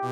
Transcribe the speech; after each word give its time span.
When 0.00 0.08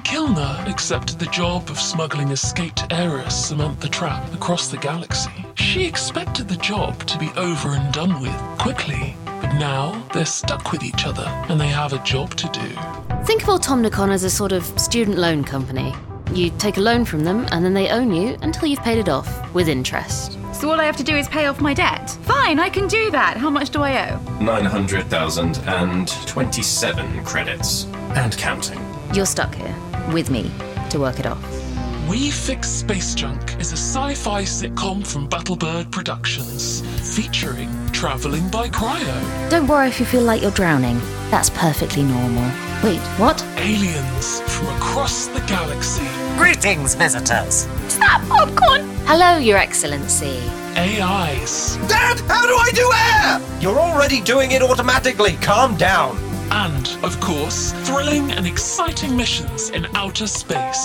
Kilner 0.00 0.66
accepted 0.66 1.18
the 1.18 1.26
job 1.26 1.68
of 1.68 1.78
smuggling 1.78 2.30
escaped 2.30 2.90
heiress 2.90 3.48
Samantha 3.48 3.90
Trapp 3.90 4.32
across 4.32 4.68
the 4.68 4.78
galaxy, 4.78 5.44
she 5.54 5.84
expected 5.84 6.48
the 6.48 6.56
job 6.56 7.04
to 7.08 7.18
be 7.18 7.28
over 7.36 7.72
and 7.72 7.92
done 7.92 8.22
with 8.22 8.34
quickly. 8.58 9.14
But 9.26 9.58
now 9.58 10.02
they're 10.14 10.24
stuck 10.24 10.72
with 10.72 10.82
each 10.82 11.04
other 11.04 11.26
and 11.50 11.60
they 11.60 11.68
have 11.68 11.92
a 11.92 12.02
job 12.04 12.34
to 12.36 12.48
do. 12.48 12.68
Think 13.26 13.42
of 13.42 13.48
Automnicon 13.48 14.10
as 14.10 14.24
a 14.24 14.30
sort 14.30 14.52
of 14.52 14.64
student 14.80 15.18
loan 15.18 15.44
company. 15.44 15.92
You 16.32 16.48
take 16.56 16.78
a 16.78 16.80
loan 16.80 17.04
from 17.04 17.24
them 17.24 17.46
and 17.52 17.62
then 17.62 17.74
they 17.74 17.90
own 17.90 18.14
you 18.14 18.38
until 18.40 18.66
you've 18.66 18.80
paid 18.80 18.96
it 18.96 19.10
off 19.10 19.52
with 19.52 19.68
interest. 19.68 20.33
So 20.54 20.70
all 20.70 20.80
I 20.80 20.84
have 20.84 20.96
to 20.96 21.04
do 21.04 21.14
is 21.16 21.28
pay 21.28 21.46
off 21.46 21.60
my 21.60 21.74
debt? 21.74 22.10
Fine, 22.22 22.58
I 22.60 22.68
can 22.70 22.86
do 22.86 23.10
that. 23.10 23.36
How 23.36 23.50
much 23.50 23.70
do 23.70 23.82
I 23.82 24.10
owe? 24.10 24.18
900,027 24.40 27.24
credits. 27.24 27.84
And 28.14 28.36
counting. 28.38 28.78
You're 29.12 29.26
stuck 29.26 29.52
here 29.54 29.74
with 30.12 30.30
me 30.30 30.50
to 30.90 31.00
work 31.00 31.18
it 31.18 31.26
off. 31.26 31.42
We 32.08 32.30
Fix 32.30 32.68
Space 32.68 33.14
Junk 33.14 33.58
is 33.58 33.72
a 33.72 33.76
sci 33.76 34.14
fi 34.14 34.42
sitcom 34.42 35.04
from 35.06 35.26
Battlebird 35.28 35.90
Productions, 35.90 36.82
featuring 37.16 37.70
travelling 37.92 38.46
by 38.50 38.68
cryo, 38.68 39.50
Don't 39.50 39.66
worry 39.66 39.88
if 39.88 39.98
you 39.98 40.04
feel 40.06 40.20
like 40.22 40.42
you're 40.42 40.50
drowning. 40.50 40.98
That's 41.30 41.48
perfectly 41.50 42.02
normal. 42.02 42.44
Wait, 42.82 43.00
what? 43.18 43.42
aliens 43.56 44.40
from 44.40 44.66
across 44.76 45.26
the 45.28 45.40
galaxy, 45.46 46.04
Greetings, 46.36 46.94
visitors. 46.94 47.66
Is 47.86 47.98
that 47.98 48.22
popcorn? 48.28 48.93
Hello, 49.06 49.36
Your 49.38 49.58
Excellency. 49.58 50.38
AIs, 50.76 51.76
Dad, 51.88 52.18
how 52.20 52.46
do 52.46 52.54
I 52.56 52.70
do 52.74 52.90
air? 53.14 53.60
You're 53.60 53.78
already 53.78 54.20
doing 54.20 54.52
it 54.52 54.62
automatically. 54.62 55.32
Calm 55.40 55.76
down. 55.76 56.16
and, 56.50 56.88
of 57.02 57.18
course, 57.20 57.72
thrilling 57.86 58.30
and 58.32 58.46
exciting 58.46 59.16
missions 59.16 59.70
in 59.70 59.86
outer 59.96 60.26
space. 60.26 60.84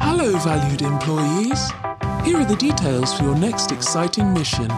Hello, 0.00 0.38
valued 0.38 0.82
employees. 0.82 1.70
Here 2.24 2.38
are 2.38 2.44
the 2.44 2.56
details 2.58 3.12
for 3.16 3.24
your 3.24 3.34
next 3.36 3.70
exciting 3.72 4.32
mission. 4.32 4.70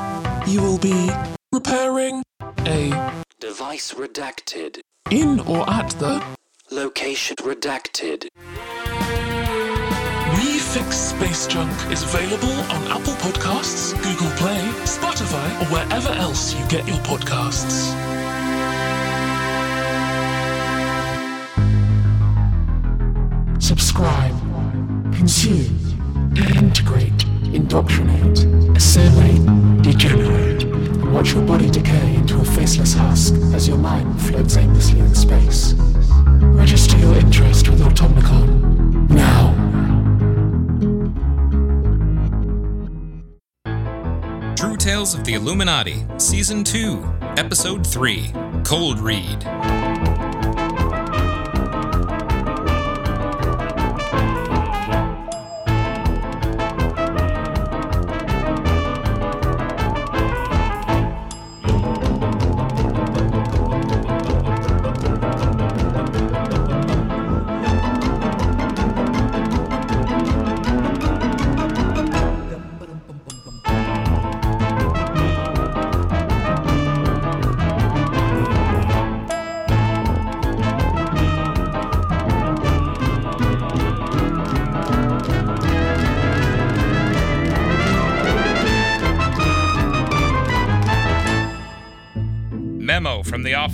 You 0.47 0.63
will 0.63 0.79
be 0.79 1.11
repairing 1.53 2.23
a 2.67 3.23
Device 3.41 3.93
redacted. 3.95 4.81
in 5.11 5.41
or 5.41 5.69
at 5.71 5.91
the 6.01 6.23
Location 6.71 7.37
redacted. 7.41 8.27
Fix 10.75 10.97
Space 10.97 11.47
Junk 11.47 11.71
is 11.93 12.03
available 12.03 12.51
on 12.51 12.83
Apple 12.89 13.13
Podcasts, 13.23 13.95
Google 14.03 14.29
Play, 14.37 14.59
Spotify, 14.83 15.49
or 15.63 15.67
wherever 15.67 16.09
else 16.15 16.53
you 16.53 16.67
get 16.67 16.85
your 16.89 16.97
podcasts. 17.07 17.95
subscribe, 23.61 24.35
consume, 25.15 25.79
integrate, 26.57 27.25
indoctrinate, 27.55 28.45
assimilate, 28.77 29.83
degenerate, 29.83 30.65
and 30.65 31.15
watch 31.15 31.35
your 31.35 31.47
body 31.47 31.71
decay 31.71 32.17
into 32.17 32.41
a 32.41 32.45
faceless 32.45 32.95
husk 32.95 33.35
as 33.55 33.69
your 33.69 33.79
mind 33.79 34.21
floats 34.21 34.57
aimlessly 34.57 34.99
in 34.99 35.15
space. 35.15 35.75
Register 36.43 36.99
your 36.99 37.15
interest 37.15 37.69
with 37.69 37.79
Automnicon 37.79 39.09
now. 39.09 39.64
Tales 44.85 45.15
of 45.15 45.25
the 45.25 45.33
Illuminati, 45.33 46.05
Season 46.19 46.63
2, 46.63 47.03
Episode 47.39 47.87
3 47.87 48.31
Cold 48.65 49.01
Read. 49.01 49.74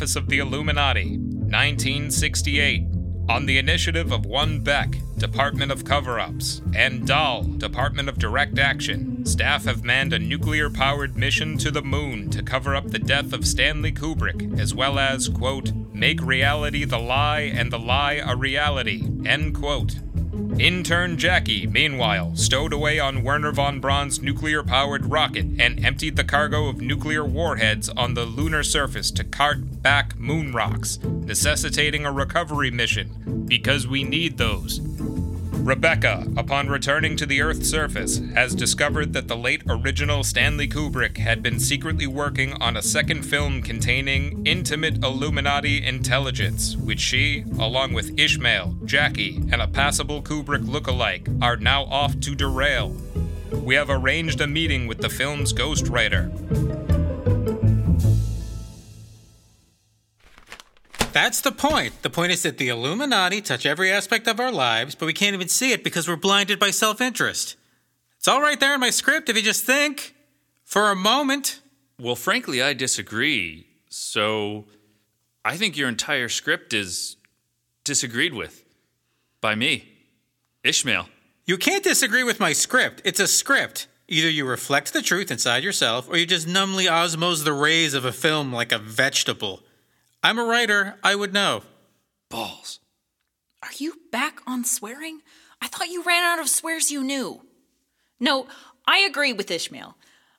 Office 0.00 0.16
of 0.16 0.30
the 0.30 0.38
Illuminati, 0.38 1.18
1968. 1.18 2.86
On 3.28 3.44
the 3.44 3.58
initiative 3.58 4.12
of 4.12 4.24
1 4.24 4.60
Beck, 4.60 4.96
Department 5.18 5.70
of 5.70 5.84
Cover 5.84 6.18
Ups, 6.18 6.62
and 6.74 7.06
Dahl, 7.06 7.42
Department 7.42 8.08
of 8.08 8.18
Direct 8.18 8.58
Action, 8.58 9.26
staff 9.26 9.66
have 9.66 9.84
manned 9.84 10.14
a 10.14 10.18
nuclear 10.18 10.70
powered 10.70 11.18
mission 11.18 11.58
to 11.58 11.70
the 11.70 11.82
moon 11.82 12.30
to 12.30 12.42
cover 12.42 12.74
up 12.74 12.86
the 12.86 12.98
death 12.98 13.34
of 13.34 13.46
Stanley 13.46 13.92
Kubrick, 13.92 14.58
as 14.58 14.72
well 14.74 14.98
as, 14.98 15.28
quote, 15.28 15.72
make 15.92 16.22
reality 16.22 16.86
the 16.86 16.98
lie 16.98 17.40
and 17.40 17.70
the 17.70 17.78
lie 17.78 18.22
a 18.24 18.34
reality, 18.34 19.06
end 19.26 19.54
quote. 19.54 19.96
Intern 20.60 21.16
Jackie, 21.16 21.66
meanwhile, 21.66 22.36
stowed 22.36 22.74
away 22.74 22.98
on 22.98 23.24
Wernher 23.24 23.50
von 23.50 23.80
Braun's 23.80 24.20
nuclear 24.20 24.62
powered 24.62 25.06
rocket 25.06 25.46
and 25.58 25.82
emptied 25.82 26.16
the 26.16 26.22
cargo 26.22 26.66
of 26.66 26.82
nuclear 26.82 27.24
warheads 27.24 27.88
on 27.88 28.12
the 28.12 28.26
lunar 28.26 28.62
surface 28.62 29.10
to 29.12 29.24
cart 29.24 29.80
back 29.80 30.18
moon 30.18 30.52
rocks, 30.52 30.98
necessitating 31.02 32.04
a 32.04 32.12
recovery 32.12 32.70
mission, 32.70 33.46
because 33.46 33.86
we 33.86 34.04
need 34.04 34.36
those. 34.36 34.80
Rebecca, 35.70 36.26
upon 36.36 36.66
returning 36.66 37.14
to 37.14 37.26
the 37.26 37.40
Earth's 37.40 37.70
surface, 37.70 38.20
has 38.34 38.56
discovered 38.56 39.12
that 39.12 39.28
the 39.28 39.36
late 39.36 39.62
original 39.68 40.24
Stanley 40.24 40.66
Kubrick 40.66 41.18
had 41.18 41.44
been 41.44 41.60
secretly 41.60 42.08
working 42.08 42.54
on 42.54 42.76
a 42.76 42.82
second 42.82 43.22
film 43.22 43.62
containing 43.62 44.44
intimate 44.44 45.04
Illuminati 45.04 45.86
intelligence, 45.86 46.76
which 46.76 46.98
she, 46.98 47.44
along 47.60 47.92
with 47.92 48.18
Ishmael, 48.18 48.78
Jackie, 48.84 49.36
and 49.52 49.62
a 49.62 49.68
passable 49.68 50.22
Kubrick 50.22 50.68
look-alike, 50.68 51.28
are 51.40 51.56
now 51.56 51.84
off 51.84 52.18
to 52.18 52.34
derail. 52.34 52.96
We 53.52 53.76
have 53.76 53.90
arranged 53.90 54.40
a 54.40 54.48
meeting 54.48 54.88
with 54.88 54.98
the 54.98 55.08
film's 55.08 55.52
ghostwriter. 55.52 56.32
That's 61.12 61.40
the 61.40 61.52
point. 61.52 62.02
The 62.02 62.10
point 62.10 62.32
is 62.32 62.42
that 62.44 62.58
the 62.58 62.68
Illuminati 62.68 63.40
touch 63.40 63.66
every 63.66 63.90
aspect 63.90 64.28
of 64.28 64.38
our 64.38 64.52
lives, 64.52 64.94
but 64.94 65.06
we 65.06 65.12
can't 65.12 65.34
even 65.34 65.48
see 65.48 65.72
it 65.72 65.82
because 65.82 66.08
we're 66.08 66.16
blinded 66.16 66.58
by 66.58 66.70
self 66.70 67.00
interest. 67.00 67.56
It's 68.16 68.28
all 68.28 68.40
right 68.40 68.60
there 68.60 68.74
in 68.74 68.80
my 68.80 68.90
script 68.90 69.28
if 69.28 69.36
you 69.36 69.42
just 69.42 69.64
think 69.64 70.14
for 70.64 70.90
a 70.90 70.96
moment. 70.96 71.60
Well, 71.98 72.16
frankly, 72.16 72.62
I 72.62 72.74
disagree. 72.74 73.66
So 73.88 74.66
I 75.44 75.56
think 75.56 75.76
your 75.76 75.88
entire 75.88 76.28
script 76.28 76.72
is 76.72 77.16
disagreed 77.82 78.34
with 78.34 78.64
by 79.40 79.54
me, 79.54 79.88
Ishmael. 80.62 81.08
You 81.44 81.56
can't 81.58 81.82
disagree 81.82 82.22
with 82.22 82.38
my 82.38 82.52
script. 82.52 83.02
It's 83.04 83.20
a 83.20 83.26
script. 83.26 83.88
Either 84.06 84.28
you 84.28 84.44
reflect 84.44 84.92
the 84.92 85.02
truth 85.02 85.30
inside 85.30 85.64
yourself 85.64 86.08
or 86.08 86.16
you 86.16 86.26
just 86.26 86.46
numbly 86.46 86.86
osmose 86.86 87.44
the 87.44 87.52
rays 87.52 87.94
of 87.94 88.04
a 88.04 88.12
film 88.12 88.52
like 88.52 88.70
a 88.70 88.78
vegetable. 88.78 89.62
I'm 90.22 90.38
a 90.38 90.44
writer, 90.44 90.96
I 91.02 91.14
would 91.14 91.32
know. 91.32 91.62
Balls. 92.28 92.80
Are 93.62 93.70
you 93.76 93.94
back 94.12 94.40
on 94.46 94.64
swearing? 94.64 95.20
I 95.60 95.68
thought 95.68 95.88
you 95.88 96.02
ran 96.02 96.22
out 96.22 96.38
of 96.38 96.48
swears 96.48 96.90
you 96.90 97.02
knew. 97.02 97.42
No, 98.18 98.46
I 98.86 98.98
agree 98.98 99.32
with 99.32 99.50
Ishmael. 99.50 99.96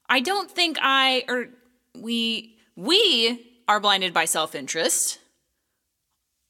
I 0.09 0.19
don't 0.19 0.49
think 0.49 0.77
I 0.81 1.23
or 1.27 1.49
we 1.97 2.57
we 2.75 3.47
are 3.67 3.79
blinded 3.79 4.13
by 4.13 4.25
self-interest 4.25 5.19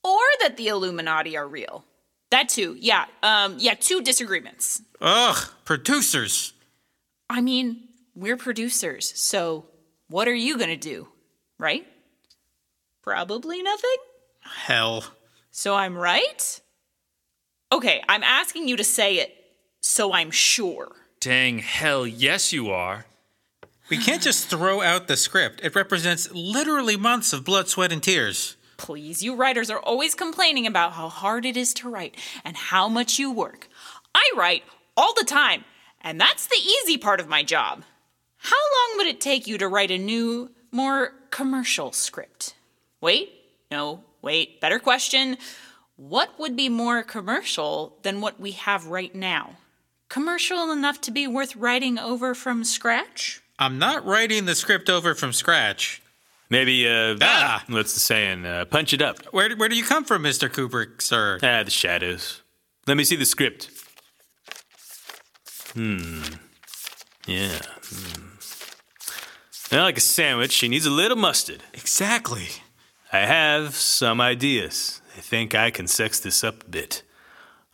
or 0.03 0.19
that 0.41 0.57
the 0.57 0.67
Illuminati 0.67 1.37
are 1.37 1.47
real. 1.47 1.85
That 2.31 2.49
too. 2.49 2.75
Yeah. 2.79 3.05
Um 3.23 3.55
yeah, 3.59 3.75
two 3.75 4.01
disagreements. 4.01 4.81
Ugh, 4.99 5.49
producers. 5.65 6.53
I 7.29 7.41
mean, 7.41 7.87
we're 8.15 8.37
producers. 8.37 9.13
So, 9.15 9.65
what 10.09 10.27
are 10.27 10.33
you 10.33 10.57
going 10.57 10.69
to 10.69 10.75
do? 10.75 11.07
Right? 11.57 11.87
Probably 13.01 13.61
nothing. 13.61 13.97
Hell. 14.41 15.03
So 15.49 15.75
I'm 15.75 15.97
right? 15.97 16.61
Okay, 17.71 18.01
I'm 18.07 18.23
asking 18.23 18.67
you 18.67 18.77
to 18.77 18.83
say 18.83 19.15
it 19.19 19.35
so 19.81 20.13
I'm 20.13 20.31
sure. 20.31 20.91
Dang 21.19 21.59
hell, 21.59 22.05
yes, 22.05 22.53
you 22.53 22.69
are. 22.69 23.05
We 23.89 23.97
can't 23.97 24.21
just 24.21 24.47
throw 24.47 24.81
out 24.81 25.07
the 25.07 25.17
script. 25.17 25.59
It 25.63 25.75
represents 25.75 26.31
literally 26.31 26.95
months 26.95 27.33
of 27.33 27.43
blood, 27.43 27.67
sweat, 27.67 27.91
and 27.91 28.01
tears. 28.01 28.55
Please, 28.77 29.21
you 29.21 29.35
writers 29.35 29.69
are 29.69 29.79
always 29.79 30.15
complaining 30.15 30.65
about 30.65 30.93
how 30.93 31.09
hard 31.09 31.45
it 31.45 31.57
is 31.57 31.73
to 31.75 31.89
write 31.89 32.15
and 32.45 32.55
how 32.55 32.87
much 32.87 33.19
you 33.19 33.31
work. 33.31 33.67
I 34.15 34.31
write 34.35 34.63
all 34.95 35.13
the 35.13 35.25
time, 35.25 35.65
and 36.01 36.19
that's 36.19 36.47
the 36.47 36.55
easy 36.55 36.97
part 36.97 37.19
of 37.19 37.27
my 37.27 37.43
job. 37.43 37.83
How 38.37 38.55
long 38.55 38.97
would 38.97 39.07
it 39.07 39.21
take 39.21 39.45
you 39.45 39.57
to 39.57 39.67
write 39.67 39.91
a 39.91 39.97
new, 39.97 40.51
more 40.71 41.13
commercial 41.29 41.91
script? 41.91 42.55
Wait, 43.01 43.31
no, 43.71 44.03
wait, 44.21 44.61
better 44.61 44.79
question. 44.79 45.37
What 45.95 46.39
would 46.39 46.55
be 46.55 46.69
more 46.69 47.03
commercial 47.03 47.97
than 48.03 48.21
what 48.21 48.39
we 48.39 48.51
have 48.51 48.87
right 48.87 49.13
now? 49.13 49.57
Commercial 50.09 50.71
enough 50.71 51.01
to 51.01 51.11
be 51.11 51.27
worth 51.27 51.55
writing 51.55 51.97
over 51.97 52.33
from 52.35 52.63
scratch? 52.63 53.41
I'm 53.59 53.77
not 53.79 54.05
writing 54.05 54.45
the 54.45 54.55
script 54.55 54.89
over 54.89 55.13
from 55.15 55.33
scratch. 55.33 56.01
Maybe, 56.49 56.87
uh, 56.87 57.15
Ah. 57.21 57.63
what's 57.67 57.93
the 57.93 57.99
saying? 57.99 58.45
Uh, 58.45 58.65
punch 58.65 58.93
it 58.93 59.01
up. 59.01 59.19
Where, 59.31 59.55
where 59.55 59.69
do 59.69 59.75
you 59.75 59.83
come 59.85 60.03
from, 60.03 60.23
Mr. 60.23 60.49
Kubrick, 60.49 61.01
sir? 61.01 61.39
Ah, 61.41 61.63
the 61.63 61.71
shadows. 61.71 62.41
Let 62.87 62.97
me 62.97 63.03
see 63.03 63.15
the 63.15 63.25
script. 63.25 63.69
Hmm. 65.73 66.23
Yeah. 67.25 67.59
Hmm. 67.85 68.27
Now, 69.71 69.83
like 69.83 69.97
a 69.97 70.01
sandwich, 70.01 70.51
she 70.51 70.67
needs 70.67 70.85
a 70.85 70.89
little 70.89 71.15
mustard. 71.15 71.63
Exactly. 71.73 72.49
I 73.11 73.19
have 73.19 73.75
some 73.75 74.21
ideas. 74.21 75.01
I 75.17 75.21
think 75.21 75.53
I 75.53 75.71
can 75.71 75.87
sex 75.87 76.19
this 76.19 76.43
up 76.43 76.63
a 76.63 76.69
bit. 76.69 77.03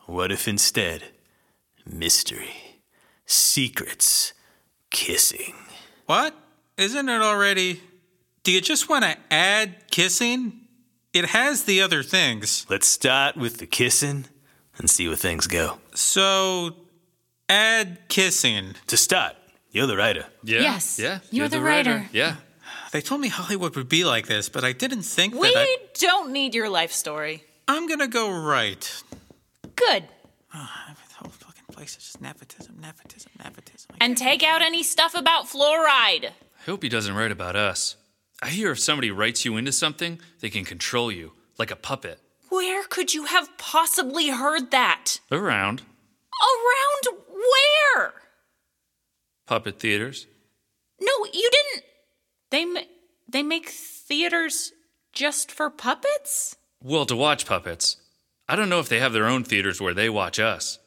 What 0.05 0.31
if 0.31 0.47
instead, 0.47 1.03
mystery, 1.85 2.55
secrets, 3.25 4.33
kissing? 4.89 5.53
What? 6.05 6.33
Isn't 6.77 7.09
it 7.09 7.21
already? 7.21 7.81
Do 8.43 8.51
you 8.51 8.61
just 8.61 8.89
want 8.89 9.03
to 9.03 9.17
add 9.31 9.89
kissing? 9.91 10.61
It 11.13 11.25
has 11.25 11.63
the 11.63 11.81
other 11.81 12.03
things. 12.03 12.65
Let's 12.69 12.87
start 12.87 13.35
with 13.35 13.57
the 13.57 13.67
kissing 13.67 14.25
and 14.77 14.89
see 14.89 15.07
where 15.07 15.17
things 15.17 15.47
go. 15.47 15.79
So, 15.93 16.75
add 17.49 17.99
kissing. 18.07 18.75
To 18.87 18.97
start, 18.97 19.35
you're 19.71 19.87
the 19.87 19.97
writer. 19.97 20.25
Yeah. 20.43 20.61
Yes, 20.61 20.99
Yeah. 20.99 21.19
you're 21.31 21.49
the 21.49 21.61
writer. 21.61 22.07
Yeah. 22.11 22.35
They 22.91 23.01
told 23.01 23.21
me 23.21 23.27
Hollywood 23.29 23.75
would 23.75 23.89
be 23.89 24.03
like 24.05 24.27
this, 24.27 24.49
but 24.49 24.63
I 24.63 24.71
didn't 24.71 25.03
think 25.03 25.33
We 25.33 25.53
that 25.53 25.57
I... 25.57 25.77
don't 25.95 26.31
need 26.31 26.55
your 26.55 26.69
life 26.69 26.91
story. 26.91 27.43
I'm 27.67 27.87
gonna 27.87 28.07
go 28.07 28.31
right. 28.31 29.03
Good. 29.75 30.05
Ah, 30.53 30.85
oh, 30.89 30.93
the 31.09 31.15
whole 31.15 31.31
fucking 31.31 31.65
place 31.71 31.91
is 31.97 32.03
just 32.03 32.21
nepotism, 32.21 32.77
nepotism, 32.79 33.31
nepotism. 33.43 33.95
And 33.99 34.17
take 34.17 34.41
out 34.43 34.61
any 34.61 34.83
stuff 34.83 35.15
about 35.15 35.45
fluoride. 35.47 36.25
I 36.31 36.63
hope 36.65 36.81
he 36.83 36.89
doesn't 36.89 37.13
write 37.15 37.31
about 37.31 37.55
us. 37.55 37.95
I 38.41 38.49
hear 38.49 38.71
if 38.71 38.79
somebody 38.79 39.11
writes 39.11 39.43
you 39.45 39.57
into 39.57 39.71
something, 39.71 40.19
they 40.39 40.49
can 40.49 40.63
control 40.63 41.11
you, 41.11 41.33
like 41.57 41.71
a 41.71 41.75
puppet. 41.75 42.19
Where 42.49 42.83
could 42.85 43.13
you 43.13 43.25
have 43.25 43.57
possibly 43.57 44.29
heard 44.29 44.71
that? 44.71 45.19
Around 45.31 45.81
Around 46.39 47.17
where? 47.29 48.13
puppet 49.47 49.79
theaters. 49.79 50.27
No, 51.01 51.11
you 51.33 51.49
didn't. 51.51 51.83
They 52.49 52.65
ma- 52.65 52.81
they 53.27 53.43
make 53.43 53.69
theaters 53.69 54.71
just 55.11 55.51
for 55.51 55.69
puppets? 55.69 56.55
Well, 56.81 57.05
to 57.05 57.15
watch 57.15 57.45
puppets. 57.45 57.97
I 58.47 58.55
don't 58.55 58.69
know 58.69 58.79
if 58.79 58.87
they 58.87 58.99
have 58.99 59.13
their 59.13 59.27
own 59.27 59.43
theaters 59.43 59.81
where 59.81 59.93
they 59.93 60.09
watch 60.09 60.39
us. 60.39 60.79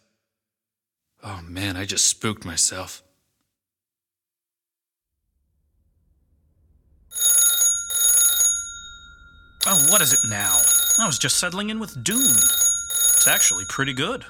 Oh 1.22 1.40
man, 1.42 1.76
I 1.76 1.84
just 1.84 2.06
spooked 2.06 2.44
myself. 2.44 3.02
Oh, 9.66 9.86
what 9.90 10.00
is 10.00 10.14
it 10.14 10.20
now? 10.28 10.56
I 10.98 11.06
was 11.06 11.18
just 11.18 11.38
settling 11.38 11.68
in 11.68 11.78
with 11.78 12.02
Dune. 12.02 12.18
It's 12.20 13.28
actually 13.28 13.64
pretty 13.68 13.92
good. 13.92 14.24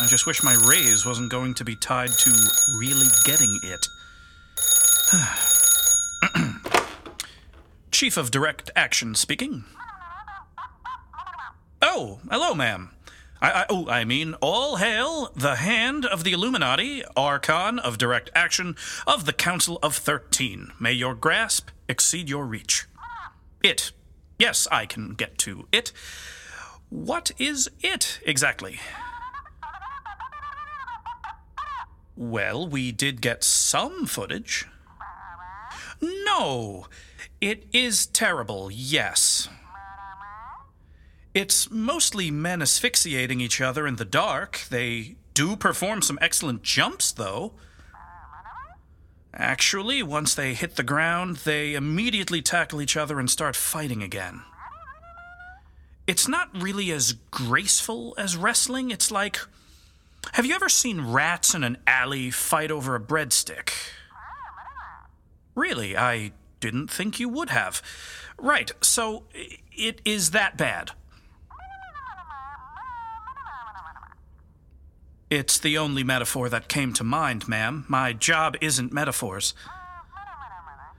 I 0.00 0.06
just 0.06 0.26
wish 0.26 0.42
my 0.42 0.54
raise 0.66 1.06
wasn't 1.06 1.30
going 1.30 1.54
to 1.54 1.64
be 1.64 1.76
tied 1.76 2.10
to 2.10 2.30
really 2.76 3.06
getting 3.24 3.60
it. 3.62 3.86
Chief 7.96 8.18
of 8.18 8.30
Direct 8.30 8.70
Action 8.76 9.14
speaking. 9.14 9.64
Oh, 11.80 12.20
hello, 12.30 12.54
ma'am. 12.54 12.90
I, 13.40 13.50
I, 13.50 13.66
oh, 13.70 13.88
I 13.88 14.04
mean, 14.04 14.34
all 14.42 14.76
hail 14.76 15.32
the 15.34 15.56
hand 15.56 16.04
of 16.04 16.22
the 16.22 16.32
Illuminati, 16.32 17.02
Archon 17.16 17.78
of 17.78 17.96
Direct 17.96 18.28
Action 18.34 18.76
of 19.06 19.24
the 19.24 19.32
Council 19.32 19.78
of 19.82 19.96
Thirteen. 19.96 20.72
May 20.78 20.92
your 20.92 21.14
grasp 21.14 21.70
exceed 21.88 22.28
your 22.28 22.44
reach. 22.44 22.84
It. 23.62 23.92
Yes, 24.38 24.68
I 24.70 24.84
can 24.84 25.14
get 25.14 25.38
to 25.38 25.66
it. 25.72 25.90
What 26.90 27.30
is 27.38 27.70
it 27.80 28.20
exactly? 28.26 28.78
Well, 32.14 32.68
we 32.68 32.92
did 32.92 33.22
get 33.22 33.42
some 33.42 34.04
footage. 34.04 34.66
No, 36.02 36.88
it 37.40 37.66
is 37.72 38.06
terrible, 38.06 38.70
yes. 38.70 39.48
It's 41.34 41.70
mostly 41.70 42.30
men 42.30 42.62
asphyxiating 42.62 43.40
each 43.40 43.60
other 43.60 43.86
in 43.86 43.96
the 43.96 44.04
dark. 44.06 44.62
They 44.70 45.16
do 45.34 45.54
perform 45.54 46.00
some 46.00 46.18
excellent 46.22 46.62
jumps, 46.62 47.12
though. 47.12 47.52
Actually, 49.34 50.02
once 50.02 50.34
they 50.34 50.54
hit 50.54 50.76
the 50.76 50.82
ground, 50.82 51.36
they 51.44 51.74
immediately 51.74 52.40
tackle 52.40 52.80
each 52.80 52.96
other 52.96 53.20
and 53.20 53.30
start 53.30 53.54
fighting 53.54 54.02
again. 54.02 54.42
It's 56.06 56.26
not 56.26 56.48
really 56.54 56.90
as 56.90 57.12
graceful 57.30 58.14
as 58.16 58.36
wrestling. 58.36 58.90
It's 58.90 59.10
like. 59.10 59.38
Have 60.32 60.46
you 60.46 60.54
ever 60.54 60.68
seen 60.68 61.12
rats 61.12 61.54
in 61.54 61.62
an 61.62 61.76
alley 61.86 62.30
fight 62.30 62.70
over 62.70 62.94
a 62.94 63.00
breadstick? 63.00 63.70
Really, 65.54 65.96
I 65.96 66.32
didn't 66.66 66.90
think 66.90 67.20
you 67.20 67.28
would 67.28 67.50
have. 67.50 67.80
Right, 68.38 68.72
so 68.80 69.24
it 69.72 70.00
is 70.04 70.32
that 70.32 70.56
bad. 70.56 70.90
It's 75.30 75.58
the 75.58 75.76
only 75.78 76.04
metaphor 76.04 76.48
that 76.48 76.68
came 76.68 76.92
to 76.94 77.04
mind, 77.04 77.48
ma'am. 77.48 77.84
My 77.88 78.12
job 78.12 78.56
isn't 78.60 78.92
metaphors. 78.92 79.54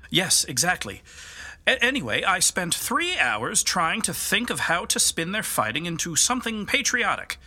Yes, 0.10 0.44
exactly. 0.46 1.02
A- 1.66 1.82
anyway, 1.84 2.24
I 2.24 2.40
spent 2.40 2.74
three 2.74 3.18
hours 3.18 3.64
trying 3.64 4.02
to 4.04 4.14
think 4.14 4.50
of 4.50 4.62
how 4.62 4.86
to 4.86 5.00
spin 5.00 5.32
their 5.32 5.44
fighting 5.44 5.86
into 5.86 6.16
something 6.16 6.66
patriotic. 6.66 7.38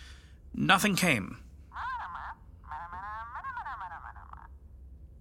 Nothing 0.54 0.94
came. 0.94 1.38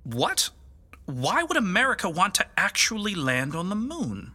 What? 0.03 0.50
Why 1.10 1.42
would 1.42 1.58
America 1.58 2.08
want 2.08 2.36
to 2.36 2.46
actually 2.56 3.16
land 3.16 3.56
on 3.56 3.70
the 3.70 3.75
moon? 3.75 4.32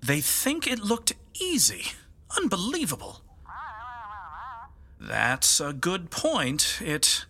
They 0.00 0.20
think 0.20 0.68
it 0.68 0.78
looked 0.78 1.14
easy. 1.40 1.92
Unbelievable. 2.36 3.22
That's 5.00 5.60
a 5.60 5.72
good 5.72 6.10
point. 6.10 6.78
It. 6.80 7.24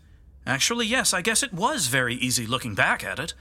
Actually, 0.47 0.87
yes, 0.87 1.15
I 1.15 1.23
guess 1.23 1.43
it 1.43 1.55
was 1.55 1.87
very 1.87 2.17
easy 2.17 2.47
looking 2.47 2.75
back 2.75 3.03
at 3.03 3.19
it. 3.19 3.33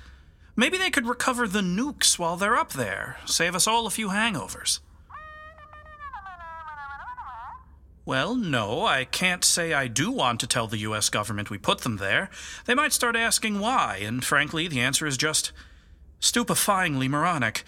Maybe 0.55 0.77
they 0.77 0.89
could 0.89 1.05
recover 1.05 1.45
the 1.45 1.61
nukes 1.61 2.17
while 2.17 2.37
they're 2.37 2.57
up 2.57 2.71
there, 2.71 3.17
save 3.25 3.53
us 3.53 3.67
all 3.67 3.85
a 3.85 3.91
few 3.91 4.09
hangovers. 4.09 4.79
Well, 8.09 8.33
no, 8.33 8.87
I 8.87 9.05
can't 9.05 9.45
say 9.45 9.71
I 9.71 9.85
do 9.85 10.09
want 10.09 10.39
to 10.39 10.47
tell 10.47 10.65
the 10.65 10.79
US 10.79 11.11
government 11.11 11.51
we 11.51 11.59
put 11.59 11.81
them 11.81 11.97
there. 11.97 12.31
They 12.65 12.73
might 12.73 12.91
start 12.91 13.15
asking 13.15 13.59
why, 13.59 13.97
and 14.01 14.25
frankly, 14.25 14.67
the 14.67 14.81
answer 14.81 15.05
is 15.05 15.15
just 15.15 15.51
stupefyingly 16.19 17.07
moronic. 17.07 17.63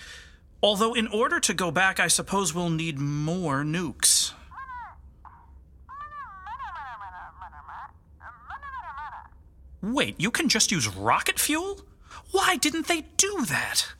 Although, 0.63 0.95
in 0.95 1.05
order 1.09 1.39
to 1.39 1.53
go 1.53 1.69
back, 1.69 1.99
I 1.99 2.07
suppose 2.07 2.55
we'll 2.55 2.71
need 2.71 2.97
more 2.97 3.63
nukes. 3.63 4.33
Wait, 9.83 10.15
you 10.19 10.31
can 10.31 10.49
just 10.49 10.71
use 10.71 10.87
rocket 10.87 11.39
fuel? 11.39 11.81
Why 12.31 12.55
didn't 12.55 12.87
they 12.87 13.01
do 13.15 13.45
that? 13.45 13.93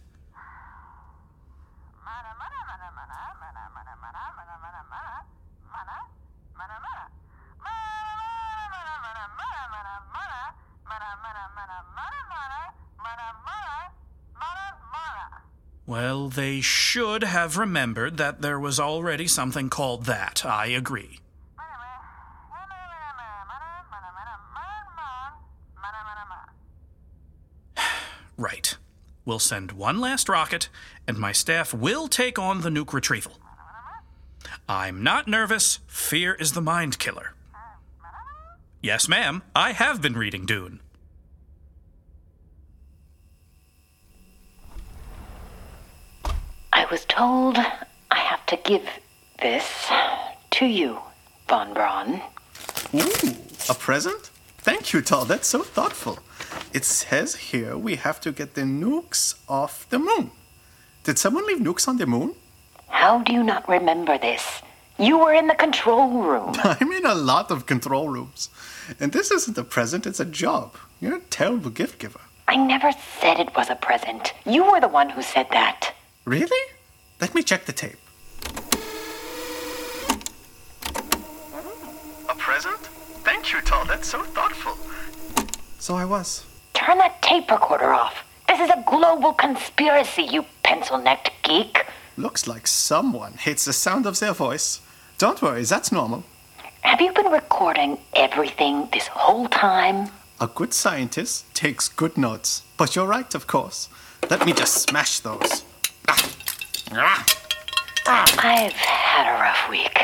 Well, 15.92 16.30
they 16.30 16.62
should 16.62 17.22
have 17.22 17.58
remembered 17.58 18.16
that 18.16 18.42
there 18.42 18.58
was 18.58 18.80
already 18.80 19.28
something 19.28 19.70
called 19.70 20.06
that. 20.06 20.46
I 20.46 20.68
agree. 20.68 21.20
Right. 28.38 28.78
We'll 29.26 29.40
send 29.40 29.74
one 29.74 30.00
last 30.00 30.30
rocket, 30.30 30.70
and 31.06 31.18
my 31.18 31.34
staff 31.34 31.74
will 31.74 32.08
take 32.08 32.40
on 32.40 32.62
the 32.62 32.70
nuke 32.70 32.94
retrieval. 32.94 33.34
I'm 34.70 35.04
not 35.04 35.28
nervous. 35.28 35.80
Fear 35.88 36.36
is 36.36 36.54
the 36.54 36.62
mind 36.62 37.00
killer. 37.00 37.34
Yes, 38.82 39.10
ma'am. 39.10 39.44
I 39.54 39.74
have 39.74 40.02
been 40.02 40.14
reading 40.14 40.46
Dune. 40.46 40.80
I 46.74 46.81
was 46.92 47.06
told 47.06 47.58
I 47.58 48.20
have 48.20 48.46
to 48.48 48.58
give 48.66 48.86
this 49.42 49.90
to 50.52 50.66
you, 50.66 51.00
Von 51.48 51.74
Braun. 51.74 52.22
Ooh, 52.94 53.36
a 53.70 53.74
present? 53.74 54.30
Thank 54.58 54.92
you, 54.92 55.00
Dahl. 55.02 55.24
That's 55.24 55.48
so 55.48 55.64
thoughtful. 55.64 56.20
It 56.74 56.84
says 56.84 57.36
here 57.36 57.78
we 57.78 57.96
have 57.96 58.20
to 58.22 58.34
get 58.34 58.56
the 58.56 58.64
nukes 58.64 59.36
off 59.48 59.90
the 59.90 60.00
moon. 60.00 60.32
Did 61.06 61.18
someone 61.18 61.48
leave 61.48 61.60
nukes 61.60 61.88
on 61.88 61.96
the 61.96 62.06
moon? 62.06 62.36
How 62.90 63.20
do 63.20 63.32
you 63.32 63.42
not 63.42 63.70
remember 63.70 64.18
this? 64.18 64.62
You 65.00 65.18
were 65.18 65.34
in 65.34 65.48
the 65.48 65.56
control 65.56 66.10
room. 66.10 66.56
I'm 66.64 66.92
in 66.92 67.06
a 67.06 67.16
lot 67.16 67.52
of 67.52 67.66
control 67.66 68.10
rooms. 68.10 68.50
And 69.00 69.14
this 69.14 69.32
isn't 69.32 69.58
a 69.58 69.64
present, 69.64 70.06
it's 70.06 70.20
a 70.20 70.26
job. 70.26 70.76
You're 71.00 71.16
a 71.16 71.30
terrible 71.30 71.72
gift 71.72 72.00
giver. 72.00 72.20
I 72.50 72.58
never 72.58 72.92
said 73.22 73.40
it 73.40 73.56
was 73.56 73.70
a 73.70 73.76
present. 73.76 74.34
You 74.46 74.70
were 74.70 74.82
the 74.82 74.90
one 74.90 75.10
who 75.12 75.22
said 75.22 75.48
that. 75.52 75.94
Really? 76.26 76.68
Let 77.22 77.36
me 77.36 77.44
check 77.44 77.66
the 77.66 77.72
tape. 77.72 77.98
A 82.28 82.36
present? 82.36 82.80
Thank 83.24 83.54
you, 83.54 83.62
Dahl. 83.62 83.86
That's 83.86 84.08
so 84.08 84.24
thoughtful. 84.24 84.76
So 85.78 85.96
I 85.96 86.04
was. 86.04 86.46
Turn 86.74 86.98
that 86.98 87.22
tape 87.22 87.52
recorder 87.52 87.94
off. 87.94 88.24
This 88.48 88.60
is 88.60 88.72
a 88.72 88.84
global 88.88 89.34
conspiracy, 89.34 90.24
you 90.24 90.46
pencil 90.64 90.98
necked 90.98 91.32
geek. 91.44 91.86
Looks 92.18 92.48
like 92.48 92.66
someone 92.66 93.34
hates 93.34 93.66
the 93.66 93.74
sound 93.74 94.08
of 94.08 94.20
their 94.20 94.34
voice. 94.34 94.82
Don't 95.20 95.42
worry, 95.44 95.64
that's 95.64 95.92
normal. 95.92 96.24
Have 96.82 97.00
you 97.02 97.14
been 97.14 97.32
recording 97.32 98.00
everything 98.16 98.90
this 98.92 99.08
whole 99.08 99.48
time? 99.48 100.10
A 100.40 100.48
good 100.48 100.74
scientist 100.74 101.54
takes 101.54 101.88
good 101.88 102.18
notes. 102.18 102.64
But 102.78 102.96
you're 102.96 103.06
right, 103.06 103.36
of 103.36 103.46
course. 103.46 103.90
Let 104.28 104.44
me 104.44 104.54
just 104.54 104.90
smash 104.90 105.20
those. 105.20 105.64
Ah. 106.08 106.18
I've 106.94 108.74
had 108.74 109.28
a 109.28 109.40
rough 109.40 109.70
week. 109.70 109.98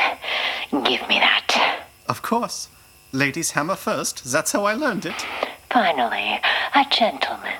Give 0.70 1.06
me 1.08 1.18
that. 1.18 1.84
Of 2.08 2.22
course. 2.22 2.68
Ladies 3.12 3.50
hammer 3.50 3.76
first. 3.76 4.24
That's 4.24 4.52
how 4.52 4.64
I 4.64 4.72
learned 4.74 5.04
it. 5.04 5.26
Finally, 5.70 6.40
a 6.74 6.84
gentleman. 6.90 7.52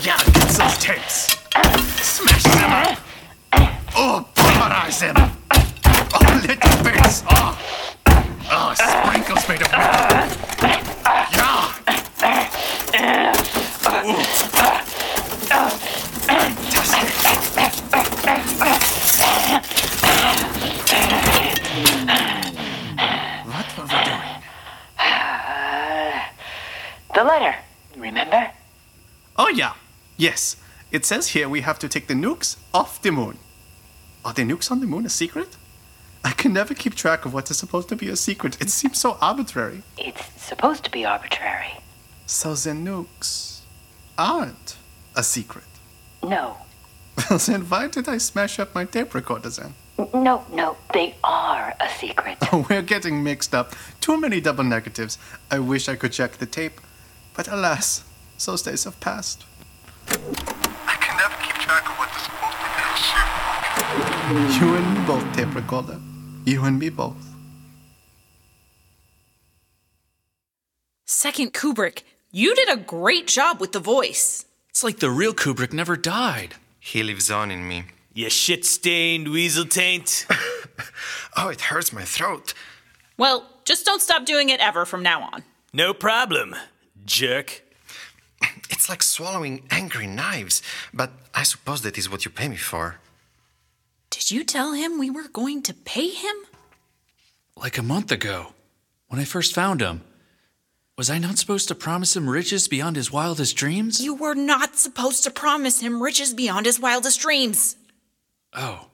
Yeah, 0.00 0.18
get 0.32 0.48
those 0.48 0.78
tapes. 0.78 1.36
Smash 2.00 2.42
them 2.44 2.72
up. 2.72 2.98
Oh, 3.96 4.28
pulverize 4.34 5.00
them. 5.00 5.16
Oh, 6.14 6.40
little 6.46 6.84
bits. 6.84 7.22
Oh, 7.24 7.28
ah. 7.30 7.58
oh 8.06 8.74
ah, 8.78 9.02
sprinkles 9.08 9.48
made 9.48 9.62
of 9.62 9.72
metal. 9.72 10.36
Yeah. 14.12 14.35
What 23.46 23.68
were 23.76 23.84
we 23.84 24.04
doing? 24.04 24.42
The 27.14 27.24
letter, 27.24 27.56
remember? 27.96 28.50
Oh, 29.36 29.48
yeah. 29.48 29.74
Yes. 30.16 30.56
It 30.90 31.04
says 31.04 31.28
here 31.28 31.48
we 31.48 31.60
have 31.62 31.78
to 31.80 31.88
take 31.88 32.06
the 32.06 32.14
nukes 32.14 32.56
off 32.74 33.00
the 33.02 33.10
moon. 33.10 33.38
Are 34.24 34.32
the 34.32 34.42
nukes 34.42 34.70
on 34.70 34.80
the 34.80 34.86
moon 34.86 35.06
a 35.06 35.08
secret? 35.08 35.56
I 36.24 36.32
can 36.32 36.52
never 36.52 36.74
keep 36.74 36.94
track 36.94 37.24
of 37.24 37.32
what 37.32 37.50
is 37.50 37.58
supposed 37.58 37.88
to 37.90 37.96
be 37.96 38.08
a 38.08 38.16
secret. 38.16 38.60
It 38.60 38.70
seems 38.70 38.98
so 38.98 39.16
arbitrary. 39.20 39.82
It's 39.96 40.24
supposed 40.42 40.84
to 40.84 40.90
be 40.90 41.04
arbitrary. 41.04 41.74
So 42.26 42.54
the 42.54 42.70
nukes 42.70 43.60
aren't 44.18 44.76
a 45.14 45.22
secret. 45.22 45.64
No. 46.22 46.56
Well, 47.30 47.38
then 47.38 47.62
why 47.62 47.88
did 47.88 48.08
I 48.08 48.18
smash 48.18 48.58
up 48.58 48.74
my 48.74 48.84
tape 48.84 49.14
recorder 49.14 49.48
then? 49.48 49.74
No, 49.98 50.44
no, 50.52 50.76
they 50.92 51.14
are 51.24 51.74
a 51.80 51.88
secret. 51.88 52.36
Oh, 52.52 52.66
we're 52.70 52.82
getting 52.82 53.22
mixed 53.22 53.54
up. 53.54 53.74
Too 54.00 54.20
many 54.20 54.40
double 54.40 54.64
negatives. 54.64 55.18
I 55.50 55.58
wish 55.58 55.88
I 55.88 55.96
could 55.96 56.12
check 56.12 56.32
the 56.32 56.46
tape. 56.46 56.80
But 57.34 57.48
alas, 57.48 58.04
those 58.44 58.62
days 58.62 58.84
have 58.84 59.00
passed. 59.00 59.44
I 60.08 60.96
can 61.00 61.16
never 61.16 61.34
keep 61.42 61.54
track 61.54 61.88
of 61.88 61.96
what 61.98 62.10
is 62.14 62.22
supposed 62.22 62.58
to 62.58 62.68
be 62.76 62.82
a. 64.32 64.66
You 64.66 64.74
and 64.76 64.94
me 64.94 65.06
both, 65.06 65.36
tape 65.36 65.54
recorder. 65.54 65.98
You 66.44 66.64
and 66.64 66.78
me 66.78 66.90
both. 66.90 67.16
Second 71.06 71.54
Kubrick, 71.54 72.02
you 72.30 72.54
did 72.54 72.68
a 72.68 72.76
great 72.76 73.26
job 73.26 73.60
with 73.60 73.72
the 73.72 73.80
voice. 73.80 74.44
It's 74.68 74.84
like 74.84 74.98
the 74.98 75.10
real 75.10 75.32
Kubrick 75.32 75.72
never 75.72 75.96
died. 75.96 76.56
He 76.78 77.02
lives 77.02 77.30
on 77.30 77.50
in 77.50 77.66
me. 77.66 77.86
You 78.16 78.30
shit 78.30 78.64
stained 78.64 79.28
weasel 79.28 79.66
taint. 79.66 80.24
oh, 81.36 81.48
it 81.48 81.60
hurts 81.60 81.92
my 81.92 82.02
throat. 82.02 82.54
Well, 83.18 83.46
just 83.66 83.84
don't 83.84 84.00
stop 84.00 84.24
doing 84.24 84.48
it 84.48 84.58
ever 84.58 84.86
from 84.86 85.02
now 85.02 85.28
on. 85.34 85.44
No 85.74 85.92
problem, 85.92 86.56
jerk. 87.04 87.62
It's 88.70 88.88
like 88.88 89.02
swallowing 89.02 89.64
angry 89.70 90.06
knives, 90.06 90.62
but 90.94 91.10
I 91.34 91.42
suppose 91.42 91.82
that 91.82 91.98
is 91.98 92.10
what 92.10 92.24
you 92.24 92.30
pay 92.30 92.48
me 92.48 92.56
for. 92.56 92.96
Did 94.08 94.30
you 94.30 94.44
tell 94.44 94.72
him 94.72 94.98
we 94.98 95.10
were 95.10 95.28
going 95.28 95.62
to 95.64 95.74
pay 95.74 96.08
him? 96.08 96.36
Like 97.54 97.76
a 97.76 97.82
month 97.82 98.10
ago, 98.10 98.54
when 99.08 99.20
I 99.20 99.24
first 99.24 99.54
found 99.54 99.82
him. 99.82 100.00
Was 100.96 101.10
I 101.10 101.18
not 101.18 101.36
supposed 101.36 101.68
to 101.68 101.74
promise 101.74 102.16
him 102.16 102.30
riches 102.30 102.66
beyond 102.66 102.96
his 102.96 103.12
wildest 103.12 103.56
dreams? 103.56 104.02
You 104.02 104.14
were 104.14 104.34
not 104.34 104.76
supposed 104.76 105.22
to 105.24 105.30
promise 105.30 105.80
him 105.80 106.02
riches 106.02 106.32
beyond 106.32 106.64
his 106.64 106.80
wildest 106.80 107.20
dreams. 107.20 107.76
Oh. 108.56 108.88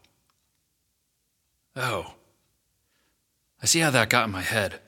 Oh. 1.76 2.14
I 3.62 3.66
see 3.66 3.78
how 3.78 3.90
that 3.90 4.10
got 4.10 4.26
in 4.26 4.32
my 4.32 4.42
head. 4.42 4.80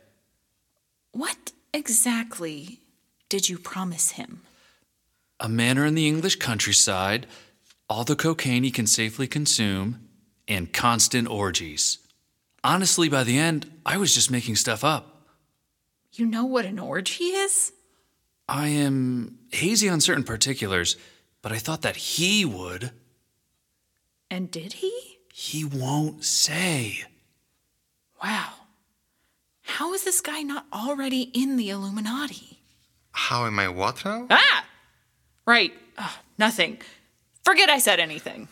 What 1.12 1.52
exactly 1.72 2.80
did 3.28 3.48
you 3.48 3.56
promise 3.56 4.12
him? 4.12 4.42
A 5.38 5.48
manor 5.48 5.86
in 5.86 5.94
the 5.94 6.08
English 6.08 6.36
countryside, 6.36 7.26
all 7.88 8.02
the 8.02 8.16
cocaine 8.16 8.64
he 8.64 8.70
can 8.72 8.86
safely 8.88 9.28
consume, 9.28 10.08
and 10.48 10.72
constant 10.72 11.28
orgies. 11.28 11.98
Honestly, 12.64 13.08
by 13.08 13.22
the 13.22 13.38
end, 13.38 13.70
I 13.86 13.96
was 13.96 14.14
just 14.14 14.30
making 14.30 14.56
stuff 14.56 14.82
up. 14.82 15.28
You 16.12 16.26
know 16.26 16.44
what 16.44 16.64
an 16.64 16.78
orgy 16.78 17.24
is? 17.24 17.72
I 18.48 18.68
am 18.68 19.38
hazy 19.52 19.88
on 19.88 20.00
certain 20.00 20.24
particulars, 20.24 20.96
but 21.42 21.52
I 21.52 21.58
thought 21.58 21.82
that 21.82 21.96
he 21.96 22.44
would. 22.44 22.90
And 24.34 24.50
did 24.50 24.72
he? 24.72 24.92
He 25.32 25.64
won't 25.64 26.24
say. 26.24 27.04
Wow. 28.20 28.48
How 29.62 29.94
is 29.94 30.02
this 30.02 30.20
guy 30.20 30.42
not 30.42 30.66
already 30.72 31.30
in 31.32 31.56
the 31.56 31.70
Illuminati? 31.70 32.58
How 33.12 33.46
am 33.46 33.60
I 33.60 33.68
what 33.68 34.04
now? 34.04 34.26
Ah! 34.30 34.64
Right. 35.46 35.72
Oh, 35.98 36.18
nothing. 36.36 36.78
Forget 37.44 37.70
I 37.70 37.78
said 37.78 38.00
anything. 38.00 38.48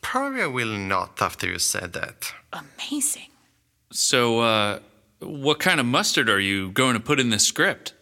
Probably 0.00 0.40
I 0.40 0.46
will 0.46 0.72
not 0.72 1.20
after 1.20 1.46
you 1.46 1.58
said 1.58 1.92
that. 1.92 2.32
Amazing. 2.54 3.28
So, 3.92 4.40
uh, 4.40 4.78
what 5.18 5.58
kind 5.58 5.78
of 5.78 5.84
mustard 5.84 6.30
are 6.30 6.40
you 6.40 6.70
going 6.70 6.94
to 6.94 7.00
put 7.00 7.20
in 7.20 7.28
this 7.28 7.44
script? 7.44 7.92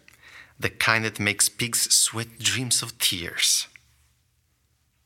The 0.61 0.71
kind 0.71 1.05
that 1.05 1.19
makes 1.19 1.49
pigs 1.49 1.93
sweat 1.93 2.39
dreams 2.39 2.83
of 2.83 2.97
tears. 2.99 3.67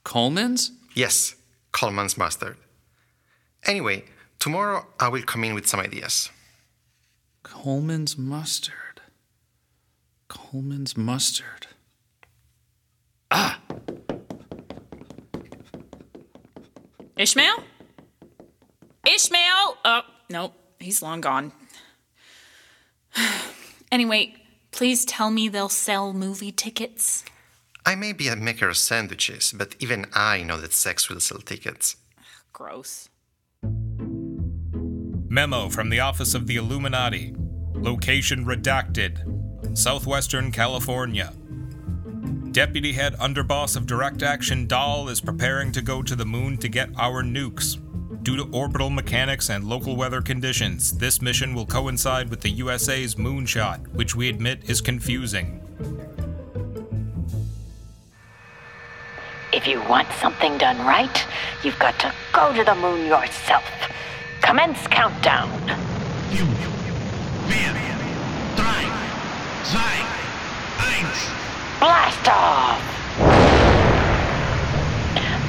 Colman's? 0.05 0.73
Yes, 0.95 1.35
Colman's 1.73 2.17
mustard. 2.19 2.57
Anyway, 3.65 4.05
tomorrow 4.39 4.87
I 4.99 5.09
will 5.09 5.23
come 5.23 5.45
in 5.45 5.55
with 5.55 5.67
some 5.67 5.81
ideas. 5.81 6.31
Colman's 7.43 8.17
mustard. 8.19 9.00
Colman's 10.29 10.97
mustard. 10.97 11.67
Ah! 13.31 13.61
Ishmael? 17.17 17.65
Ishmael! 19.07 19.77
Oh, 19.85 20.03
nope, 20.31 20.55
he's 20.79 21.03
long 21.03 21.21
gone. 21.21 21.53
anyway, 23.93 24.35
please 24.71 25.05
tell 25.05 25.31
me 25.31 25.49
they'll 25.49 25.69
sell 25.69 26.12
movie 26.12 26.53
tickets. 26.53 27.25
I 27.85 27.95
may 27.95 28.13
be 28.13 28.29
a 28.29 28.37
maker 28.37 28.69
of 28.69 28.77
sandwiches, 28.77 29.55
but 29.57 29.75
even 29.79 30.07
I 30.13 30.43
know 30.43 30.61
that 30.61 30.73
sex 30.73 31.09
will 31.09 31.21
sell 31.21 31.39
tickets. 31.39 31.97
Gross. 32.53 33.09
Memo 35.29 35.69
from 35.69 35.89
the 35.89 36.01
Office 36.01 36.35
of 36.35 36.47
the 36.47 36.57
Illuminati. 36.57 37.35
Location 37.75 38.45
redacted. 38.45 39.79
Southwestern 39.79 40.53
California. 40.53 41.33
Deputy 42.51 42.93
Head 42.93 43.15
Underboss 43.15 43.77
of 43.77 43.87
Direct 43.87 44.23
Action 44.23 44.67
Dahl 44.67 45.09
is 45.09 45.21
preparing 45.21 45.71
to 45.73 45.81
go 45.81 46.03
to 46.03 46.17
the 46.17 46.27
moon 46.27 46.59
to 46.59 46.69
get 46.69 46.91
our 46.99 47.23
nukes. 47.23 47.79
Due 48.23 48.37
to 48.37 48.51
orbital 48.53 48.91
mechanics 48.91 49.49
and 49.49 49.65
local 49.65 49.97
weather 49.97 50.21
conditions, 50.21 50.99
this 50.99 51.23
mission 51.23 51.55
will 51.55 51.65
coincide 51.65 52.29
with 52.29 52.41
the 52.43 52.51
USA's 52.51 53.15
moonshot, 53.15 53.87
which 53.95 54.15
we 54.15 54.29
admit 54.29 54.69
is 54.69 54.81
confusing. 54.81 55.61
If 59.52 59.66
you 59.66 59.83
want 59.83 60.07
something 60.12 60.59
done 60.59 60.78
right, 60.87 61.26
you've 61.64 61.78
got 61.80 61.99
to 62.00 62.14
go 62.33 62.54
to 62.54 62.62
the 62.62 62.75
moon 62.76 63.07
yourself. 63.07 63.69
Commence 64.40 64.87
countdown. 64.87 65.50
Blast 71.80 72.28
off! 72.28 72.80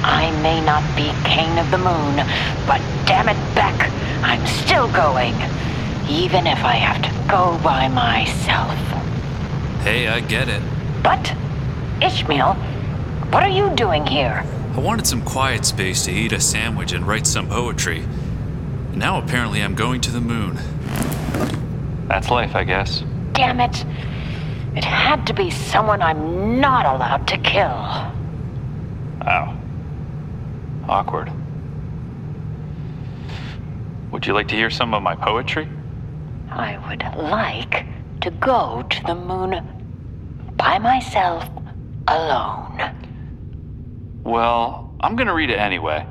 I 0.02 0.36
may 0.42 0.60
not 0.64 0.82
be 0.96 1.12
King 1.28 1.58
of 1.58 1.70
the 1.70 1.78
Moon, 1.78 2.16
but 2.66 2.80
damn 3.06 3.28
it, 3.28 3.54
Beck, 3.54 3.88
I'm 4.22 4.44
still 4.46 4.90
going. 4.92 5.34
Even 6.10 6.48
if 6.48 6.64
I 6.64 6.74
have 6.74 7.02
to 7.02 7.30
go 7.30 7.56
by 7.62 7.86
myself. 7.86 8.76
Hey, 9.84 10.08
I 10.08 10.20
get 10.20 10.48
it. 10.48 10.62
But, 11.04 11.34
Ishmael, 12.02 12.56
what 13.32 13.42
are 13.42 13.48
you 13.48 13.70
doing 13.74 14.06
here? 14.06 14.44
I 14.74 14.78
wanted 14.78 15.06
some 15.06 15.22
quiet 15.22 15.64
space 15.64 16.04
to 16.04 16.12
eat 16.12 16.32
a 16.32 16.40
sandwich 16.40 16.92
and 16.92 17.06
write 17.06 17.26
some 17.26 17.48
poetry. 17.48 18.04
Now 18.92 19.18
apparently 19.18 19.62
I'm 19.62 19.74
going 19.74 20.02
to 20.02 20.10
the 20.10 20.20
moon. 20.20 20.58
That's 22.08 22.30
life, 22.30 22.54
I 22.54 22.64
guess. 22.64 23.02
Damn 23.32 23.60
it. 23.60 23.86
It 24.76 24.84
had 24.84 25.26
to 25.28 25.32
be 25.34 25.50
someone 25.50 26.02
I'm 26.02 26.60
not 26.60 26.84
allowed 26.84 27.26
to 27.28 27.38
kill. 27.38 27.70
Ow. 29.26 29.56
Awkward. 30.86 31.32
Would 34.10 34.26
you 34.26 34.34
like 34.34 34.48
to 34.48 34.54
hear 34.54 34.68
some 34.68 34.92
of 34.92 35.02
my 35.02 35.16
poetry? 35.16 35.66
I 36.50 36.76
would 36.86 37.02
like 37.16 37.86
to 38.20 38.30
go 38.30 38.84
to 38.90 39.02
the 39.04 39.14
moon 39.14 39.66
by 40.56 40.78
myself 40.78 41.48
alone. 42.06 42.92
Well, 44.24 44.94
I'm 45.00 45.16
gonna 45.16 45.34
read 45.34 45.50
it 45.50 45.58
anyway. 45.58 46.06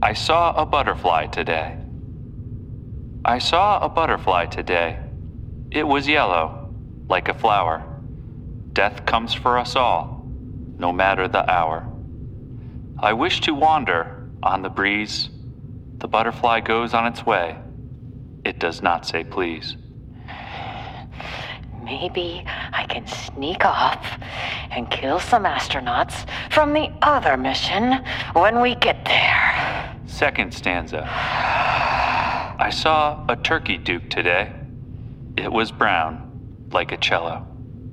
I 0.00 0.14
saw 0.14 0.52
a 0.52 0.66
butterfly 0.66 1.26
today. 1.26 1.78
I 3.24 3.38
saw 3.38 3.78
a 3.78 3.88
butterfly 3.88 4.46
today. 4.46 4.98
It 5.70 5.86
was 5.86 6.08
yellow, 6.08 6.74
like 7.08 7.28
a 7.28 7.34
flower. 7.34 7.82
Death 8.72 9.04
comes 9.06 9.34
for 9.34 9.58
us 9.58 9.76
all, 9.76 10.26
no 10.78 10.92
matter 10.92 11.28
the 11.28 11.48
hour. 11.50 11.86
I 12.98 13.12
wish 13.12 13.40
to 13.42 13.54
wander 13.54 14.28
on 14.42 14.62
the 14.62 14.68
breeze. 14.70 15.28
The 15.98 16.08
butterfly 16.08 16.60
goes 16.60 16.94
on 16.94 17.06
its 17.06 17.24
way. 17.24 17.58
It 18.44 18.58
does 18.58 18.82
not 18.82 19.06
say 19.06 19.24
please. 19.24 19.76
Maybe 22.00 22.42
I 22.46 22.86
can 22.88 23.06
sneak 23.06 23.66
off 23.66 24.02
and 24.70 24.90
kill 24.90 25.20
some 25.20 25.44
astronauts 25.44 26.26
from 26.50 26.72
the 26.72 26.90
other 27.02 27.36
mission 27.36 28.02
when 28.32 28.62
we 28.62 28.76
get 28.76 29.04
there. 29.04 29.94
Second 30.06 30.54
stanza. 30.54 31.06
I 31.06 32.70
saw 32.72 33.26
a 33.28 33.36
turkey 33.36 33.76
duke 33.76 34.08
today. 34.08 34.54
It 35.36 35.52
was 35.52 35.70
brown, 35.70 36.66
like 36.72 36.92
a 36.92 36.96
cello. 36.96 37.46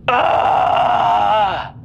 Ah! 0.08 1.76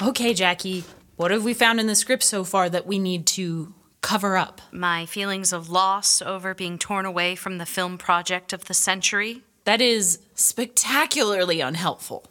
Okay, 0.00 0.32
Jackie, 0.32 0.84
what 1.16 1.32
have 1.32 1.44
we 1.44 1.52
found 1.52 1.80
in 1.80 1.86
the 1.86 1.94
script 1.94 2.22
so 2.22 2.44
far 2.44 2.70
that 2.70 2.86
we 2.86 2.98
need 2.98 3.26
to 3.26 3.74
cover 4.00 4.38
up? 4.38 4.62
My 4.72 5.04
feelings 5.04 5.52
of 5.52 5.68
loss 5.68 6.22
over 6.22 6.54
being 6.54 6.78
torn 6.78 7.04
away 7.04 7.34
from 7.34 7.58
the 7.58 7.66
film 7.66 7.98
project 7.98 8.54
of 8.54 8.64
the 8.64 8.74
century. 8.74 9.42
That 9.64 9.80
is 9.80 10.18
spectacularly 10.34 11.60
unhelpful. 11.60 12.26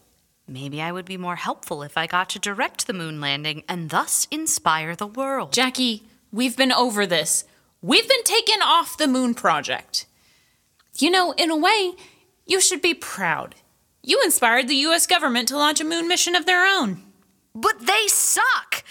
Maybe 0.48 0.82
I 0.82 0.92
would 0.92 1.06
be 1.06 1.18
more 1.18 1.38
helpful 1.38 1.84
if 1.84 1.98
I 1.98 2.06
got 2.06 2.30
to 2.30 2.40
direct 2.40 2.86
the 2.86 2.94
moon 2.94 3.22
landing 3.22 3.64
and 3.70 3.90
thus 3.90 4.28
inspire 4.30 4.96
the 4.96 5.08
world. 5.08 5.54
Jackie, 5.54 6.04
we've 6.32 6.58
been 6.58 6.72
over 6.72 7.06
this. 7.06 7.46
We've 7.82 8.08
been 8.08 8.24
taken 8.24 8.62
off 8.62 8.98
the 8.98 9.08
moon 9.08 9.34
project. 9.34 10.06
You 10.98 11.10
know, 11.12 11.32
in 11.34 11.50
a 11.50 11.58
way, 11.58 11.94
you 12.46 12.60
should 12.60 12.82
be 12.82 12.94
proud. 12.94 13.56
You 14.02 14.22
inspired 14.24 14.68
the 14.68 14.76
US 14.88 15.08
government 15.08 15.48
to 15.48 15.58
launch 15.58 15.80
a 15.80 15.86
moon 15.86 16.08
mission 16.08 16.36
of 16.36 16.46
their 16.46 16.66
own. 16.66 17.02
But 17.56 17.86
they 17.86 18.08
suck! 18.08 18.84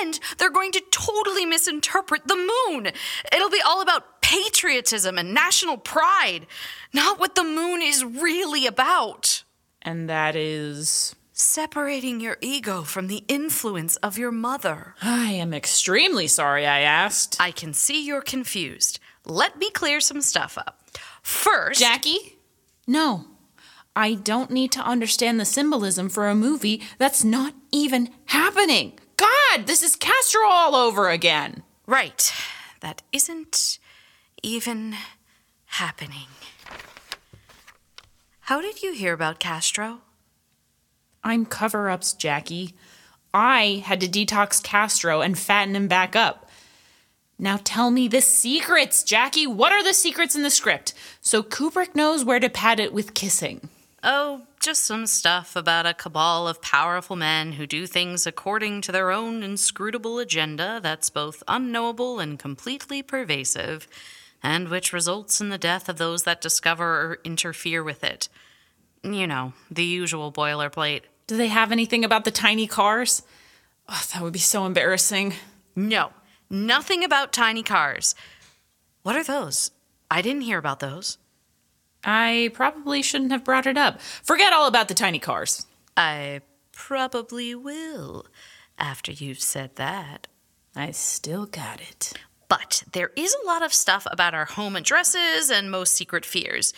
And 0.00 0.18
they're 0.38 0.48
going 0.48 0.72
to 0.72 0.82
totally 0.90 1.44
misinterpret 1.44 2.26
the 2.26 2.36
moon. 2.36 2.88
It'll 3.32 3.50
be 3.50 3.60
all 3.64 3.82
about 3.82 4.15
patriotism 4.26 5.18
and 5.18 5.32
national 5.32 5.76
pride, 5.76 6.48
not 6.92 7.20
what 7.20 7.36
the 7.36 7.44
moon 7.44 7.80
is 7.80 8.04
really 8.04 8.66
about. 8.66 9.44
And 9.80 10.10
that 10.10 10.34
is. 10.34 11.14
Separating 11.32 12.20
your 12.20 12.36
ego 12.40 12.82
from 12.82 13.06
the 13.06 13.22
influence 13.28 13.94
of 13.96 14.18
your 14.18 14.32
mother. 14.32 14.96
I 15.00 15.30
am 15.30 15.54
extremely 15.54 16.26
sorry 16.26 16.66
I 16.66 16.80
asked. 16.80 17.36
I 17.38 17.52
can 17.52 17.72
see 17.72 18.04
you're 18.04 18.20
confused. 18.20 18.98
Let 19.24 19.58
me 19.58 19.70
clear 19.70 20.00
some 20.00 20.20
stuff 20.22 20.58
up. 20.58 20.80
First. 21.22 21.78
Jackie? 21.78 22.38
No. 22.84 23.26
I 23.94 24.14
don't 24.14 24.50
need 24.50 24.72
to 24.72 24.80
understand 24.80 25.38
the 25.38 25.44
symbolism 25.44 26.08
for 26.08 26.28
a 26.28 26.34
movie 26.34 26.82
that's 26.98 27.22
not 27.22 27.54
even 27.70 28.10
happening. 28.26 28.98
God, 29.16 29.66
this 29.66 29.84
is 29.84 29.94
Castro 29.94 30.40
all 30.48 30.74
over 30.74 31.10
again. 31.10 31.62
Right. 31.86 32.32
That 32.80 33.02
isn't 33.12 33.78
even 34.46 34.94
happening. 35.64 36.28
How 38.42 38.60
did 38.60 38.80
you 38.80 38.92
hear 38.92 39.12
about 39.12 39.40
Castro? 39.40 40.02
I'm 41.24 41.44
cover 41.44 41.90
ups, 41.90 42.12
Jackie. 42.12 42.74
I 43.34 43.82
had 43.84 43.98
to 44.00 44.06
detox 44.06 44.62
Castro 44.62 45.20
and 45.20 45.36
fatten 45.36 45.74
him 45.74 45.88
back 45.88 46.14
up. 46.14 46.48
Now 47.40 47.58
tell 47.64 47.90
me 47.90 48.06
the 48.06 48.20
secrets, 48.20 49.02
Jackie. 49.02 49.48
What 49.48 49.72
are 49.72 49.82
the 49.82 49.92
secrets 49.92 50.36
in 50.36 50.42
the 50.42 50.50
script? 50.50 50.94
So 51.20 51.42
Kubrick 51.42 51.96
knows 51.96 52.24
where 52.24 52.38
to 52.38 52.48
pad 52.48 52.78
it 52.78 52.92
with 52.92 53.14
kissing. 53.14 53.68
Oh, 54.04 54.42
just 54.60 54.84
some 54.84 55.08
stuff 55.08 55.56
about 55.56 55.86
a 55.86 55.92
cabal 55.92 56.46
of 56.46 56.62
powerful 56.62 57.16
men 57.16 57.52
who 57.52 57.66
do 57.66 57.84
things 57.88 58.28
according 58.28 58.82
to 58.82 58.92
their 58.92 59.10
own 59.10 59.42
inscrutable 59.42 60.20
agenda 60.20 60.78
that's 60.80 61.10
both 61.10 61.42
unknowable 61.48 62.20
and 62.20 62.38
completely 62.38 63.02
pervasive, 63.02 63.88
and 64.46 64.68
which 64.68 64.92
results 64.92 65.40
in 65.40 65.48
the 65.48 65.58
death 65.58 65.88
of 65.88 65.96
those 65.96 66.22
that 66.22 66.40
discover 66.40 66.84
or 66.84 67.18
interfere 67.24 67.82
with 67.82 68.04
it. 68.04 68.28
You 69.02 69.26
know, 69.26 69.54
the 69.72 69.84
usual 69.84 70.30
boilerplate. 70.30 71.02
Do 71.26 71.36
they 71.36 71.48
have 71.48 71.72
anything 71.72 72.04
about 72.04 72.24
the 72.24 72.30
tiny 72.30 72.68
cars? 72.68 73.24
Oh, 73.88 74.04
that 74.12 74.22
would 74.22 74.32
be 74.32 74.38
so 74.38 74.64
embarrassing. 74.64 75.34
No, 75.74 76.12
nothing 76.48 77.02
about 77.02 77.32
tiny 77.32 77.64
cars. 77.64 78.14
What 79.02 79.16
are 79.16 79.24
those? 79.24 79.72
I 80.08 80.22
didn't 80.22 80.42
hear 80.42 80.58
about 80.58 80.78
those. 80.78 81.18
I 82.04 82.52
probably 82.54 83.02
shouldn't 83.02 83.32
have 83.32 83.42
brought 83.42 83.66
it 83.66 83.76
up. 83.76 84.00
Forget 84.00 84.52
all 84.52 84.68
about 84.68 84.86
the 84.86 84.94
tiny 84.94 85.18
cars. 85.18 85.66
I 85.96 86.42
probably 86.70 87.56
will 87.56 88.26
after 88.78 89.10
you've 89.10 89.40
said 89.40 89.74
that. 89.74 90.28
I 90.76 90.92
still 90.92 91.46
got 91.46 91.80
it. 91.80 92.12
But 92.48 92.84
there 92.92 93.10
is 93.16 93.34
a 93.34 93.46
lot 93.46 93.62
of 93.62 93.72
stuff 93.72 94.06
about 94.10 94.34
our 94.34 94.44
home 94.44 94.76
addresses 94.76 95.50
and 95.50 95.70
most 95.70 95.94
secret 95.94 96.24
fears. 96.24 96.72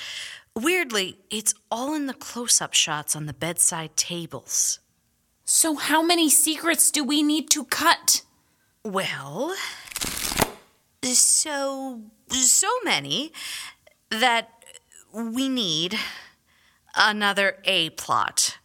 Weirdly, 0.54 1.18
it's 1.30 1.54
all 1.70 1.94
in 1.94 2.06
the 2.06 2.14
close 2.14 2.60
up 2.60 2.74
shots 2.74 3.14
on 3.14 3.26
the 3.26 3.34
bedside 3.34 3.96
tables. 3.96 4.80
So, 5.44 5.76
how 5.76 6.02
many 6.02 6.28
secrets 6.28 6.90
do 6.90 7.04
we 7.04 7.22
need 7.22 7.48
to 7.50 7.64
cut? 7.64 8.22
Well, 8.84 9.54
so, 11.02 12.02
so 12.28 12.68
many 12.84 13.32
that 14.10 14.50
we 15.12 15.48
need 15.48 15.98
another 16.94 17.58
A 17.64 17.90
plot. 17.90 18.58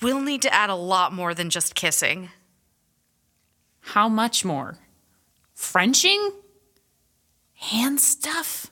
We'll 0.00 0.20
need 0.20 0.42
to 0.42 0.54
add 0.54 0.70
a 0.70 0.76
lot 0.76 1.12
more 1.12 1.34
than 1.34 1.50
just 1.50 1.74
kissing. 1.74 2.30
How 3.80 4.08
much 4.08 4.44
more? 4.44 4.78
Frenching? 5.58 6.30
Hand 7.54 8.00
stuff? 8.00 8.70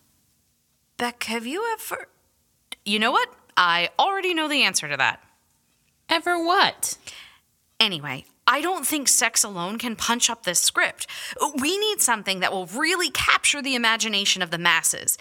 Beck, 0.96 1.24
have 1.24 1.44
you 1.44 1.62
ever. 1.72 2.06
You 2.84 3.00
know 3.00 3.10
what? 3.10 3.28
I 3.56 3.90
already 3.98 4.32
know 4.32 4.48
the 4.48 4.62
answer 4.62 4.88
to 4.88 4.96
that. 4.96 5.20
Ever 6.08 6.38
what? 6.38 6.96
Anyway, 7.80 8.24
I 8.46 8.60
don't 8.60 8.86
think 8.86 9.08
sex 9.08 9.42
alone 9.42 9.78
can 9.78 9.96
punch 9.96 10.30
up 10.30 10.44
this 10.44 10.60
script. 10.60 11.08
We 11.60 11.76
need 11.76 12.00
something 12.00 12.38
that 12.38 12.52
will 12.52 12.66
really 12.66 13.10
capture 13.10 13.60
the 13.60 13.74
imagination 13.74 14.40
of 14.40 14.52
the 14.52 14.56
masses, 14.56 15.18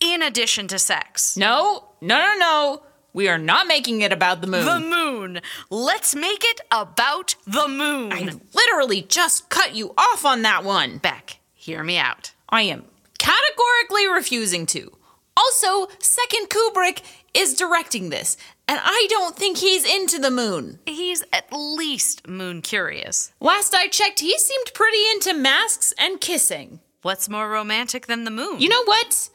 in 0.00 0.20
addition 0.20 0.66
to 0.66 0.80
sex. 0.80 1.36
No, 1.36 1.90
no, 2.00 2.18
no, 2.18 2.34
no. 2.36 2.82
We 3.14 3.28
are 3.28 3.38
not 3.38 3.68
making 3.68 4.02
it 4.02 4.12
about 4.12 4.40
the 4.40 4.48
moon. 4.48 4.64
The 4.64 4.80
moon. 4.80 5.40
Let's 5.70 6.16
make 6.16 6.42
it 6.44 6.60
about 6.72 7.36
the 7.46 7.68
moon. 7.68 8.12
I 8.12 8.28
literally 8.52 9.02
just 9.02 9.48
cut 9.48 9.74
you 9.74 9.94
off 9.96 10.24
on 10.26 10.42
that 10.42 10.64
one. 10.64 10.98
Beck, 10.98 11.38
hear 11.54 11.84
me 11.84 11.96
out. 11.96 12.32
I 12.48 12.62
am 12.62 12.84
categorically 13.18 14.08
refusing 14.08 14.66
to. 14.66 14.92
Also, 15.36 15.88
second 16.00 16.48
Kubrick 16.50 17.02
is 17.34 17.54
directing 17.54 18.10
this, 18.10 18.36
and 18.66 18.80
I 18.82 19.06
don't 19.10 19.36
think 19.36 19.58
he's 19.58 19.84
into 19.84 20.18
the 20.18 20.30
moon. 20.30 20.80
He's 20.84 21.22
at 21.32 21.52
least 21.52 22.26
moon 22.26 22.62
curious. 22.62 23.32
Last 23.40 23.74
I 23.74 23.86
checked, 23.86 24.20
he 24.20 24.36
seemed 24.38 24.74
pretty 24.74 25.02
into 25.12 25.34
masks 25.34 25.94
and 25.98 26.20
kissing. 26.20 26.80
What's 27.02 27.28
more 27.28 27.48
romantic 27.48 28.06
than 28.06 28.24
the 28.24 28.30
moon? 28.30 28.60
You 28.60 28.68
know 28.68 28.84
what? 28.84 29.28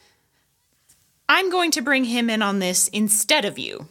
I'm 1.32 1.52
going 1.52 1.70
to 1.72 1.84
bring 1.84 2.06
him 2.06 2.28
in 2.28 2.42
on 2.42 2.58
this 2.58 2.88
instead 2.88 3.46
of 3.46 3.60
you. 3.60 3.88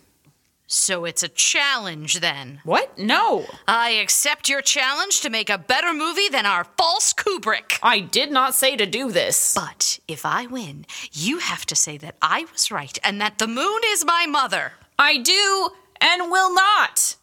So 0.67 1.05
it's 1.05 1.23
a 1.23 1.29
challenge 1.29 2.19
then. 2.19 2.61
What? 2.65 2.99
No. 2.99 3.47
I 3.69 3.91
accept 3.91 4.49
your 4.49 4.61
challenge 4.61 5.21
to 5.21 5.31
make 5.31 5.49
a 5.49 5.57
better 5.57 5.95
movie 5.95 6.29
than 6.29 6.47
our 6.47 6.65
false 6.65 7.15
Kubrick. 7.15 7.79
I 7.81 8.01
did 8.01 8.33
not 8.33 8.55
say 8.55 8.77
to 8.77 8.85
do 8.87 9.13
this. 9.13 9.55
But 9.55 10.01
if 10.09 10.27
I 10.27 10.47
win, 10.47 10.85
you 11.13 11.39
have 11.39 11.65
to 11.67 11.77
say 11.77 11.97
that 11.99 12.17
I 12.21 12.45
was 12.53 12.73
right 12.73 12.99
and 13.05 13.21
that 13.21 13.39
the 13.39 13.47
moon 13.47 13.81
is 13.87 14.05
my 14.05 14.27
mother. 14.27 14.73
I 14.99 15.19
do 15.19 15.71
and 16.01 16.33
will 16.33 16.53
not. 16.53 17.17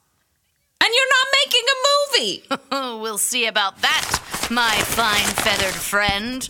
And 0.81 0.93
you're 0.93 1.09
not 1.09 1.27
making 1.45 1.65
a 1.69 2.69
movie. 2.71 3.01
we'll 3.01 3.17
see 3.17 3.47
about 3.47 3.81
that, 3.81 4.21
my 4.49 4.75
fine 4.75 5.25
feathered 5.43 5.75
friend. 5.75 6.49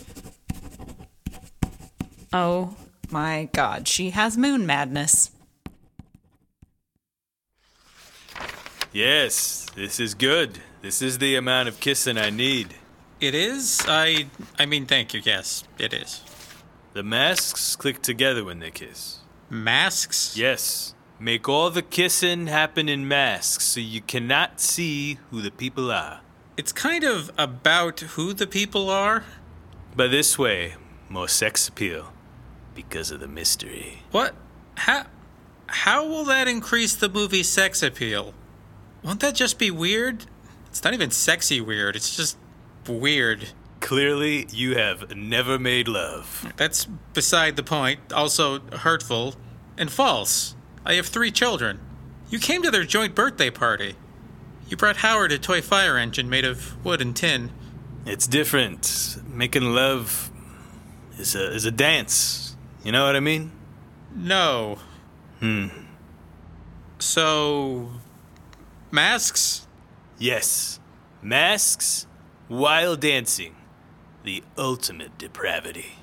Oh 2.31 2.75
my 3.11 3.49
god, 3.53 3.87
she 3.87 4.11
has 4.11 4.37
moon 4.37 4.65
madness. 4.65 5.31
Yes, 8.91 9.67
this 9.75 9.99
is 9.99 10.13
good. 10.13 10.59
This 10.81 11.01
is 11.01 11.17
the 11.17 11.35
amount 11.35 11.67
of 11.67 11.79
kissing 11.79 12.17
I 12.17 12.29
need. 12.29 12.75
It 13.19 13.35
is? 13.35 13.83
I 13.87 14.27
I 14.57 14.65
mean 14.65 14.85
thank 14.85 15.13
you, 15.13 15.21
yes, 15.23 15.63
it 15.77 15.93
is. 15.93 16.21
The 16.93 17.03
masks 17.03 17.75
click 17.75 18.01
together 18.01 18.45
when 18.45 18.59
they 18.59 18.71
kiss. 18.71 19.19
Masks? 19.49 20.37
Yes. 20.37 20.93
Make 21.19 21.49
all 21.49 21.69
the 21.69 21.81
kissing 21.81 22.47
happen 22.47 22.87
in 22.87 23.07
masks 23.07 23.65
so 23.65 23.79
you 23.79 24.01
cannot 24.01 24.61
see 24.61 25.19
who 25.29 25.41
the 25.41 25.51
people 25.51 25.91
are. 25.91 26.21
It's 26.55 26.71
kind 26.71 27.03
of 27.03 27.31
about 27.37 27.99
who 27.99 28.33
the 28.33 28.47
people 28.47 28.89
are. 28.89 29.25
But 29.95 30.11
this 30.11 30.39
way, 30.39 30.75
more 31.09 31.27
sex 31.27 31.67
appeal 31.67 32.14
because 32.75 33.09
of 33.09 33.19
the 33.19 33.27
mystery. 33.27 34.03
What? 34.11 34.35
How 34.75 35.05
how 35.67 36.05
will 36.05 36.25
that 36.25 36.47
increase 36.47 36.95
the 36.95 37.09
movie's 37.09 37.49
sex 37.49 37.81
appeal? 37.81 38.33
Won't 39.03 39.21
that 39.21 39.35
just 39.35 39.57
be 39.57 39.71
weird? 39.71 40.25
It's 40.67 40.83
not 40.83 40.93
even 40.93 41.09
sexy 41.09 41.61
weird, 41.61 41.95
it's 41.95 42.15
just 42.15 42.37
weird. 42.87 43.49
Clearly, 43.79 44.47
you 44.51 44.75
have 44.75 45.15
never 45.15 45.59
made 45.59 45.87
love. 45.87 46.51
That's 46.57 46.85
beside 46.85 47.55
the 47.55 47.63
point. 47.63 48.11
Also 48.11 48.59
hurtful 48.59 49.35
and 49.77 49.91
false. 49.91 50.55
I 50.85 50.93
have 50.95 51.07
three 51.07 51.31
children. 51.31 51.79
You 52.29 52.39
came 52.39 52.63
to 52.63 52.71
their 52.71 52.83
joint 52.83 53.15
birthday 53.15 53.49
party. 53.49 53.95
You 54.67 54.77
brought 54.77 54.97
Howard 54.97 55.31
a 55.31 55.37
toy 55.37 55.61
fire 55.61 55.97
engine 55.97 56.29
made 56.29 56.45
of 56.45 56.83
wood 56.83 57.01
and 57.01 57.15
tin. 57.15 57.51
It's 58.05 58.27
different. 58.27 59.17
Making 59.27 59.75
love 59.75 60.31
is 61.17 61.35
a 61.35 61.53
is 61.53 61.65
a 61.65 61.71
dance. 61.71 62.44
You 62.85 62.91
know 62.91 63.03
what 63.03 63.15
I 63.15 63.19
mean? 63.19 63.51
No. 64.13 64.77
Hmm. 65.39 65.69
So 66.99 67.89
masks? 68.91 69.65
Yes. 70.19 70.79
Masks 71.19 72.05
while 72.47 72.95
dancing. 72.95 73.55
The 74.23 74.43
ultimate 74.55 75.17
depravity. 75.17 75.93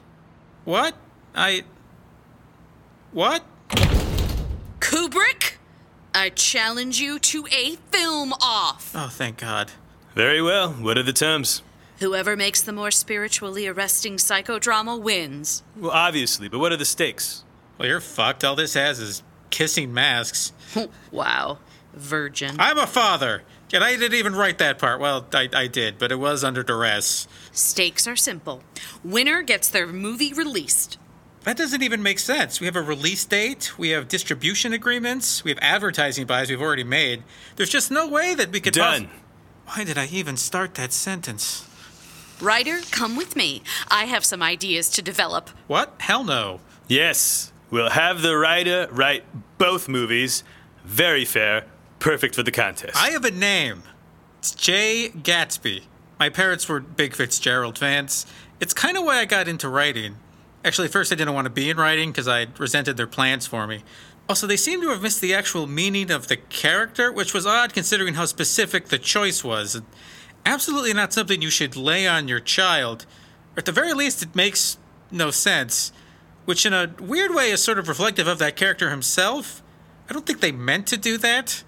What? 0.65 0.97
I 1.37 1.63
What? 3.13 3.45
Kubrick, 4.81 5.59
I 6.13 6.31
challenge 6.31 7.01
you 7.01 7.21
to 7.21 7.47
a 7.53 7.77
film 7.93 8.33
off. 8.41 8.91
Oh, 8.93 9.07
thank 9.09 9.39
God. 9.39 9.71
Very 10.17 10.43
well. 10.43 10.73
What 10.73 10.99
are 10.99 11.05
the 11.05 11.13
terms? 11.13 11.63
Whoever 12.03 12.37
makes 12.37 12.61
the 12.61 12.73
more 12.73 12.91
spiritually 12.91 13.69
arresting 13.69 14.17
psychodrama 14.17 15.01
wins. 15.01 15.63
Well, 15.77 15.93
obviously, 15.93 16.49
but 16.49 16.59
what 16.59 16.73
are 16.73 16.77
the 16.77 16.85
stakes? 16.85 17.45
Well, 17.79 17.87
you're 17.87 18.01
fucked. 18.01 18.43
All 18.43 18.57
this 18.57 18.75
has 18.75 18.99
is 18.99 19.23
kissing 19.51 19.95
masks. 19.95 20.53
wow. 21.13 21.59
Virgin. 21.95 22.57
I'm 22.59 22.77
a 22.77 22.89
father. 22.89 23.45
And 23.73 23.85
I 23.85 23.97
didn't 23.97 24.19
even 24.19 24.35
write 24.35 24.59
that 24.59 24.81
part. 24.81 24.99
Well, 24.99 25.29
I, 25.33 25.49
I 25.55 25.69
did, 25.69 25.97
but 25.97 26.11
it 26.11 26.17
was 26.17 26.43
under 26.43 26.65
duress. 26.65 27.29
Stakes 27.53 28.09
are 28.09 28.17
simple. 28.17 28.65
Winner 29.05 29.43
gets 29.43 29.69
their 29.69 29.87
movie 29.87 30.33
released. 30.33 30.99
That 31.45 31.57
doesn't 31.57 31.85
even 31.85 32.03
make 32.03 32.19
sense. 32.19 32.59
We 32.59 32.67
have 32.67 32.75
a 32.75 32.83
release 32.83 33.25
date, 33.25 33.79
we 33.79 33.91
have 33.91 34.09
distribution 34.09 34.73
agreements, 34.73 35.45
we 35.45 35.53
have 35.53 35.59
advertising 35.63 36.27
buys 36.27 36.51
we've 36.51 36.61
already 36.61 36.85
made. 36.85 37.23
There's 37.55 37.71
just 37.71 37.93
no 37.93 38.09
way 38.09 38.35
that 38.35 38.51
we 38.51 38.61
could. 38.61 38.75
Done. 38.75 39.09
Why 39.67 39.85
did 39.85 39.97
I 39.97 40.07
even 40.07 40.37
start 40.37 40.75
that 40.75 40.93
sentence? 40.93 41.69
Writer, 42.43 42.81
come 42.91 43.15
with 43.15 43.37
me. 43.37 43.63
I 43.89 44.07
have 44.07 44.25
some 44.25 44.43
ideas 44.43 44.91
to 44.91 45.03
develop. 45.03 45.49
What? 45.69 45.95
Hell 46.01 46.25
no. 46.25 46.61
Yes, 46.89 47.53
we'll 47.71 47.91
have 47.91 48.21
the 48.21 48.37
writer 48.37 48.89
write 48.91 49.25
both 49.59 49.89
movies. 49.89 50.43
Very 50.85 51.25
fair. 51.25 51.67
Perfect 52.01 52.35
for 52.35 52.43
the 52.43 52.51
contest. 52.51 52.97
I 52.97 53.11
have 53.11 53.25
a 53.25 53.31
name. 53.31 53.85
It's 54.41 54.57
Jay 54.57 55.13
Gatsby. 55.17 55.85
My 56.19 56.31
parents 56.31 56.69
were 56.69 56.81
big 56.81 57.15
Fitzgerald 57.15 57.79
fans. 57.79 58.27
It's 58.59 58.75
kind 58.75 58.97
of 58.97 59.05
why 59.05 59.19
I 59.19 59.25
got 59.25 59.47
into 59.47 59.69
writing. 59.69 60.17
Actually, 60.65 60.87
at 60.87 60.93
first 60.93 61.13
I 61.13 61.15
didn't 61.15 61.35
want 61.35 61.45
to 61.45 61.51
be 61.51 61.71
in 61.71 61.77
writing 61.77 62.11
because 62.11 62.27
I 62.27 62.49
resented 62.59 62.97
their 62.97 63.07
plans 63.07 63.47
for 63.47 63.69
me. 63.69 63.85
Also, 64.29 64.49
they 64.49 64.57
seem 64.57 64.81
to 64.81 64.89
have 64.89 65.03
missed 65.03 65.21
the 65.21 65.33
actual 65.33 65.69
meaning 65.69 66.11
of 66.11 66.27
the 66.27 66.37
character, 66.37 67.13
which 67.13 67.35
was 67.35 67.47
odd 67.47 67.73
considering 67.73 68.15
how 68.15 68.25
specific 68.25 68.87
the 68.89 68.99
choice 68.99 69.45
was. 69.45 69.81
Absolutely 70.45 70.93
not 70.93 71.13
something 71.13 71.41
you 71.41 71.51
should 71.51 71.77
lay 71.77 72.07
on 72.07 72.29
your 72.29 72.41
child. 72.41 73.07
Or 73.57 73.61
at 73.61 73.65
the 73.65 73.73
very 73.73 73.93
least, 73.93 74.23
it 74.23 74.35
makes 74.35 74.79
no 75.11 75.31
sense. 75.31 75.93
Which, 76.45 76.67
in 76.67 76.73
a 76.73 76.93
weird 77.01 77.35
way, 77.35 77.51
is 77.51 77.63
sort 77.63 77.79
of 77.79 77.89
reflective 77.89 78.27
of 78.27 78.39
that 78.39 78.57
character 78.57 78.91
himself. 78.91 79.63
I 80.11 80.13
don't 80.13 80.27
think 80.27 80.41
they 80.41 80.53
meant 80.53 80.89
to 80.89 80.97
do 80.97 81.17
that. 81.19 81.63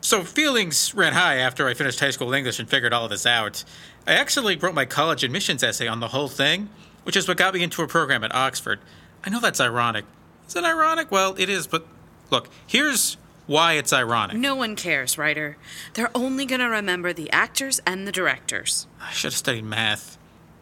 So, 0.00 0.24
feelings 0.24 0.94
ran 0.94 1.12
high 1.12 1.36
after 1.36 1.68
I 1.68 1.74
finished 1.74 2.00
high 2.00 2.10
school 2.10 2.32
English 2.32 2.58
and 2.58 2.68
figured 2.68 2.92
all 2.92 3.04
of 3.04 3.10
this 3.10 3.26
out. 3.26 3.62
I 4.06 4.14
actually 4.14 4.56
wrote 4.56 4.74
my 4.74 4.84
college 4.84 5.22
admissions 5.22 5.62
essay 5.62 5.86
on 5.86 6.00
the 6.00 6.08
whole 6.08 6.28
thing, 6.28 6.70
which 7.04 7.16
is 7.16 7.28
what 7.28 7.36
got 7.36 7.54
me 7.54 7.62
into 7.62 7.82
a 7.82 7.86
program 7.86 8.24
at 8.24 8.34
Oxford. 8.34 8.80
I 9.24 9.30
know 9.30 9.38
that's 9.38 9.60
ironic. 9.60 10.04
Is 10.48 10.56
it 10.56 10.64
ironic? 10.64 11.10
Well, 11.12 11.36
it 11.38 11.48
is, 11.48 11.66
but 11.66 11.86
look, 12.30 12.48
here's 12.66 13.16
why 13.46 13.74
it's 13.74 13.92
ironic. 13.92 14.36
No 14.36 14.54
one 14.54 14.76
cares, 14.76 15.18
writer. 15.18 15.56
They're 15.94 16.10
only 16.14 16.46
going 16.46 16.60
to 16.60 16.68
remember 16.68 17.12
the 17.12 17.30
actors 17.30 17.80
and 17.86 18.06
the 18.06 18.12
directors. 18.12 18.86
I 19.00 19.12
should 19.12 19.32
have 19.32 19.38
studied 19.38 19.64
math 19.64 20.18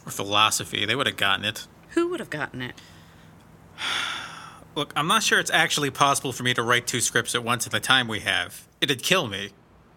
or 0.06 0.12
philosophy. 0.12 0.84
They 0.86 0.94
would 0.94 1.06
have 1.06 1.16
gotten 1.16 1.44
it. 1.44 1.66
Who 1.90 2.08
would 2.08 2.20
have 2.20 2.30
gotten 2.30 2.62
it? 2.62 2.74
Look, 4.74 4.92
I'm 4.96 5.08
not 5.08 5.22
sure 5.22 5.38
it's 5.38 5.50
actually 5.50 5.90
possible 5.90 6.32
for 6.32 6.42
me 6.42 6.54
to 6.54 6.62
write 6.62 6.86
two 6.86 7.00
scripts 7.00 7.34
at 7.34 7.44
once 7.44 7.66
at 7.66 7.72
the 7.72 7.80
time 7.80 8.08
we 8.08 8.20
have. 8.20 8.66
It'd 8.80 9.02
kill 9.02 9.26
me. 9.26 9.50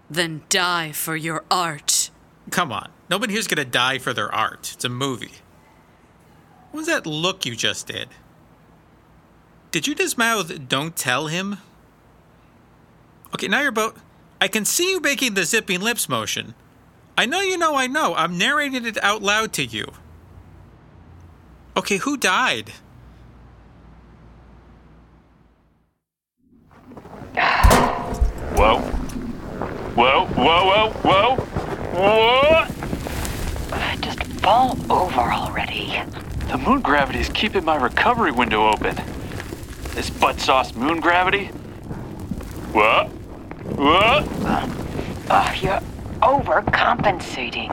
Then 0.09 0.43
die 0.49 0.91
for 0.91 1.15
your 1.15 1.45
art. 1.49 2.09
Come 2.49 2.71
on. 2.71 2.89
Nobody 3.09 3.33
here's 3.33 3.47
gonna 3.47 3.65
die 3.65 3.99
for 3.99 4.13
their 4.13 4.33
art. 4.33 4.71
It's 4.73 4.83
a 4.83 4.89
movie. 4.89 5.33
What 6.71 6.79
was 6.79 6.87
that 6.87 7.05
look 7.05 7.45
you 7.45 7.55
just 7.55 7.87
did? 7.87 8.09
Did 9.71 9.87
you 9.87 9.95
just 9.95 10.17
mouth, 10.17 10.67
don't 10.67 10.95
tell 10.95 11.27
him? 11.27 11.57
Okay, 13.33 13.47
now 13.47 13.61
you're 13.61 13.71
both. 13.71 13.99
I 14.39 14.47
can 14.47 14.65
see 14.65 14.91
you 14.91 14.99
making 14.99 15.33
the 15.33 15.43
zipping 15.43 15.81
lips 15.81 16.07
motion. 16.07 16.53
I 17.17 17.25
know 17.25 17.41
you 17.41 17.57
know 17.57 17.75
I 17.75 17.87
know. 17.87 18.13
I'm 18.15 18.37
narrating 18.37 18.85
it 18.85 19.01
out 19.03 19.21
loud 19.21 19.53
to 19.53 19.65
you. 19.65 19.91
Okay, 21.75 21.97
who 21.97 22.17
died? 22.17 22.69
Whoa. 28.55 28.79
Whoa, 29.95 30.25
whoa, 30.25 30.65
whoa, 30.67 30.91
whoa! 31.01 31.35
What? 33.69 34.01
Just 34.01 34.23
fall 34.41 34.77
over 34.91 35.31
already. 35.31 36.01
The 36.49 36.57
moon 36.57 36.81
gravity 36.81 37.19
is 37.19 37.29
keeping 37.29 37.65
my 37.65 37.77
recovery 37.77 38.31
window 38.31 38.67
open. 38.67 38.95
This 39.95 40.09
butt 40.09 40.39
sauce 40.39 40.75
moon 40.75 40.99
gravity? 40.99 41.47
What? 42.73 43.09
What? 43.83 44.23
Uh, 45.29 45.53
you're 45.59 45.81
overcompensating. 46.21 47.69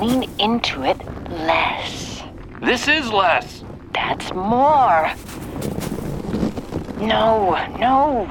Lean 0.00 0.30
into 0.40 0.82
it 0.82 0.96
less. 1.30 2.22
This 2.62 2.88
is 2.88 3.10
less. 3.10 3.62
That's 3.92 4.32
more. 4.32 5.12
No, 6.98 7.54
no. 7.78 8.26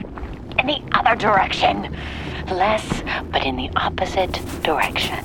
In 0.58 0.66
the 0.66 0.82
other 0.94 1.16
direction. 1.16 1.96
Less, 2.48 3.04
but 3.32 3.46
in 3.46 3.56
the 3.56 3.70
opposite 3.76 4.42
direction. 4.64 5.24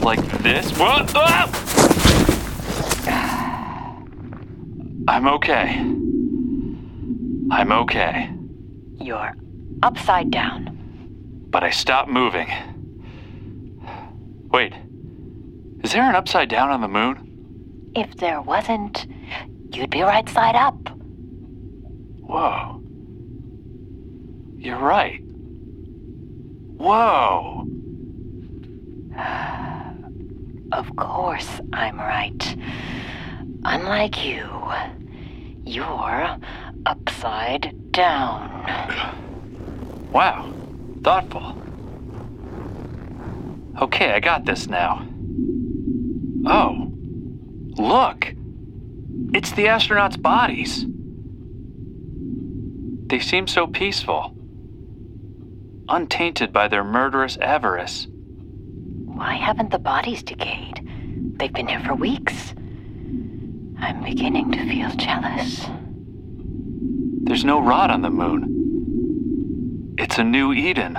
Like 0.00 0.26
this? 0.42 0.72
What? 0.78 1.12
Ah! 1.14 1.50
I'm 5.06 5.28
okay. 5.28 5.80
I'm 7.50 7.72
okay. 7.72 8.30
You're 8.98 9.36
upside 9.82 10.30
down. 10.30 10.78
But 11.50 11.64
I 11.64 11.70
stopped 11.70 12.08
moving. 12.08 12.48
Wait. 14.50 14.72
Is 15.82 15.92
there 15.92 16.08
an 16.08 16.14
upside 16.14 16.48
down 16.48 16.70
on 16.70 16.80
the 16.80 16.88
moon? 16.88 17.90
If 17.94 18.16
there 18.16 18.40
wasn't, 18.40 19.06
you'd 19.72 19.90
be 19.90 20.02
right 20.02 20.28
side 20.28 20.54
up. 20.54 20.76
Whoa. 22.20 22.82
You're 24.56 24.78
right. 24.78 25.20
Whoa. 26.76 27.66
Of 30.72 30.96
course 30.96 31.60
I'm 31.74 31.98
right. 31.98 32.56
Unlike 33.62 34.24
you, 34.24 34.48
you're 35.66 36.38
upside 36.86 37.92
down. 37.92 39.18
Wow. 40.12 40.52
Thoughtful. 41.02 41.56
Okay, 43.80 44.12
I 44.12 44.20
got 44.20 44.44
this 44.44 44.68
now. 44.68 45.06
Oh. 46.46 46.92
Look! 47.78 48.34
It's 49.34 49.52
the 49.52 49.64
astronauts' 49.64 50.20
bodies. 50.20 50.84
They 53.06 53.18
seem 53.18 53.46
so 53.46 53.66
peaceful, 53.66 54.34
untainted 55.88 56.52
by 56.52 56.68
their 56.68 56.84
murderous 56.84 57.38
avarice. 57.38 58.06
Why 59.06 59.34
haven't 59.34 59.70
the 59.70 59.78
bodies 59.78 60.22
decayed? 60.22 60.86
They've 61.36 61.52
been 61.52 61.68
here 61.68 61.80
for 61.80 61.94
weeks. 61.94 62.54
I'm 63.78 64.02
beginning 64.04 64.52
to 64.52 64.66
feel 64.68 64.90
jealous. 64.96 65.66
There's 67.24 67.44
no 67.44 67.60
rot 67.60 67.90
on 67.90 68.02
the 68.02 68.10
moon. 68.10 68.61
It's 69.98 70.18
a 70.18 70.24
new 70.24 70.52
Eden. 70.52 70.94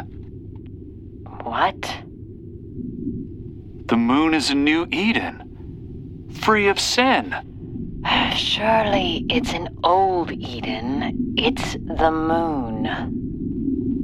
What? 1.43 1.81
The 3.87 3.97
moon 3.97 4.33
is 4.33 4.49
a 4.49 4.55
new 4.55 4.87
Eden, 4.91 6.29
free 6.41 6.67
of 6.67 6.79
sin. 6.79 7.35
Surely 8.35 9.25
it's 9.29 9.53
an 9.53 9.77
old 9.83 10.31
Eden. 10.31 11.35
It's 11.37 11.73
the 11.73 12.11
moon. 12.11 13.21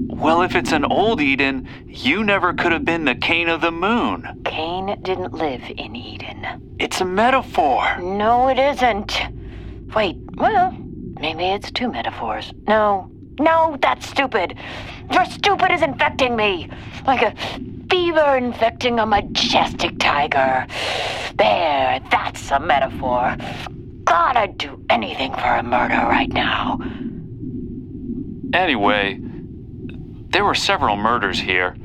Well, 0.10 0.42
if 0.42 0.56
it's 0.56 0.72
an 0.72 0.86
old 0.86 1.22
Eden, 1.22 1.68
you 1.86 2.24
never 2.24 2.54
could 2.54 2.72
have 2.72 2.84
been 2.84 3.06
the 3.06 3.16
Cain 3.16 3.48
of 3.48 3.62
the 3.62 3.72
moon. 3.72 4.42
Cain 4.44 5.00
didn't 5.02 5.34
live 5.34 5.64
in 5.78 5.96
Eden. 5.96 6.76
It's 6.80 7.00
a 7.00 7.06
metaphor. 7.06 7.98
No, 8.00 8.48
it 8.50 8.60
isn't. 8.60 9.18
Wait, 9.96 10.18
well, 10.36 10.72
maybe 11.20 11.46
it's 11.46 11.72
two 11.72 11.90
metaphors. 11.90 12.52
No, 12.68 13.10
no, 13.40 13.78
that's 13.82 14.08
stupid. 14.08 14.58
Your 15.12 15.26
stupid 15.26 15.72
is 15.72 15.82
infecting 15.82 16.36
me. 16.36 16.70
Like 17.06 17.22
a 17.22 17.34
fever 17.90 18.36
infecting 18.38 19.00
a 19.00 19.06
majestic 19.06 19.98
tiger. 20.00 20.68
There, 21.36 22.00
that's 22.12 22.52
a 22.52 22.60
metaphor. 22.60 23.36
God, 24.04 24.38
I'd 24.38 24.58
do 24.58 24.84
anything 24.90 25.34
for 25.34 25.56
a 25.56 25.64
murder 25.64 25.96
right 25.96 26.30
now. 26.30 26.80
Anyway, 28.54 29.20
there 30.30 30.44
were 30.44 30.56
several 30.56 30.96
murders 30.96 31.40
here, 31.40 31.76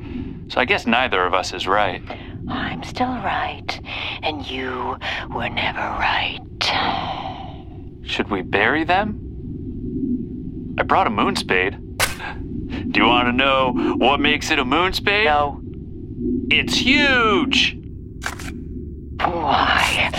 so 0.48 0.60
I 0.60 0.64
guess 0.64 0.86
neither 0.86 1.24
of 1.24 1.34
us 1.34 1.52
is 1.52 1.66
right. 1.66 2.02
I'm 2.48 2.82
still 2.82 3.06
right, 3.06 3.80
and 4.22 4.46
you 4.46 4.96
were 5.34 5.48
never 5.48 5.78
right. 5.78 6.40
Should 8.02 8.30
we 8.30 8.42
bury 8.42 8.84
them? 8.84 9.23
I 10.76 10.82
brought 10.82 11.06
a 11.06 11.10
moon 11.10 11.36
spade. 11.36 11.78
Do 12.90 13.00
you 13.00 13.06
want 13.06 13.28
to 13.28 13.32
know 13.32 13.72
what 13.96 14.20
makes 14.20 14.50
it 14.50 14.58
a 14.58 14.64
moon 14.64 14.92
spade? 14.92 15.26
No. 15.26 15.60
It's 16.50 16.74
huge! 16.74 17.78
Why? 19.18 20.10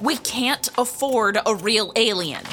We 0.00 0.16
can't 0.18 0.68
afford 0.78 1.38
a 1.44 1.54
real 1.54 1.92
alien. 1.96 2.44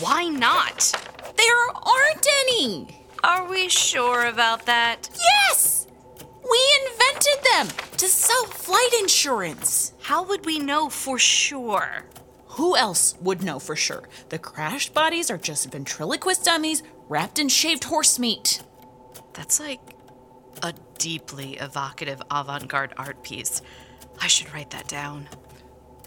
Why 0.00 0.28
not? 0.28 0.92
There 1.36 1.68
aren't 1.74 2.26
any. 2.40 3.06
Are 3.22 3.48
we 3.48 3.68
sure 3.68 4.26
about 4.26 4.66
that? 4.66 5.10
Yes! 5.14 5.81
We 6.52 6.60
invented 6.86 7.44
them 7.50 7.68
to 7.96 8.08
sell 8.08 8.44
flight 8.44 8.92
insurance. 9.00 9.94
How 10.02 10.22
would 10.24 10.44
we 10.44 10.58
know 10.58 10.90
for 10.90 11.18
sure? 11.18 12.04
Who 12.58 12.76
else 12.76 13.16
would 13.22 13.42
know 13.42 13.58
for 13.58 13.74
sure? 13.74 14.06
The 14.28 14.38
crashed 14.38 14.92
bodies 14.92 15.30
are 15.30 15.38
just 15.38 15.72
ventriloquist 15.72 16.44
dummies 16.44 16.82
wrapped 17.08 17.38
in 17.38 17.48
shaved 17.48 17.84
horse 17.84 18.18
meat. 18.18 18.62
That's 19.32 19.60
like 19.60 19.80
a 20.62 20.74
deeply 20.98 21.54
evocative 21.54 22.20
avant 22.30 22.68
garde 22.68 22.92
art 22.98 23.22
piece. 23.22 23.62
I 24.20 24.26
should 24.26 24.52
write 24.52 24.72
that 24.72 24.88
down. 24.88 25.30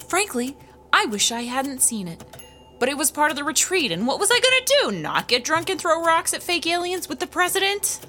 Frankly, 0.08 0.56
I 0.94 1.06
wish 1.06 1.32
I 1.32 1.42
hadn't 1.42 1.82
seen 1.82 2.08
it. 2.08 2.24
But 2.78 2.90
it 2.90 2.98
was 2.98 3.10
part 3.10 3.32
of 3.32 3.38
the 3.38 3.44
retreat, 3.44 3.92
and 3.92 4.06
what 4.06 4.20
was 4.20 4.30
I 4.30 4.40
gonna 4.40 4.92
do? 4.92 5.02
Not 5.02 5.28
get 5.28 5.44
drunk 5.44 5.72
and 5.72 5.82
throw 5.82 6.04
rocks 6.04 6.36
at 6.36 6.44
fake 6.44 6.68
aliens 6.68 7.10
with 7.10 7.20
the 7.20 7.26
president? 7.26 8.00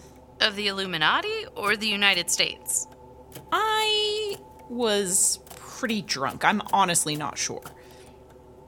Of 0.40 0.54
the 0.56 0.68
Illuminati 0.68 1.46
or 1.54 1.76
the 1.76 1.86
United 1.86 2.30
States? 2.30 2.86
I 3.50 4.36
was 4.68 5.40
pretty 5.56 6.02
drunk. 6.02 6.44
I'm 6.44 6.62
honestly 6.72 7.16
not 7.16 7.38
sure. 7.38 7.62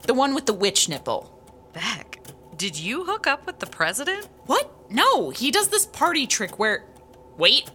The 0.03 0.13
one 0.13 0.33
with 0.33 0.45
the 0.45 0.53
witch 0.53 0.89
nipple. 0.89 1.35
Beck, 1.73 2.19
did 2.57 2.77
you 2.77 3.05
hook 3.05 3.27
up 3.27 3.45
with 3.45 3.59
the 3.59 3.67
president? 3.67 4.27
What? 4.45 4.71
No, 4.89 5.29
he 5.29 5.51
does 5.51 5.67
this 5.67 5.85
party 5.85 6.25
trick 6.25 6.57
where. 6.57 6.85
Wait. 7.37 7.69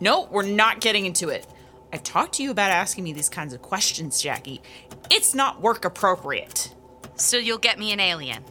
No, 0.00 0.28
we're 0.30 0.46
not 0.46 0.80
getting 0.80 1.04
into 1.04 1.28
it. 1.28 1.46
I've 1.92 2.02
talked 2.04 2.34
to 2.34 2.42
you 2.42 2.50
about 2.52 2.70
asking 2.70 3.04
me 3.04 3.12
these 3.12 3.28
kinds 3.28 3.52
of 3.52 3.60
questions, 3.60 4.22
Jackie. 4.22 4.62
It's 5.10 5.34
not 5.34 5.60
work 5.60 5.84
appropriate. 5.84 6.74
So 7.16 7.36
you'll 7.36 7.58
get 7.58 7.78
me 7.78 7.92
an 7.92 8.00
alien? 8.00 8.44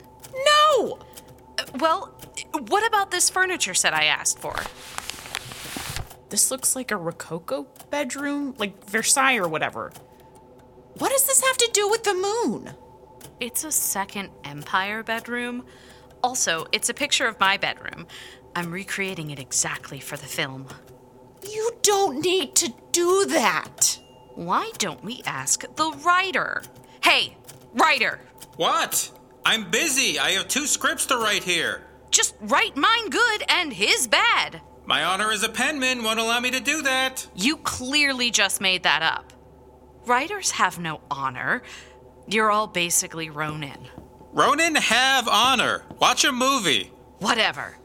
No! 0.46 1.00
Well, 1.80 2.14
what 2.68 2.86
about 2.88 3.12
this 3.12 3.30
furniture 3.30 3.74
set 3.74 3.94
I 3.94 4.06
asked 4.06 4.40
for? 4.40 4.56
This 6.30 6.52
looks 6.52 6.76
like 6.76 6.92
a 6.92 6.98
Rococo 6.98 7.68
bedroom, 7.90 8.54
like 8.58 8.86
Versailles 8.86 9.38
or 9.38 9.48
whatever. 9.48 9.92
What 10.98 11.12
does 11.12 11.26
this 11.26 11.42
have 11.42 11.58
to 11.58 11.70
do 11.74 11.90
with 11.90 12.04
the 12.04 12.14
moon? 12.14 12.72
It's 13.40 13.64
a 13.64 13.72
second 13.72 14.30
Empire 14.44 15.02
bedroom. 15.02 15.66
Also, 16.22 16.68
it's 16.72 16.90
a 16.90 16.94
picture 16.94 17.26
of 17.26 17.40
my 17.40 17.58
bedroom. 17.58 18.06
I'm 18.56 18.72
recreating 18.72 19.32
it 19.32 19.40
exactly 19.40 20.00
for 20.00 20.18
the 20.18 20.26
film. 20.26 20.68
You 21.50 21.72
don't 21.82 22.20
need 22.20 22.56
to 22.56 22.74
do 22.92 23.26
that. 23.28 23.98
Why 24.36 24.72
don't 24.78 25.04
we 25.04 25.22
ask 25.26 25.64
the 25.76 25.92
writer? 26.06 26.64
Hey, 27.02 27.38
writer! 27.74 28.20
What? 28.58 29.12
I'm 29.46 29.70
busy. 29.70 30.20
I 30.20 30.32
have 30.32 30.48
two 30.48 30.66
scripts 30.66 31.06
to 31.08 31.18
write 31.18 31.44
here. 31.44 31.84
Just 32.12 32.36
write 32.42 32.76
mine 32.76 33.10
good 33.10 33.44
and 33.48 33.72
his 33.74 34.08
bad. 34.08 34.62
My 34.86 35.04
honor 35.04 35.32
as 35.32 35.44
a 35.44 35.50
penman 35.50 36.04
won't 36.04 36.20
allow 36.20 36.40
me 36.40 36.52
to 36.52 36.60
do 36.60 36.82
that. 36.82 37.28
You 37.36 37.58
clearly 37.58 38.32
just 38.32 38.60
made 38.60 38.84
that 38.84 39.02
up. 39.04 39.34
Writers 40.06 40.52
have 40.52 40.80
no 40.80 41.02
honor. 41.12 41.62
You're 42.28 42.50
all 42.50 42.68
basically 42.68 43.30
Ronin. 43.30 43.88
Ronin 44.32 44.76
have 44.76 45.28
honor. 45.28 45.84
Watch 46.00 46.24
a 46.24 46.32
movie. 46.32 46.92
Whatever. 47.20 47.78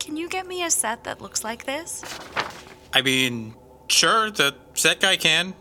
Can 0.00 0.16
you 0.16 0.28
get 0.28 0.46
me 0.46 0.64
a 0.64 0.70
set 0.70 1.04
that 1.04 1.20
looks 1.20 1.44
like 1.44 1.64
this? 1.64 2.02
I 2.92 3.02
mean, 3.02 3.54
sure, 3.88 4.30
the 4.30 4.54
set 4.74 5.00
guy 5.00 5.16
can. 5.16 5.54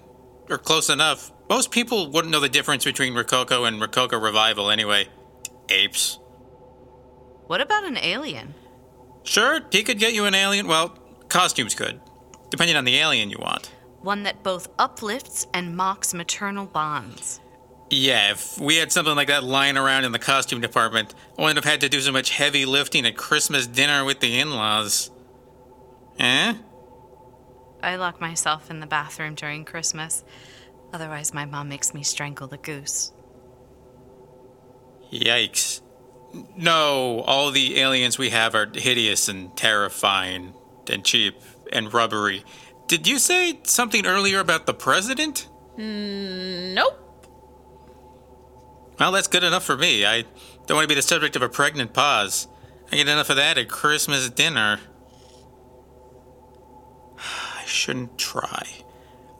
Or 0.49 0.57
close 0.57 0.89
enough. 0.89 1.31
Most 1.53 1.69
people 1.69 2.09
wouldn't 2.09 2.31
know 2.31 2.39
the 2.39 2.49
difference 2.49 2.83
between 2.83 3.13
Rococo 3.13 3.65
and 3.65 3.79
Rococo 3.79 4.17
Revival 4.17 4.71
anyway. 4.71 5.07
Apes. 5.69 6.17
What 7.45 7.61
about 7.61 7.83
an 7.83 7.95
alien? 7.95 8.55
Sure, 9.21 9.59
he 9.71 9.83
could 9.83 9.99
get 9.99 10.15
you 10.15 10.25
an 10.25 10.33
alien. 10.33 10.65
Well, 10.65 10.97
costumes 11.29 11.75
could, 11.75 12.01
depending 12.49 12.75
on 12.75 12.85
the 12.85 12.95
alien 12.95 13.29
you 13.29 13.37
want. 13.39 13.71
One 14.01 14.23
that 14.23 14.41
both 14.41 14.67
uplifts 14.79 15.45
and 15.53 15.77
mocks 15.77 16.11
maternal 16.11 16.65
bonds. 16.65 17.39
Yeah, 17.91 18.31
if 18.31 18.59
we 18.59 18.77
had 18.77 18.91
something 18.91 19.15
like 19.15 19.27
that 19.27 19.43
lying 19.43 19.77
around 19.77 20.05
in 20.05 20.11
the 20.11 20.17
costume 20.17 20.59
department, 20.59 21.13
I 21.37 21.43
wouldn't 21.43 21.63
have 21.63 21.71
had 21.71 21.81
to 21.81 21.87
do 21.87 21.99
so 21.99 22.11
much 22.11 22.31
heavy 22.31 22.65
lifting 22.65 23.05
at 23.05 23.15
Christmas 23.15 23.67
dinner 23.67 24.03
with 24.03 24.21
the 24.21 24.39
in 24.39 24.49
laws. 24.49 25.11
Eh? 26.17 26.55
I 27.83 27.95
lock 27.97 28.19
myself 28.19 28.71
in 28.71 28.79
the 28.79 28.87
bathroom 28.87 29.35
during 29.35 29.65
Christmas. 29.65 30.23
Otherwise, 30.93 31.33
my 31.33 31.45
mom 31.45 31.67
makes 31.69 31.93
me 31.93 32.03
strangle 32.03 32.47
the 32.47 32.57
goose. 32.57 33.11
Yikes. 35.11 35.81
No, 36.55 37.21
all 37.21 37.51
the 37.51 37.79
aliens 37.79 38.17
we 38.17 38.29
have 38.29 38.53
are 38.53 38.69
hideous 38.73 39.27
and 39.27 39.55
terrifying 39.57 40.53
and 40.89 41.03
cheap 41.03 41.35
and 41.71 41.91
rubbery. 41.93 42.43
Did 42.87 43.07
you 43.07 43.17
say 43.17 43.59
something 43.63 44.05
earlier 44.05 44.39
about 44.39 44.67
the 44.67 44.73
president? 44.73 45.49
Mm, 45.77 46.73
nope. 46.73 46.99
Well, 48.99 49.11
that's 49.11 49.27
good 49.27 49.43
enough 49.43 49.63
for 49.63 49.75
me. 49.75 50.05
I 50.05 50.25
don't 50.67 50.75
want 50.75 50.83
to 50.83 50.87
be 50.87 50.95
the 50.95 51.01
subject 51.01 51.35
of 51.35 51.41
a 51.41 51.49
pregnant 51.49 51.93
pause. 51.93 52.47
I 52.91 52.97
get 52.97 53.07
enough 53.07 53.31
of 53.31 53.37
that 53.37 53.57
at 53.57 53.69
Christmas 53.69 54.29
dinner. 54.29 54.79
I 57.17 57.63
shouldn't 57.65 58.19
try. 58.19 58.82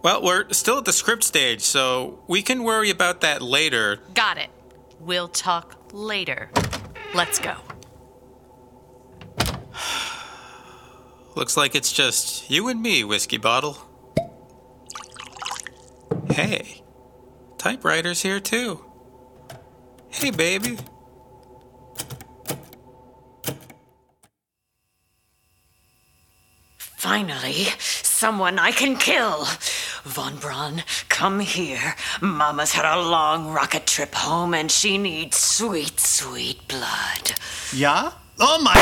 Well, 0.03 0.21
we're 0.21 0.51
still 0.51 0.79
at 0.79 0.85
the 0.85 0.91
script 0.91 1.23
stage, 1.23 1.61
so 1.61 2.19
we 2.27 2.41
can 2.41 2.65
worry 2.65 2.89
about 2.89 3.21
that 3.21 3.41
later. 3.41 3.99
Got 4.13 4.37
it. 4.37 4.49
We'll 4.99 5.29
talk 5.29 5.77
later. 5.93 6.49
Let's 7.15 7.39
go. 7.39 7.55
Looks 11.35 11.55
like 11.55 11.73
it's 11.73 11.93
just 11.93 12.51
you 12.51 12.67
and 12.67 12.81
me, 12.81 13.05
Whiskey 13.05 13.37
Bottle. 13.37 13.77
Hey, 16.29 16.83
typewriter's 17.57 18.23
here 18.23 18.41
too. 18.41 18.83
Hey, 20.09 20.31
baby. 20.31 20.79
Finally, 26.77 27.67
someone 27.79 28.59
I 28.59 28.71
can 28.71 28.97
kill. 28.97 29.45
Von 30.03 30.35
Braun, 30.35 30.83
come 31.07 31.39
here. 31.39 31.95
Mama's 32.21 32.73
had 32.73 32.85
a 32.85 33.01
long 33.01 33.53
rocket 33.53 33.87
trip 33.87 34.13
home 34.13 34.53
and 34.53 34.69
she 34.69 34.97
needs 34.97 35.37
sweet, 35.37 35.97
sweet 35.97 36.67
blood. 36.67 37.33
Yeah? 37.73 38.11
Oh 38.37 38.61
my! 38.61 38.73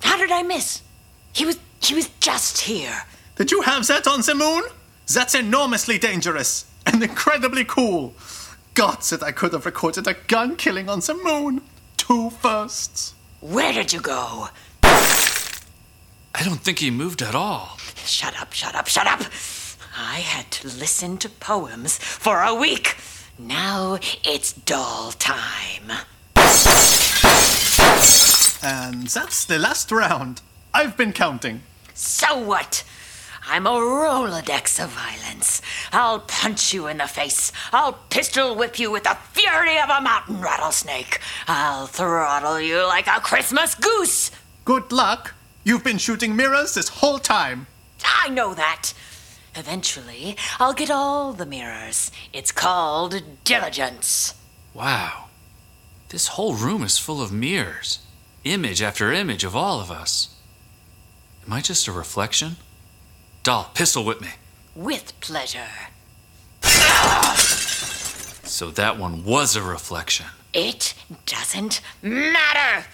How 0.00 0.16
did 0.16 0.30
I 0.30 0.42
miss? 0.42 0.80
He 1.34 1.44
was 1.44 1.58
he 1.80 1.94
was 1.94 2.08
just 2.20 2.62
here. 2.62 3.02
Did 3.36 3.50
you 3.50 3.60
have 3.62 3.86
that 3.88 4.06
on 4.06 4.22
the 4.22 4.34
moon? 4.34 4.62
That's 5.12 5.34
enormously 5.34 5.98
dangerous 5.98 6.64
and 6.86 7.02
incredibly 7.02 7.64
cool. 7.64 8.14
God 8.72 9.04
said 9.04 9.22
I 9.22 9.32
could 9.32 9.52
have 9.52 9.66
recorded 9.66 10.06
a 10.06 10.14
gun 10.14 10.56
killing 10.56 10.88
on 10.88 11.00
the 11.00 11.14
moon. 11.14 11.60
Two 11.98 12.30
firsts. 12.30 13.12
Where 13.40 13.74
did 13.74 13.92
you 13.92 14.00
go? 14.00 14.48
I 16.44 16.46
don't 16.46 16.60
think 16.60 16.80
he 16.80 16.90
moved 16.90 17.22
at 17.22 17.34
all. 17.34 17.78
Shut 18.04 18.38
up, 18.38 18.52
shut 18.52 18.74
up, 18.74 18.86
shut 18.86 19.06
up! 19.06 19.22
I 19.96 20.16
had 20.16 20.50
to 20.50 20.66
listen 20.66 21.16
to 21.18 21.30
poems 21.30 21.96
for 21.96 22.42
a 22.42 22.54
week. 22.54 22.96
Now 23.38 23.98
it's 24.22 24.52
doll 24.52 25.12
time. 25.12 25.90
And 28.62 29.06
that's 29.06 29.46
the 29.46 29.58
last 29.58 29.90
round. 29.90 30.42
I've 30.74 30.98
been 30.98 31.14
counting. 31.14 31.62
So 31.94 32.36
what? 32.36 32.84
I'm 33.48 33.66
a 33.66 33.70
Rolodex 33.70 34.84
of 34.84 34.90
violence. 34.90 35.62
I'll 35.92 36.20
punch 36.20 36.74
you 36.74 36.88
in 36.88 36.98
the 36.98 37.06
face. 37.06 37.52
I'll 37.72 37.94
pistol 38.10 38.54
whip 38.54 38.78
you 38.78 38.90
with 38.90 39.04
the 39.04 39.16
fury 39.32 39.78
of 39.78 39.88
a 39.88 40.02
mountain 40.02 40.42
rattlesnake. 40.42 41.20
I'll 41.48 41.86
throttle 41.86 42.60
you 42.60 42.86
like 42.86 43.06
a 43.06 43.20
Christmas 43.20 43.74
goose. 43.74 44.30
Good 44.66 44.92
luck. 44.92 45.32
You've 45.66 45.82
been 45.82 45.96
shooting 45.96 46.36
mirrors 46.36 46.74
this 46.74 46.88
whole 46.88 47.18
time. 47.18 47.66
I 48.04 48.28
know 48.28 48.52
that. 48.52 48.92
Eventually, 49.56 50.36
I'll 50.60 50.74
get 50.74 50.90
all 50.90 51.32
the 51.32 51.46
mirrors. 51.46 52.10
It's 52.34 52.52
called 52.52 53.22
diligence. 53.44 54.34
Wow. 54.74 55.26
This 56.10 56.28
whole 56.28 56.54
room 56.54 56.82
is 56.82 56.98
full 56.98 57.22
of 57.22 57.32
mirrors. 57.32 58.00
Image 58.44 58.82
after 58.82 59.10
image 59.10 59.42
of 59.42 59.56
all 59.56 59.80
of 59.80 59.90
us. 59.90 60.36
Am 61.46 61.52
I 61.54 61.62
just 61.62 61.88
a 61.88 61.92
reflection? 61.92 62.56
Doll, 63.42 63.70
pistol 63.72 64.04
whip 64.04 64.20
me. 64.20 64.28
With 64.74 65.18
pleasure. 65.20 65.60
So 68.44 68.70
that 68.72 68.98
one 68.98 69.24
was 69.24 69.56
a 69.56 69.62
reflection. 69.62 70.26
It 70.52 70.94
doesn't 71.24 71.80
matter. 72.02 72.86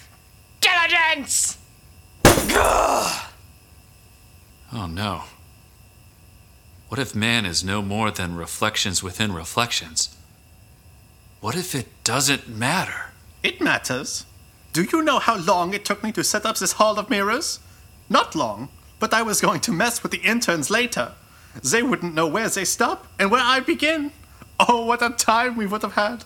Diligence! 0.61 1.57
Oh 4.73 4.87
no. 4.87 5.23
What 6.87 6.99
if 6.99 7.15
man 7.15 7.45
is 7.45 7.63
no 7.63 7.81
more 7.81 8.11
than 8.11 8.35
reflections 8.35 9.03
within 9.03 9.33
reflections? 9.33 10.15
What 11.39 11.55
if 11.55 11.75
it 11.75 11.87
doesn't 12.03 12.47
matter? 12.47 13.11
It 13.43 13.61
matters. 13.61 14.25
Do 14.73 14.83
you 14.83 15.01
know 15.01 15.19
how 15.19 15.37
long 15.37 15.73
it 15.73 15.83
took 15.83 16.03
me 16.03 16.11
to 16.13 16.23
set 16.23 16.45
up 16.45 16.57
this 16.57 16.73
hall 16.73 16.97
of 16.97 17.09
mirrors? 17.09 17.59
Not 18.09 18.35
long, 18.35 18.69
but 18.99 19.13
I 19.13 19.21
was 19.21 19.41
going 19.41 19.59
to 19.61 19.71
mess 19.71 20.03
with 20.03 20.11
the 20.11 20.19
interns 20.19 20.69
later. 20.69 21.13
They 21.63 21.83
wouldn't 21.83 22.13
know 22.13 22.27
where 22.27 22.47
they 22.49 22.65
stop 22.65 23.07
and 23.19 23.29
where 23.31 23.43
I 23.43 23.59
begin. 23.59 24.11
Oh, 24.59 24.85
what 24.85 25.01
a 25.01 25.09
time 25.09 25.57
we 25.57 25.65
would 25.65 25.81
have 25.81 25.93
had. 25.93 26.23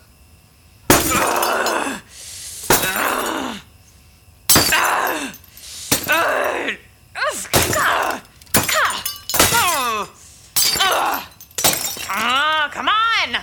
Ah, 12.08 12.70
come 12.72 12.88
on! 12.88 13.42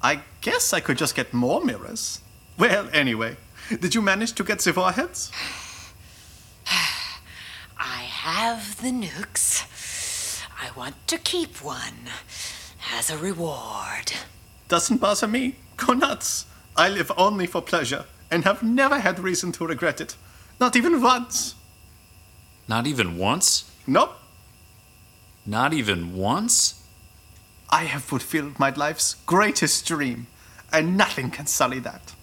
I 0.00 0.20
guess 0.40 0.72
I 0.72 0.80
could 0.80 0.96
just 0.96 1.16
get 1.16 1.34
more 1.34 1.64
mirrors. 1.64 2.20
Well, 2.56 2.88
anyway, 2.92 3.36
did 3.80 3.94
you 3.94 4.02
manage 4.02 4.32
to 4.34 4.44
get 4.44 4.60
the 4.60 4.72
warheads? 4.72 5.32
I 7.78 8.02
have 8.02 8.80
the 8.80 8.90
nukes. 8.90 9.64
I 10.60 10.70
want 10.78 10.94
to 11.08 11.18
keep 11.18 11.62
one 11.62 12.10
as 12.94 13.10
a 13.10 13.18
reward. 13.18 14.12
Doesn't 14.68 14.98
bother 14.98 15.26
me. 15.26 15.56
Go 15.76 15.94
nuts. 15.94 16.46
I 16.76 16.88
live 16.88 17.10
only 17.16 17.46
for 17.46 17.60
pleasure 17.60 18.04
and 18.30 18.44
have 18.44 18.62
never 18.62 19.00
had 19.00 19.18
reason 19.18 19.50
to 19.52 19.66
regret 19.66 20.00
it. 20.00 20.16
Not 20.60 20.76
even 20.76 21.00
once. 21.00 21.54
Not 22.66 22.86
even 22.86 23.16
once? 23.16 23.70
Nope. 23.86 24.16
Not 25.46 25.72
even 25.72 26.14
once? 26.16 26.82
I 27.70 27.84
have 27.84 28.02
fulfilled 28.02 28.58
my 28.58 28.70
life's 28.70 29.16
greatest 29.26 29.86
dream, 29.86 30.26
and 30.72 30.96
nothing 30.96 31.30
can 31.30 31.46
sully 31.46 31.78
that. 31.80 32.14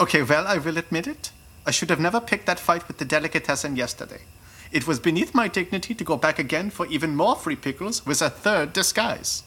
Okay, 0.00 0.22
well, 0.22 0.46
I 0.46 0.58
will 0.58 0.78
admit 0.78 1.06
it. 1.06 1.32
I 1.66 1.70
should 1.70 1.90
have 1.90 2.00
never 2.00 2.20
picked 2.20 2.46
that 2.46 2.60
fight 2.60 2.86
with 2.88 2.98
the 2.98 3.04
delicatessen 3.04 3.76
yesterday. 3.76 4.22
It 4.70 4.86
was 4.86 5.00
beneath 5.00 5.34
my 5.34 5.48
dignity 5.48 5.94
to 5.94 6.04
go 6.04 6.16
back 6.16 6.38
again 6.38 6.70
for 6.70 6.86
even 6.86 7.16
more 7.16 7.36
free 7.36 7.56
pickles 7.56 8.06
with 8.06 8.22
a 8.22 8.30
third 8.30 8.72
disguise. 8.72 9.42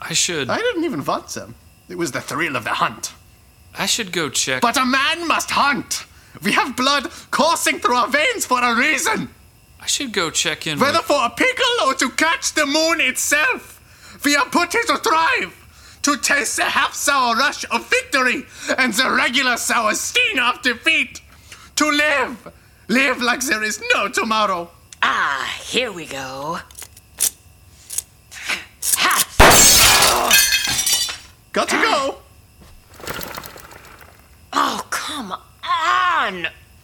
I 0.00 0.12
should. 0.12 0.50
I 0.50 0.58
didn't 0.58 0.84
even 0.84 1.04
want 1.04 1.28
them. 1.28 1.54
It 1.88 1.96
was 1.96 2.12
the 2.12 2.20
thrill 2.20 2.56
of 2.56 2.64
the 2.64 2.70
hunt. 2.70 3.12
I 3.78 3.86
should 3.86 4.12
go 4.12 4.28
check. 4.28 4.62
But 4.62 4.76
a 4.76 4.84
man 4.84 5.26
must 5.26 5.50
hunt! 5.50 6.06
We 6.42 6.52
have 6.52 6.76
blood 6.76 7.10
coursing 7.30 7.78
through 7.78 7.96
our 7.96 8.08
veins 8.08 8.46
for 8.46 8.62
a 8.62 8.74
reason! 8.74 9.30
I 9.80 9.86
should 9.86 10.12
go 10.12 10.30
check 10.30 10.66
in. 10.66 10.78
Whether 10.78 10.98
with... 10.98 11.06
for 11.06 11.24
a 11.24 11.30
pickle 11.30 11.86
or 11.86 11.94
to 11.94 12.10
catch 12.10 12.54
the 12.54 12.66
moon 12.66 13.00
itself, 13.00 13.80
we 14.24 14.34
are 14.36 14.46
put 14.46 14.72
here 14.72 14.82
to 14.84 14.96
thrive, 14.98 15.98
to 16.02 16.16
taste 16.16 16.56
the 16.56 16.64
half 16.64 16.94
sour 16.94 17.36
rush 17.36 17.64
of 17.70 17.88
victory 17.88 18.44
and 18.78 18.92
the 18.94 19.10
regular 19.10 19.56
sour 19.56 19.94
sting 19.94 20.38
of 20.38 20.62
defeat, 20.62 21.20
to 21.76 21.90
live, 21.90 22.52
live 22.88 23.20
like 23.20 23.40
there 23.40 23.62
is 23.62 23.82
no 23.94 24.08
tomorrow. 24.08 24.70
Ah, 25.02 25.58
here 25.62 25.92
we 25.92 26.06
go. 26.06 26.58
Got 31.52 31.68
to 31.68 31.76
go. 31.76 32.18
Oh, 34.52 34.86
come 34.90 35.30
on! 35.30 35.40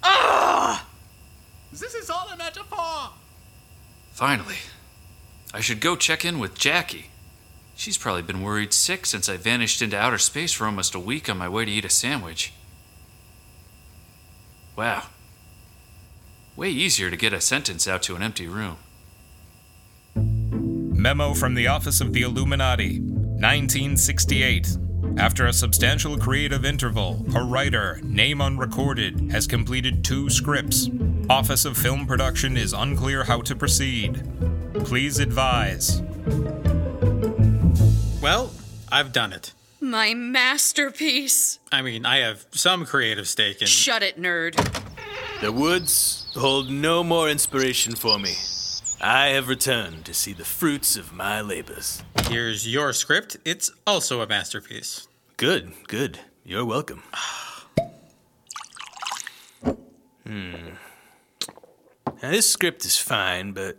Ugh! 0.03 0.81
This 1.73 1.95
is 1.95 2.11
all 2.11 2.29
a 2.29 2.37
metaphor. 2.37 3.11
Finally. 4.13 4.57
I 5.53 5.61
should 5.61 5.81
go 5.81 5.97
check 5.97 6.25
in 6.25 6.39
with 6.39 6.59
Jackie. 6.59 7.11
She's 7.75 7.99
probably 7.99 8.23
been 8.23 8.43
worried 8.43 8.73
sick 8.73 9.07
since 9.07 9.29
I 9.29 9.37
vanished 9.37 9.83
into 9.83 9.99
outer 9.99 10.19
space 10.19 10.53
for 10.53 10.67
almost 10.67 10.95
a 10.95 11.01
week 11.01 11.29
on 11.29 11.39
my 11.39 11.49
way 11.49 11.65
to 11.65 11.71
eat 11.71 11.85
a 11.85 11.89
sandwich. 11.89 12.53
Wow. 14.77 15.05
Way 16.57 16.71
easier 16.71 17.11
to 17.11 17.17
get 17.17 17.33
a 17.33 17.41
sentence 17.41 17.89
out 17.89 18.03
to 18.03 18.17
an 18.17 18.23
empty 18.23 18.47
room. 18.47 18.77
Memo 20.15 21.33
from 21.33 21.55
the 21.55 21.67
Office 21.67 22.01
of 22.01 22.13
the 22.13 22.23
Illuminati, 22.23 23.01
1968. 23.01 24.77
After 25.17 25.47
a 25.47 25.53
substantial 25.53 26.17
creative 26.17 26.65
interval, 26.65 27.25
a 27.35 27.43
writer, 27.43 28.01
name 28.03 28.41
unrecorded, 28.41 29.31
has 29.31 29.47
completed 29.47 30.05
two 30.05 30.31
scripts. 30.31 30.89
Office 31.29 31.65
of 31.65 31.77
Film 31.77 32.07
Production 32.07 32.57
is 32.57 32.73
unclear 32.73 33.25
how 33.25 33.41
to 33.43 33.55
proceed. 33.55 34.23
Please 34.85 35.19
advise. 35.19 36.03
Well, 38.23 38.53
I've 38.91 39.13
done 39.13 39.33
it. 39.33 39.53
My 39.81 40.15
masterpiece. 40.15 41.59
I 41.73 41.83
mean, 41.83 42.05
I 42.05 42.19
have 42.19 42.47
some 42.53 42.85
creative 42.85 43.29
stake 43.29 43.61
in. 43.61 43.67
Shut 43.67 44.03
it, 44.03 44.21
nerd. 44.21 44.57
The 45.41 45.53
woods 45.53 46.27
hold 46.35 46.71
no 46.71 47.03
more 47.03 47.31
inspiration 47.31 47.95
for 47.95 48.19
me. 48.19 48.35
I 49.03 49.29
have 49.29 49.49
returned 49.49 50.05
to 50.05 50.13
see 50.13 50.35
the 50.35 50.45
fruits 50.45 50.95
of 50.95 51.15
my 51.15 51.41
labors. 51.41 52.03
Here's 52.29 52.69
your 52.69 52.93
script. 52.93 53.39
It's 53.47 53.73
also 53.87 54.21
a 54.21 54.27
masterpiece. 54.27 55.09
Good, 55.39 55.73
good. 55.89 56.19
You're 56.45 56.67
welcome. 56.67 57.03
hmm. 60.27 60.75
Now, 62.23 62.31
this 62.31 62.51
script 62.51 62.85
is 62.85 62.99
fine, 62.99 63.53
but 63.53 63.79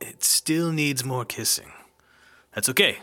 it 0.00 0.24
still 0.24 0.72
needs 0.72 1.04
more 1.04 1.26
kissing. 1.26 1.72
That's 2.54 2.70
okay. 2.70 3.00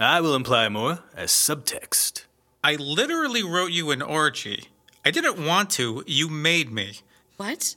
I 0.00 0.22
will 0.22 0.34
imply 0.34 0.70
more 0.70 1.00
as 1.14 1.30
subtext. 1.30 2.24
I 2.64 2.76
literally 2.76 3.42
wrote 3.42 3.72
you 3.72 3.90
an 3.90 4.00
orgy. 4.00 4.68
I 5.04 5.10
didn't 5.10 5.44
want 5.44 5.68
to, 5.72 6.02
you 6.06 6.30
made 6.30 6.72
me. 6.72 7.00
What? 7.36 7.76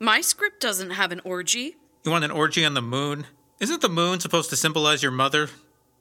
My 0.00 0.20
script 0.20 0.60
doesn't 0.60 0.90
have 0.90 1.12
an 1.12 1.20
orgy. 1.24 1.76
You 2.04 2.10
want 2.10 2.24
an 2.24 2.30
orgy 2.30 2.64
on 2.64 2.74
the 2.74 2.82
moon? 2.82 3.26
Isn't 3.58 3.82
the 3.82 3.88
moon 3.88 4.20
supposed 4.20 4.48
to 4.50 4.56
symbolize 4.56 5.02
your 5.02 5.12
mother? 5.12 5.50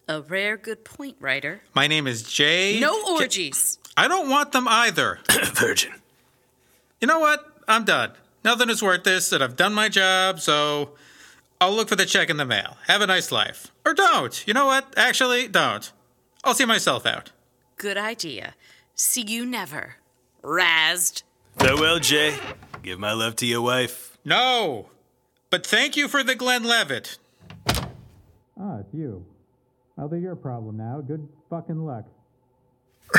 A 0.08 0.22
rare 0.22 0.56
good 0.56 0.86
point, 0.86 1.18
writer. 1.20 1.62
My 1.74 1.88
name 1.88 2.08
is 2.08 2.24
Jay. 2.24 2.80
No 2.80 3.04
orgies. 3.16 3.78
I 3.97 4.08
don't 4.08 4.30
want 4.30 4.54
them 4.54 4.68
either. 4.68 5.20
Virgin. 5.54 5.93
You 7.02 7.08
know 7.08 7.20
what? 7.20 7.45
I'm 7.68 7.84
done. 7.84 8.14
Nothing 8.43 8.70
is 8.70 8.82
worth 8.82 9.04
this, 9.04 9.32
and 9.34 9.43
I've 9.43 9.58
done 9.58 9.74
my 9.74 9.89
job, 9.89 10.39
so 10.39 10.91
I'll 11.60 11.74
look 11.74 11.89
for 11.89 11.97
the 11.97 12.06
check 12.06 12.30
in 12.30 12.38
the 12.38 12.45
mail. 12.45 12.78
Have 12.88 13.02
a 13.02 13.08
nice 13.08 13.32
life. 13.32 13.68
Or 13.86 13.93
don't. 13.93 14.47
You 14.47 14.54
know 14.54 14.66
what? 14.66 14.93
Actually, 14.95 15.50
don't. 15.50 15.91
I'll 16.45 16.54
see 16.54 16.66
myself 16.66 17.06
out. 17.06 17.32
Good 17.78 17.97
idea. 17.97 18.56
See 18.95 19.24
you 19.28 19.45
never. 19.45 19.97
Razzed. 20.41 21.24
Farewell, 21.58 22.00
Jay. 22.00 22.38
Give 22.82 22.97
my 23.00 23.12
love 23.12 23.36
to 23.38 23.45
your 23.45 23.62
wife. 23.62 24.18
No! 24.24 24.89
But 25.50 25.66
thank 25.66 25.97
you 25.97 26.08
for 26.08 26.24
the 26.24 26.36
Glenn 26.36 26.64
Levitt. 26.64 27.18
Ah, 27.68 28.80
it's 28.80 28.93
you. 28.93 29.26
Well, 29.95 30.08
they're 30.08 30.20
your 30.20 30.36
problem 30.36 30.78
now. 30.78 31.02
Good 31.02 31.28
fucking 31.50 31.84
luck. 31.86 32.06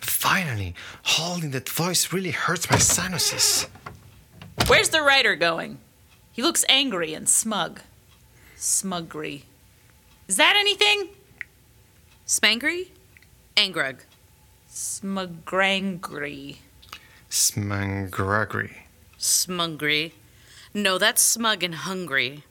Finally, 0.00 0.74
holding 1.02 1.52
that 1.52 1.68
voice 1.68 2.12
really 2.12 2.32
hurts 2.32 2.68
my 2.70 2.78
sinuses. 2.78 3.66
Where's 4.66 4.88
the 4.88 5.02
writer 5.02 5.36
going? 5.36 5.78
He 6.32 6.42
looks 6.42 6.64
angry 6.68 7.14
and 7.14 7.28
smug. 7.28 7.80
Smugry. 8.56 9.42
Is 10.28 10.36
that 10.36 10.56
anything? 10.56 11.10
Smangry? 12.26 12.88
Angrug. 13.56 14.00
Smugrangry. 14.68 16.56
Smangragry. 17.30 18.72
Smungry. 19.18 20.12
No, 20.72 20.98
that's 20.98 21.22
smug 21.22 21.62
and 21.62 21.74
hungry. 21.74 22.44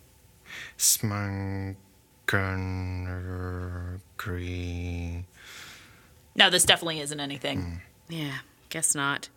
Smangragry. 0.77 1.75
No, 6.35 6.49
this 6.49 6.65
definitely 6.65 6.99
isn't 6.99 7.19
anything. 7.19 7.61
Hmm. 7.61 7.75
Yeah, 8.09 8.37
guess 8.69 8.95
not. 8.95 9.29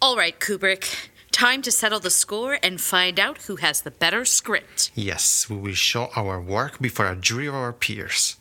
All 0.00 0.16
right, 0.16 0.38
Kubrick. 0.38 1.08
Time 1.32 1.62
to 1.62 1.72
settle 1.72 1.98
the 1.98 2.10
score 2.10 2.58
and 2.62 2.80
find 2.80 3.18
out 3.18 3.42
who 3.42 3.56
has 3.56 3.82
the 3.82 3.90
better 3.90 4.24
script. 4.24 4.92
Yes, 4.94 5.50
we 5.50 5.56
will 5.56 5.74
show 5.74 6.10
our 6.14 6.40
work 6.40 6.78
before 6.80 7.06
a 7.06 7.16
jury 7.16 7.48
of 7.48 7.54
our 7.54 7.72
peers. 7.72 8.36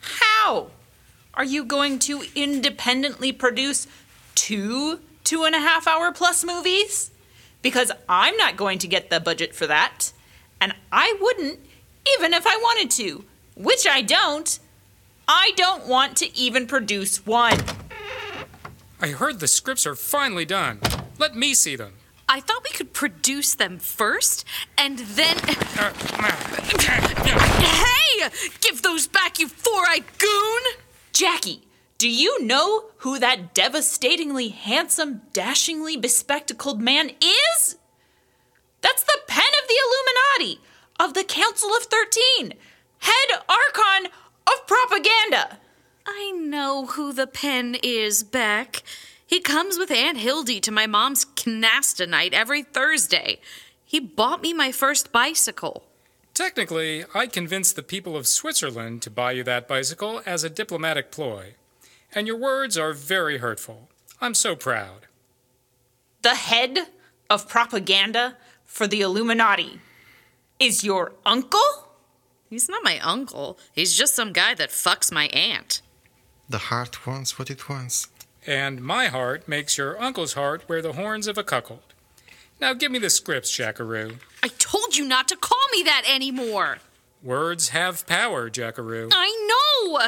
How? 0.00 0.68
Are 1.34 1.44
you 1.44 1.64
going 1.64 1.98
to 2.00 2.22
independently 2.34 3.32
produce 3.32 3.86
two 4.34 5.00
two 5.24 5.44
and 5.44 5.54
a 5.56 5.58
half 5.58 5.88
hour 5.88 6.12
plus 6.12 6.44
movies? 6.44 7.10
Because 7.62 7.90
I'm 8.08 8.36
not 8.36 8.56
going 8.56 8.78
to 8.78 8.88
get 8.88 9.10
the 9.10 9.20
budget 9.20 9.54
for 9.54 9.66
that. 9.66 10.12
And 10.60 10.74
I 10.92 11.16
wouldn't, 11.20 11.58
even 12.16 12.32
if 12.32 12.46
I 12.46 12.56
wanted 12.56 12.90
to, 12.92 13.24
which 13.56 13.86
I 13.86 14.02
don't. 14.02 14.58
I 15.28 15.52
don't 15.56 15.86
want 15.86 16.16
to 16.18 16.36
even 16.36 16.66
produce 16.66 17.26
one. 17.26 17.58
I 19.00 19.08
heard 19.08 19.40
the 19.40 19.48
scripts 19.48 19.86
are 19.86 19.96
finally 19.96 20.44
done. 20.44 20.80
Let 21.18 21.34
me 21.34 21.52
see 21.52 21.76
them. 21.76 21.94
I 22.28 22.40
thought 22.40 22.64
we 22.64 22.70
could 22.70 22.92
produce 22.92 23.54
them 23.54 23.78
first 23.78 24.44
and 24.78 24.98
then. 24.98 25.36
Uh, 25.78 25.92
uh, 26.18 26.32
hey! 27.60 28.28
Give 28.60 28.82
those 28.82 29.06
back, 29.06 29.38
you 29.38 29.48
four 29.48 29.86
eyed 29.88 30.04
goon! 30.18 30.62
Jackie, 31.12 31.65
do 31.98 32.08
you 32.08 32.42
know 32.42 32.86
who 32.98 33.18
that 33.18 33.54
devastatingly 33.54 34.48
handsome, 34.48 35.22
dashingly 35.32 35.96
bespectacled 35.96 36.80
man 36.80 37.10
is? 37.20 37.76
That's 38.82 39.02
the 39.02 39.18
pen 39.26 39.44
of 39.62 39.68
the 39.68 39.78
Illuminati, 40.38 40.60
of 41.00 41.14
the 41.14 41.24
Council 41.24 41.70
of 41.70 41.84
Thirteen, 41.84 42.54
head 42.98 43.40
archon 43.48 44.10
of 44.46 44.66
propaganda. 44.66 45.58
I 46.06 46.32
know 46.32 46.86
who 46.86 47.12
the 47.12 47.26
pen 47.26 47.76
is, 47.82 48.22
Beck. 48.22 48.82
He 49.26 49.40
comes 49.40 49.78
with 49.78 49.90
Aunt 49.90 50.18
Hildy 50.18 50.60
to 50.60 50.70
my 50.70 50.86
mom's 50.86 51.24
canasta 51.24 52.08
night 52.08 52.32
every 52.32 52.62
Thursday. 52.62 53.40
He 53.84 53.98
bought 53.98 54.42
me 54.42 54.52
my 54.52 54.70
first 54.70 55.10
bicycle. 55.10 55.84
Technically, 56.34 57.04
I 57.14 57.26
convinced 57.26 57.74
the 57.74 57.82
people 57.82 58.16
of 58.16 58.26
Switzerland 58.26 59.02
to 59.02 59.10
buy 59.10 59.32
you 59.32 59.42
that 59.44 59.66
bicycle 59.66 60.22
as 60.26 60.44
a 60.44 60.50
diplomatic 60.50 61.10
ploy. 61.10 61.54
And 62.16 62.26
your 62.26 62.38
words 62.38 62.78
are 62.78 62.94
very 62.94 63.36
hurtful. 63.38 63.90
I'm 64.22 64.32
so 64.32 64.56
proud. 64.56 65.06
The 66.22 66.34
head 66.34 66.78
of 67.28 67.46
propaganda 67.46 68.38
for 68.64 68.86
the 68.86 69.02
Illuminati 69.02 69.80
is 70.58 70.82
your 70.82 71.12
uncle? 71.26 71.90
He's 72.48 72.70
not 72.70 72.82
my 72.82 72.98
uncle. 73.00 73.58
He's 73.70 73.94
just 73.94 74.14
some 74.14 74.32
guy 74.32 74.54
that 74.54 74.70
fucks 74.70 75.12
my 75.12 75.26
aunt. 75.26 75.82
The 76.48 76.58
heart 76.58 77.06
wants 77.06 77.38
what 77.38 77.50
it 77.50 77.68
wants. 77.68 78.08
And 78.46 78.80
my 78.80 79.08
heart 79.08 79.46
makes 79.46 79.76
your 79.76 80.00
uncle's 80.00 80.32
heart 80.32 80.66
wear 80.70 80.80
the 80.80 80.94
horns 80.94 81.26
of 81.26 81.36
a 81.36 81.44
cuckold. 81.44 81.92
Now 82.58 82.72
give 82.72 82.90
me 82.90 82.98
the 82.98 83.10
scripts, 83.10 83.50
Jackaroo. 83.50 84.16
I 84.42 84.48
told 84.48 84.96
you 84.96 85.06
not 85.06 85.28
to 85.28 85.36
call 85.36 85.68
me 85.70 85.82
that 85.82 86.04
anymore. 86.08 86.78
Words 87.26 87.70
have 87.70 88.06
power, 88.06 88.48
Jackaroo. 88.48 89.08
I 89.12 89.48
know! 89.48 89.98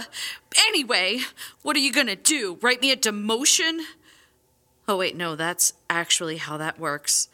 Anyway, 0.68 1.18
what 1.62 1.74
are 1.74 1.80
you 1.80 1.92
gonna 1.92 2.14
do? 2.14 2.58
Write 2.62 2.80
me 2.80 2.92
a 2.92 2.96
demotion? 2.96 3.80
Oh, 4.86 4.98
wait, 4.98 5.16
no, 5.16 5.34
that's 5.34 5.72
actually 5.90 6.36
how 6.36 6.56
that 6.58 6.78
works. 6.78 7.28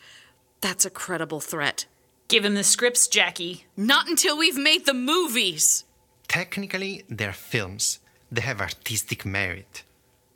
That's 0.62 0.86
a 0.86 0.90
credible 0.90 1.40
threat. 1.40 1.84
Give 2.28 2.46
him 2.46 2.54
the 2.54 2.64
scripts, 2.64 3.06
Jackie. 3.06 3.66
Not 3.76 4.08
until 4.08 4.38
we've 4.38 4.56
made 4.56 4.86
the 4.86 4.94
movies. 4.94 5.84
Technically, 6.28 7.04
they're 7.10 7.34
films. 7.34 7.98
They 8.32 8.40
have 8.40 8.62
artistic 8.62 9.26
merit. 9.26 9.82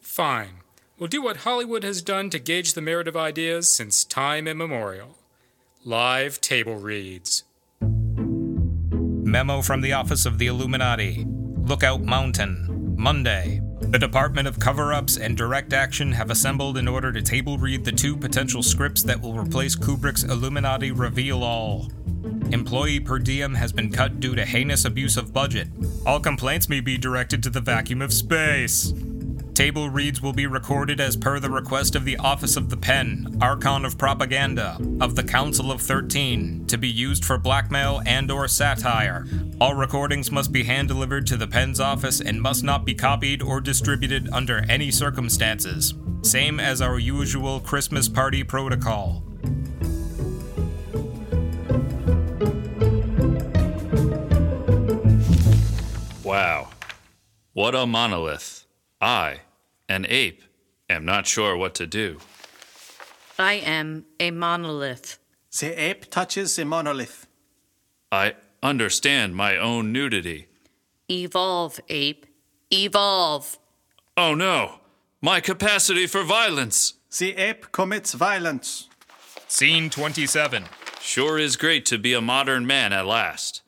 Fine. 0.03 0.61
We'll 0.99 1.09
do 1.09 1.23
what 1.23 1.39
Hollywood 1.39 1.85
has 1.85 2.03
done 2.03 2.29
to 2.31 2.39
gauge 2.39 2.75
the 2.75 2.83
merit 2.83 3.09
of 3.09 3.17
ideas 3.17 3.73
since 3.73 4.05
time 4.05 4.47
immemorial. 4.47 5.17
Live 5.87 6.43
table 6.43 6.77
reads. 6.77 7.45
Memo 9.29 9.61
from 9.61 9.83
the 9.83 9.93
Office 9.93 10.25
of 10.25 10.39
the 10.39 10.47
Illuminati. 10.47 11.27
Lookout 11.27 12.01
Mountain. 12.01 12.95
Monday. 12.97 13.61
The 13.81 13.99
Department 13.99 14.49
of 14.49 14.59
Cover 14.59 14.95
Ups 14.95 15.19
and 15.19 15.37
Direct 15.37 15.75
Action 15.75 16.13
have 16.13 16.31
assembled 16.31 16.79
in 16.79 16.89
order 16.89 17.13
to 17.13 17.21
table 17.21 17.59
read 17.59 17.85
the 17.85 17.93
two 17.93 18.17
potential 18.17 18.63
scripts 18.63 19.03
that 19.03 19.21
will 19.21 19.35
replace 19.35 19.77
Kubrick's 19.77 20.25
Illuminati 20.25 20.93
Reveal 20.93 21.45
All. 21.45 21.91
Employee 22.53 23.01
per 23.01 23.19
diem 23.19 23.55
has 23.55 23.71
been 23.71 23.93
cut 23.93 24.19
due 24.19 24.35
to 24.35 24.47
heinous 24.47 24.87
abuse 24.87 25.19
of 25.19 25.35
budget. 25.35 25.69
All 26.07 26.21
complaints 26.21 26.71
may 26.71 26.81
be 26.81 26.97
directed 26.97 27.43
to 27.43 27.51
the 27.51 27.61
vacuum 27.61 28.01
of 28.01 28.15
space. 28.15 28.95
Table 29.59 29.91
reads 29.91 30.23
will 30.23 30.33
be 30.33 30.47
recorded 30.47 31.01
as 31.01 31.17
per 31.17 31.41
the 31.41 31.51
request 31.51 31.97
of 31.97 32.05
the 32.05 32.17
Office 32.19 32.57
of 32.57 32.71
the 32.71 32.77
Pen, 32.77 33.37
Archon 33.41 33.85
of 33.85 33.99
Propaganda, 33.99 34.79
of 35.01 35.17
the 35.17 35.25
Council 35.25 35.73
of 35.73 35.81
13, 35.81 36.65
to 36.69 36.79
be 36.79 36.87
used 36.87 37.25
for 37.25 37.39
blackmail 37.39 38.01
and 38.07 38.31
or 38.31 38.47
satire. 38.47 39.27
All 39.61 39.75
recordings 39.75 40.31
must 40.31 40.53
be 40.53 40.63
hand-delivered 40.63 41.27
to 41.27 41.37
the 41.37 41.49
Pen's 41.49 41.81
office 41.81 42.21
and 42.21 42.41
must 42.41 42.63
not 42.63 42.85
be 42.85 42.95
copied 42.95 43.43
or 43.43 43.61
distributed 43.61 44.29
under 44.33 44.65
any 44.69 44.93
circumstances. 44.93 45.93
Same 46.23 46.61
as 46.61 46.81
our 46.81 47.01
usual 47.01 47.59
Christmas 47.59 48.09
party 48.09 48.45
protocol. 48.45 49.25
Wow. 56.23 56.69
What 57.55 57.75
a 57.75 57.89
monolith. 57.89 58.65
I 59.01 59.41
an 59.89 60.07
ape, 60.09 60.43
am 60.89 61.05
not 61.05 61.27
sure 61.27 61.57
what 61.57 61.75
to 61.77 61.87
do. 61.87 62.19
I 63.39 63.55
am 63.55 64.05
a 64.19 64.31
monolith. 64.31 65.19
The 65.59 65.81
ape 65.81 66.11
touches 66.11 66.57
the 66.57 66.65
monolith. 66.65 67.27
I 68.13 68.35
understand 68.63 69.37
my 69.37 69.57
own 69.57 69.93
nudity. 69.93 70.49
Evolve, 71.11 71.81
ape. 71.89 72.27
Evolve. 72.71 73.59
Oh 74.17 74.35
no! 74.35 74.81
My 75.23 75.41
capacity 75.41 76.07
for 76.07 76.23
violence! 76.23 76.95
The 77.19 77.37
ape 77.37 77.73
commits 77.73 78.13
violence. 78.13 78.89
Scene 79.47 79.89
27. 79.89 80.65
Sure 81.01 81.39
is 81.39 81.57
great 81.57 81.87
to 81.87 81.97
be 81.97 82.13
a 82.13 82.21
modern 82.21 82.67
man 82.67 82.93
at 82.93 83.07
last. 83.07 83.63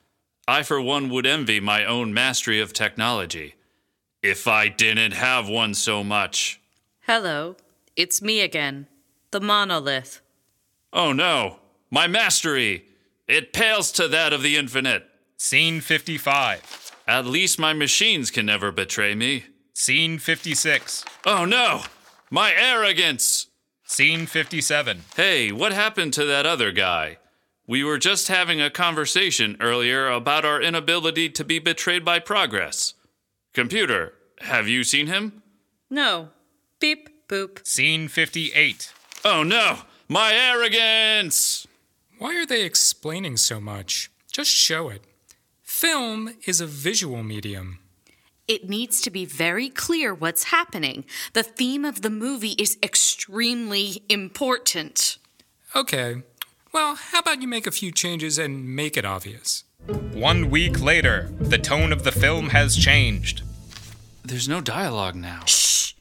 I, 0.46 0.62
for 0.62 0.80
one, 0.80 1.08
would 1.08 1.26
envy 1.26 1.60
my 1.60 1.84
own 1.84 2.12
mastery 2.12 2.60
of 2.60 2.72
technology. 2.72 3.54
If 4.22 4.46
I 4.46 4.68
didn't 4.68 5.12
have 5.12 5.48
one 5.48 5.72
so 5.72 6.04
much. 6.04 6.60
Hello, 7.06 7.56
it's 7.96 8.20
me 8.20 8.42
again, 8.42 8.86
the 9.30 9.40
monolith. 9.40 10.20
Oh 10.92 11.12
no! 11.12 11.60
My 11.90 12.06
mastery! 12.06 12.84
It 13.26 13.52
pales 13.52 13.90
to 13.92 14.08
that 14.08 14.32
of 14.32 14.42
the 14.42 14.56
infinite. 14.56 15.06
Scene 15.36 15.80
55. 15.80 16.92
At 17.08 17.24
least 17.24 17.58
my 17.58 17.72
machines 17.72 18.30
can 18.30 18.44
never 18.44 18.70
betray 18.70 19.14
me. 19.14 19.44
Scene 19.72 20.18
56. 20.18 21.04
Oh 21.24 21.46
no! 21.46 21.82
My 22.30 22.52
arrogance! 22.52 23.46
Scene 23.84 24.26
57. 24.26 25.02
Hey, 25.16 25.50
what 25.50 25.72
happened 25.72 26.12
to 26.12 26.26
that 26.26 26.44
other 26.44 26.72
guy? 26.72 27.16
We 27.66 27.82
were 27.82 27.98
just 27.98 28.28
having 28.28 28.60
a 28.60 28.68
conversation 28.68 29.56
earlier 29.60 30.08
about 30.08 30.44
our 30.44 30.60
inability 30.60 31.30
to 31.30 31.44
be 31.44 31.58
betrayed 31.58 32.04
by 32.04 32.18
progress. 32.18 32.94
Computer, 33.52 34.14
have 34.42 34.68
you 34.68 34.84
seen 34.84 35.08
him? 35.08 35.42
No. 35.90 36.28
Beep, 36.78 37.28
boop. 37.28 37.66
Scene 37.66 38.06
58. 38.08 38.92
Oh 39.24 39.42
no! 39.42 39.80
My 40.08 40.32
arrogance! 40.32 41.66
Why 42.18 42.36
are 42.36 42.46
they 42.46 42.62
explaining 42.62 43.36
so 43.36 43.60
much? 43.60 44.10
Just 44.30 44.50
show 44.50 44.88
it. 44.88 45.02
Film 45.62 46.34
is 46.46 46.60
a 46.60 46.66
visual 46.66 47.22
medium. 47.22 47.78
It 48.46 48.68
needs 48.68 49.00
to 49.02 49.10
be 49.10 49.24
very 49.24 49.68
clear 49.68 50.14
what's 50.14 50.44
happening. 50.44 51.04
The 51.32 51.42
theme 51.42 51.84
of 51.84 52.02
the 52.02 52.10
movie 52.10 52.56
is 52.58 52.78
extremely 52.82 54.02
important. 54.08 55.18
Okay. 55.74 56.22
Well, 56.72 56.96
how 56.96 57.20
about 57.20 57.42
you 57.42 57.48
make 57.48 57.66
a 57.66 57.72
few 57.72 57.90
changes 57.92 58.38
and 58.38 58.74
make 58.76 58.96
it 58.96 59.04
obvious? 59.04 59.64
One 60.14 60.50
week 60.50 60.80
later, 60.80 61.30
the 61.40 61.58
tone 61.58 61.92
of 61.92 62.04
the 62.04 62.12
film 62.12 62.50
has 62.50 62.76
changed. 62.76 63.42
There's 64.24 64.48
no 64.48 64.60
dialogue 64.60 65.16
now. 65.16 65.44
Shh! 65.46 65.94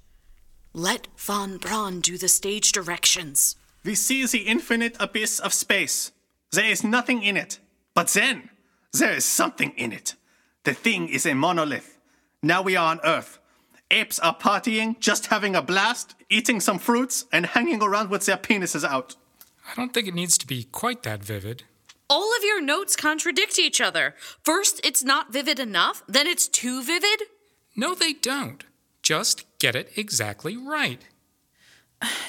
Let 0.74 1.08
Von 1.18 1.58
Braun 1.58 2.00
do 2.00 2.18
the 2.18 2.28
stage 2.28 2.72
directions. 2.72 3.56
We 3.84 3.96
see 3.96 4.26
the 4.26 4.40
infinite 4.40 4.96
abyss 5.00 5.40
of 5.40 5.54
space. 5.54 6.12
There 6.52 6.70
is 6.70 6.84
nothing 6.84 7.24
in 7.24 7.38
it. 7.38 7.60
But 7.96 8.10
then, 8.10 8.50
there 8.94 9.14
is 9.14 9.26
something 9.26 9.72
in 9.78 9.92
it. 9.92 10.16
The 10.64 10.74
thing 10.74 11.10
is 11.10 11.26
a 11.26 11.34
monolith. 11.34 11.98
Now 12.44 12.62
we 12.62 12.76
are 12.76 12.92
on 12.92 13.00
Earth. 13.04 13.40
Apes 13.90 14.20
are 14.20 14.36
partying, 14.36 15.00
just 15.00 15.28
having 15.28 15.56
a 15.56 15.62
blast, 15.62 16.14
eating 16.30 16.60
some 16.60 16.78
fruits, 16.78 17.26
and 17.32 17.48
hanging 17.48 17.82
around 17.82 18.10
with 18.12 18.26
their 18.26 18.38
penises 18.38 18.84
out. 18.84 19.16
I 19.72 19.76
don't 19.76 19.94
think 19.94 20.08
it 20.08 20.14
needs 20.14 20.38
to 20.38 20.48
be 20.48 20.66
quite 20.66 21.02
that 21.04 21.24
vivid. 21.24 21.64
All 22.10 22.36
of 22.36 22.44
your 22.44 22.60
notes 22.62 22.96
contradict 22.96 23.60
each 23.60 23.80
other. 23.80 24.16
First, 24.44 24.82
it's 24.84 25.04
not 25.04 25.32
vivid 25.32 25.60
enough, 25.60 26.04
then 26.08 26.26
it's 26.26 26.48
too 26.48 26.82
vivid. 26.82 27.28
No, 27.76 27.94
they 27.94 28.14
don't. 28.14 28.64
Just 29.04 29.46
get 29.60 29.76
it 29.76 29.92
exactly 29.96 30.58
right. 30.58 31.06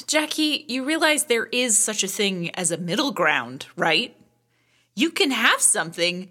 Jackie, 0.07 0.65
you 0.69 0.85
realize 0.85 1.25
there 1.25 1.47
is 1.47 1.79
such 1.79 2.03
a 2.05 2.09
thing 2.09 2.51
as 2.55 2.71
a 2.71 2.77
middle 2.77 3.13
ground, 3.13 3.67
right? 3.77 4.15
You 4.95 5.11
can 5.11 5.31
have 5.31 5.61
something 5.61 6.29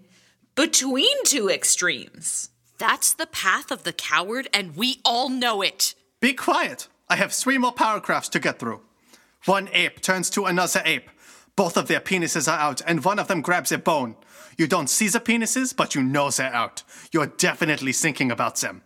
between 0.54 1.24
two 1.24 1.48
extremes. 1.48 2.50
That's 2.78 3.12
the 3.12 3.26
path 3.26 3.70
of 3.70 3.82
the 3.82 3.92
coward, 3.92 4.48
and 4.52 4.76
we 4.76 5.00
all 5.04 5.28
know 5.28 5.60
it. 5.62 5.94
Be 6.20 6.34
quiet. 6.34 6.88
I 7.08 7.16
have 7.16 7.32
three 7.32 7.58
more 7.58 7.72
paragraphs 7.72 8.28
to 8.30 8.38
get 8.38 8.58
through. 8.58 8.80
One 9.46 9.68
ape 9.72 10.00
turns 10.00 10.30
to 10.30 10.44
another 10.46 10.82
ape. 10.84 11.10
Both 11.56 11.76
of 11.76 11.88
their 11.88 12.00
penises 12.00 12.50
are 12.50 12.58
out, 12.58 12.80
and 12.86 13.04
one 13.04 13.18
of 13.18 13.28
them 13.28 13.40
grabs 13.40 13.72
a 13.72 13.78
bone. 13.78 14.16
You 14.56 14.66
don't 14.66 14.90
see 14.90 15.08
the 15.08 15.20
penises, 15.20 15.74
but 15.74 15.94
you 15.94 16.02
know 16.02 16.30
they're 16.30 16.52
out. 16.52 16.82
You're 17.12 17.26
definitely 17.26 17.92
thinking 17.92 18.30
about 18.30 18.56
them. 18.56 18.82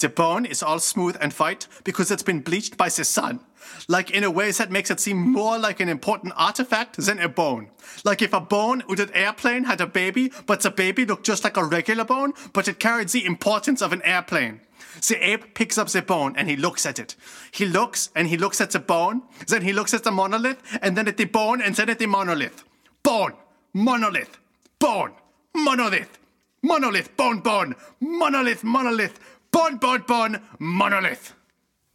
The 0.00 0.08
bone 0.08 0.46
is 0.46 0.62
all 0.62 0.78
smooth 0.78 1.16
and 1.20 1.32
white 1.32 1.66
because 1.82 2.12
it's 2.12 2.22
been 2.22 2.40
bleached 2.40 2.76
by 2.76 2.88
the 2.88 3.04
sun. 3.04 3.40
Like 3.88 4.10
in 4.10 4.22
a 4.22 4.30
way 4.30 4.50
that 4.52 4.70
makes 4.70 4.90
it 4.90 5.00
seem 5.00 5.16
more 5.16 5.58
like 5.58 5.80
an 5.80 5.88
important 5.88 6.34
artifact 6.36 6.96
than 6.96 7.18
a 7.18 7.28
bone. 7.28 7.70
Like 8.04 8.22
if 8.22 8.32
a 8.32 8.40
bone 8.40 8.84
with 8.88 9.00
an 9.00 9.10
airplane 9.12 9.64
had 9.64 9.80
a 9.80 9.86
baby, 9.86 10.32
but 10.46 10.60
the 10.60 10.70
baby 10.70 11.04
looked 11.04 11.26
just 11.26 11.42
like 11.42 11.56
a 11.56 11.64
regular 11.64 12.04
bone, 12.04 12.32
but 12.52 12.68
it 12.68 12.78
carried 12.78 13.08
the 13.08 13.26
importance 13.26 13.82
of 13.82 13.92
an 13.92 14.02
airplane. 14.02 14.60
The 15.06 15.16
ape 15.20 15.54
picks 15.54 15.78
up 15.78 15.88
the 15.88 16.02
bone 16.02 16.34
and 16.36 16.48
he 16.48 16.56
looks 16.56 16.86
at 16.86 16.98
it. 16.98 17.14
He 17.50 17.66
looks 17.66 18.10
and 18.14 18.28
he 18.28 18.36
looks 18.36 18.60
at 18.60 18.70
the 18.70 18.78
bone, 18.78 19.22
then 19.46 19.62
he 19.62 19.72
looks 19.72 19.94
at 19.94 20.04
the 20.04 20.10
monolith, 20.10 20.60
and 20.82 20.96
then 20.96 21.08
at 21.08 21.16
the 21.16 21.24
bone, 21.24 21.60
and 21.60 21.74
then 21.74 21.90
at 21.90 21.98
the 21.98 22.06
monolith. 22.06 22.64
Bone, 23.02 23.34
monolith, 23.72 24.38
bone, 24.78 25.12
monolith, 25.54 26.18
monolith, 26.62 27.16
bone, 27.16 27.40
bone, 27.40 27.74
monolith, 28.00 28.64
monolith, 28.64 29.20
bone, 29.50 29.76
bone, 29.76 30.04
bone, 30.06 30.40
monolith. 30.58 31.34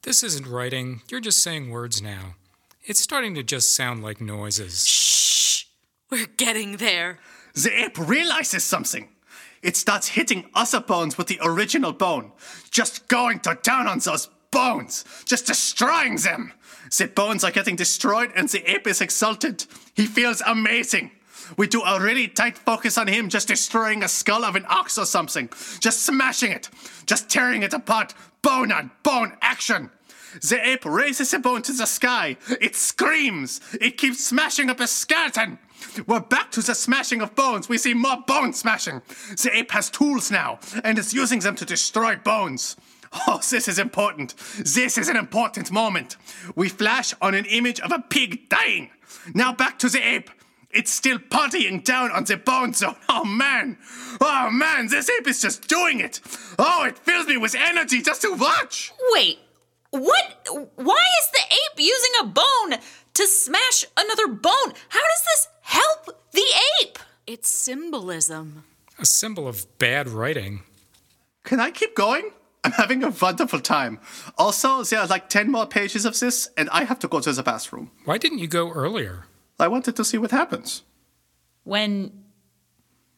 This 0.04 0.24
isn't 0.24 0.48
writing, 0.48 1.02
you're 1.10 1.22
just 1.22 1.42
saying 1.42 1.70
words 1.70 2.02
now. 2.02 2.36
It's 2.86 3.00
starting 3.00 3.36
to 3.36 3.44
just 3.44 3.74
sound 3.74 4.04
like 4.04 4.20
noises. 4.20 4.86
Shh! 4.86 5.66
We're 6.10 6.28
getting 6.38 6.78
there. 6.78 7.20
The 7.54 7.86
ape 7.86 7.98
realizes 7.98 8.64
something. 8.66 9.08
It 9.64 9.78
starts 9.78 10.10
hitting 10.10 10.50
other 10.54 10.82
bones 10.82 11.18
with 11.18 11.28
the 11.28 11.40
original 11.42 11.94
bone, 11.94 12.34
just 12.70 13.08
going 13.08 13.40
to 13.40 13.56
town 13.56 13.88
on 13.88 14.00
those 14.00 14.28
bones, 14.52 15.06
just 15.26 15.48
destroying 15.48 16.18
them. 16.18 16.54
The 16.96 17.08
bones 17.08 17.44
are 17.44 17.52
getting 17.52 17.78
destroyed 17.78 18.32
and 18.36 18.50
the 18.50 18.70
ape 18.70 18.88
is 18.88 19.02
exultant. 19.02 19.66
He 19.96 20.06
feels 20.06 20.42
amazing. 20.46 21.12
We 21.58 21.68
do 21.68 21.82
a 21.82 22.00
really 22.00 22.28
tight 22.28 22.58
focus 22.58 22.98
on 22.98 23.08
him 23.08 23.30
just 23.30 23.48
destroying 23.48 24.04
a 24.04 24.08
skull 24.08 24.44
of 24.44 24.56
an 24.56 24.66
ox 24.68 24.98
or 24.98 25.06
something, 25.06 25.50
just 25.80 26.06
smashing 26.06 26.52
it, 26.52 26.70
just 27.06 27.30
tearing 27.30 27.64
it 27.64 27.74
apart, 27.74 28.14
bone 28.42 28.72
on 28.72 28.92
bone 29.02 29.34
action. 29.42 29.90
The 30.42 30.68
ape 30.68 30.86
raises 30.86 31.34
a 31.34 31.40
bone 31.40 31.62
to 31.64 31.74
the 31.74 31.86
sky. 31.86 32.38
It 32.60 32.76
screams. 32.76 33.62
It 33.80 33.98
keeps 33.98 34.24
smashing 34.24 34.70
up 34.70 34.80
a 34.80 34.88
skeleton. 34.88 35.60
We're 36.08 36.20
back 36.20 36.52
to 36.52 36.62
the 36.62 36.76
smashing 36.76 37.22
of 37.22 37.36
bones. 37.36 37.70
We 37.70 37.78
see 37.78 37.94
more 37.94 38.24
bone 38.26 38.54
smashing. 38.54 39.02
The 39.42 39.52
ape 39.54 39.72
has 39.72 39.90
tools 39.90 40.32
now 40.32 40.60
and 40.84 40.98
is 40.98 41.14
using 41.14 41.40
them 41.40 41.56
to 41.56 41.66
destroy 41.66 42.16
bones. 42.16 42.76
Oh, 43.28 43.40
this 43.50 43.68
is 43.68 43.78
important. 43.78 44.36
This 44.58 44.98
is 44.98 45.08
an 45.08 45.18
important 45.18 45.72
moment. 45.72 46.18
We 46.56 46.70
flash 46.70 47.14
on 47.22 47.36
an 47.36 47.46
image 47.46 47.80
of 47.80 47.92
a 47.92 48.00
pig 48.00 48.50
dying. 48.50 48.90
Now 49.34 49.54
back 49.54 49.78
to 49.80 49.90
the 49.90 50.00
ape. 50.06 50.30
It's 50.72 50.92
still 50.92 51.20
partying 51.20 51.84
down 51.84 52.10
on 52.12 52.24
the 52.24 52.38
bone 52.38 52.74
zone. 52.74 52.96
Oh 53.10 53.24
man. 53.24 53.78
Oh 54.20 54.50
man, 54.50 54.88
this 54.88 55.10
ape 55.10 55.28
is 55.28 55.40
just 55.42 55.68
doing 55.68 56.00
it. 56.00 56.20
Oh, 56.58 56.84
it 56.86 56.98
fills 56.98 57.28
me 57.28 57.38
with 57.38 57.54
energy 57.56 58.02
just 58.02 58.24
to 58.24 58.34
watch. 58.34 58.92
Wait, 59.12 59.38
what? 59.92 60.48
Why 60.76 61.06
is 61.22 61.30
the 61.32 61.44
ape 61.52 61.80
using 61.80 62.12
a 62.22 62.26
bone 62.26 62.80
to 63.14 63.28
smash 63.28 63.86
another 63.96 64.28
bone? 64.28 64.74
How 64.90 65.00
does 65.00 65.24
this 65.26 65.48
help 65.64 66.06
the 66.32 66.46
ape? 66.82 67.00
It's 67.26 67.50
symbolism. 67.50 68.64
A 69.00 69.06
symbol 69.06 69.48
of 69.48 69.66
bad 69.80 70.08
writing. 70.08 70.62
Can 71.44 71.60
I 71.60 71.72
keep 71.72 71.96
going? 71.96 72.30
I'm 72.64 72.72
having 72.72 73.04
a 73.04 73.10
wonderful 73.10 73.60
time. 73.60 74.00
Also, 74.38 74.84
there 74.84 75.00
are 75.00 75.08
like 75.08 75.28
10 75.28 75.52
more 75.52 75.66
pages 75.66 76.06
of 76.06 76.18
this, 76.20 76.50
and 76.56 76.70
I 76.70 76.86
have 76.86 77.00
to 77.00 77.08
go 77.08 77.20
to 77.20 77.34
the 77.34 77.44
bathroom. 77.44 77.92
Why 78.06 78.18
didn't 78.18 78.40
you 78.40 78.48
go 78.48 78.72
earlier? 78.72 79.26
I 79.60 79.68
wanted 79.68 79.96
to 79.98 80.06
see 80.06 80.18
what 80.18 80.32
happens. 80.32 80.84
When 81.64 82.24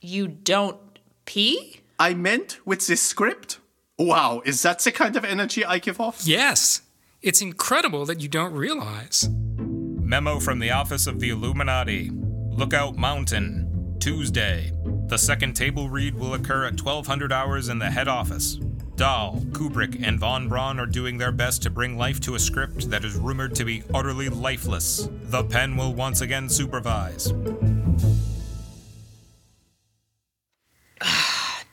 you 0.02 0.28
don't 0.28 0.78
pee? 1.26 1.82
I 2.00 2.14
meant 2.14 2.60
with 2.66 2.88
this 2.88 3.02
script. 3.02 3.60
Wow, 3.98 4.42
is 4.46 4.62
that 4.64 4.80
the 4.80 4.92
kind 4.92 5.16
of 5.16 5.24
energy 5.24 5.64
I 5.64 5.80
give 5.80 6.00
off? 6.00 6.22
Yes. 6.26 6.82
It's 7.22 7.42
incredible 7.42 8.06
that 8.06 8.22
you 8.22 8.28
don't 8.28 8.54
realize. 8.54 9.30
Memo 9.58 10.40
from 10.40 10.60
the 10.60 10.72
Office 10.72 11.08
of 11.08 11.20
the 11.20 11.30
Illuminati 11.30 12.12
Lookout 12.56 12.96
Mountain, 12.96 13.98
Tuesday. 14.00 14.72
The 15.08 15.18
second 15.18 15.56
table 15.56 15.90
read 15.90 16.16
will 16.16 16.36
occur 16.36 16.64
at 16.64 16.82
1200 16.82 17.34
hours 17.34 17.68
in 17.68 17.80
the 17.80 17.92
head 17.92 18.08
office. 18.08 18.54
Dahl, 18.96 19.42
Kubrick, 19.52 20.02
and 20.02 20.18
Von 20.18 20.48
Braun 20.48 20.80
are 20.80 20.86
doing 20.86 21.18
their 21.18 21.34
best 21.34 21.64
to 21.64 21.70
bring 21.70 21.98
life 21.98 22.22
to 22.22 22.36
a 22.36 22.40
script 22.40 22.90
that 22.90 23.04
is 23.04 23.16
rumored 23.16 23.56
to 23.56 23.66
be 23.66 23.84
utterly 23.94 24.30
lifeless. 24.30 25.10
The 25.24 25.44
pen 25.44 25.76
will 25.76 25.94
once 25.94 26.22
again 26.22 26.48
supervise. 26.48 27.26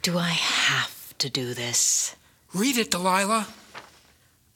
Do 0.02 0.18
I 0.18 0.30
have 0.30 1.16
to 1.18 1.30
do 1.30 1.54
this? 1.54 2.16
Read 2.52 2.76
it, 2.76 2.90
Delilah. 2.90 3.46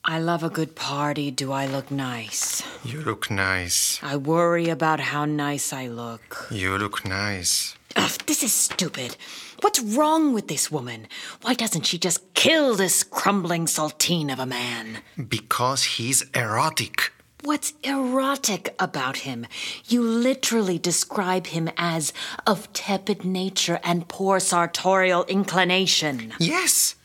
I 0.09 0.19
love 0.19 0.41
a 0.41 0.49
good 0.49 0.73
party. 0.73 1.31
Do 1.31 1.51
I 1.51 1.65
look 1.65 1.91
nice? 1.91 2.63
You 2.85 3.01
look 3.01 3.29
nice. 3.29 3.99
I 4.01 4.15
worry 4.15 4.69
about 4.69 5.01
how 5.01 5.25
nice 5.25 5.73
I 5.73 5.87
look. 5.87 6.47
You 6.49 6.77
look 6.77 7.03
nice. 7.05 7.75
Ugh, 7.97 8.17
this 8.25 8.41
is 8.41 8.53
stupid. 8.53 9.17
What's 9.59 9.81
wrong 9.81 10.33
with 10.33 10.47
this 10.47 10.71
woman? 10.71 11.09
Why 11.41 11.55
doesn't 11.55 11.85
she 11.85 11.97
just 11.97 12.33
kill 12.35 12.73
this 12.73 13.03
crumbling 13.03 13.65
saltine 13.65 14.31
of 14.31 14.39
a 14.39 14.45
man? 14.45 14.99
Because 15.27 15.83
he's 15.83 16.21
erotic. 16.33 17.11
What's 17.43 17.73
erotic 17.83 18.73
about 18.79 19.17
him? 19.17 19.45
You 19.87 20.01
literally 20.01 20.79
describe 20.79 21.47
him 21.47 21.69
as 21.75 22.13
of 22.45 22.71
tepid 22.71 23.25
nature 23.25 23.81
and 23.83 24.07
poor 24.07 24.39
sartorial 24.39 25.25
inclination. 25.25 26.33
Yes. 26.39 26.95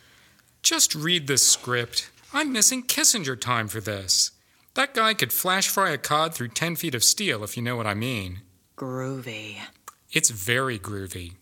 Just 0.62 0.94
read 0.94 1.26
the 1.26 1.36
script. 1.36 2.11
I'm 2.34 2.52
missing 2.52 2.82
Kissinger 2.84 3.38
time 3.38 3.68
for 3.68 3.80
this. 3.80 4.30
That 4.74 4.94
guy 4.94 5.12
could 5.12 5.32
flash 5.32 5.68
fry 5.68 5.90
a 5.90 5.98
cod 5.98 6.34
through 6.34 6.48
10 6.48 6.76
feet 6.76 6.94
of 6.94 7.04
steel, 7.04 7.44
if 7.44 7.56
you 7.56 7.62
know 7.62 7.76
what 7.76 7.86
I 7.86 7.94
mean. 7.94 8.40
Groovy. 8.76 9.56
It's 10.10 10.30
very 10.30 10.78
groovy. 10.78 11.34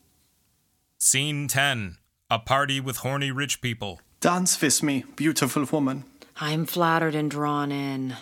Scene 0.98 1.46
10 1.48 1.96
A 2.28 2.38
party 2.40 2.80
with 2.80 2.98
horny 2.98 3.30
rich 3.30 3.60
people. 3.60 4.00
Dance 4.20 4.60
with 4.60 4.82
me, 4.82 5.04
beautiful 5.16 5.64
woman. 5.70 6.04
I'm 6.40 6.66
flattered 6.66 7.14
and 7.14 7.30
drawn 7.30 7.70
in. 7.70 8.16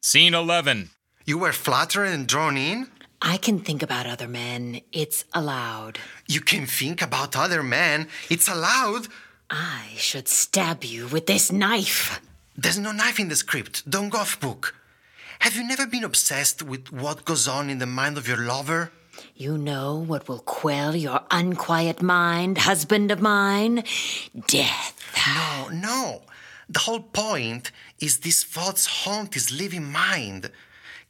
Scene 0.00 0.34
11 0.34 0.90
You 1.24 1.38
were 1.38 1.52
flattered 1.52 2.04
and 2.04 2.26
drawn 2.26 2.56
in? 2.56 2.88
I 3.24 3.36
can 3.36 3.60
think 3.60 3.82
about 3.82 4.06
other 4.06 4.26
men. 4.28 4.80
It's 4.92 5.24
allowed. 5.32 5.98
You 6.26 6.40
can 6.40 6.66
think 6.66 7.00
about 7.00 7.36
other 7.36 7.62
men. 7.62 8.08
It's 8.28 8.48
allowed. 8.48 9.06
I 9.54 9.90
should 9.96 10.28
stab 10.28 10.82
you 10.82 11.08
with 11.08 11.26
this 11.26 11.52
knife. 11.52 12.22
There's 12.56 12.78
no 12.78 12.90
knife 12.90 13.20
in 13.20 13.28
the 13.28 13.36
script. 13.36 13.88
Don't 13.88 14.08
go 14.08 14.18
off 14.18 14.40
book. 14.40 14.74
Have 15.40 15.54
you 15.56 15.62
never 15.62 15.86
been 15.86 16.04
obsessed 16.04 16.62
with 16.62 16.90
what 16.90 17.26
goes 17.26 17.46
on 17.46 17.68
in 17.68 17.78
the 17.78 17.84
mind 17.84 18.16
of 18.16 18.26
your 18.26 18.38
lover? 18.38 18.92
You 19.36 19.58
know 19.58 19.94
what 19.98 20.26
will 20.26 20.38
quell 20.38 20.96
your 20.96 21.20
unquiet 21.30 22.00
mind, 22.00 22.56
husband 22.56 23.10
of 23.10 23.20
mine? 23.20 23.84
Death. 24.46 24.98
No, 25.34 25.68
no. 25.68 26.22
The 26.70 26.78
whole 26.78 27.00
point 27.00 27.72
is 28.00 28.20
this 28.20 28.44
thoughts 28.44 29.04
haunt 29.04 29.34
his 29.34 29.52
living 29.52 29.84
mind. 29.84 30.50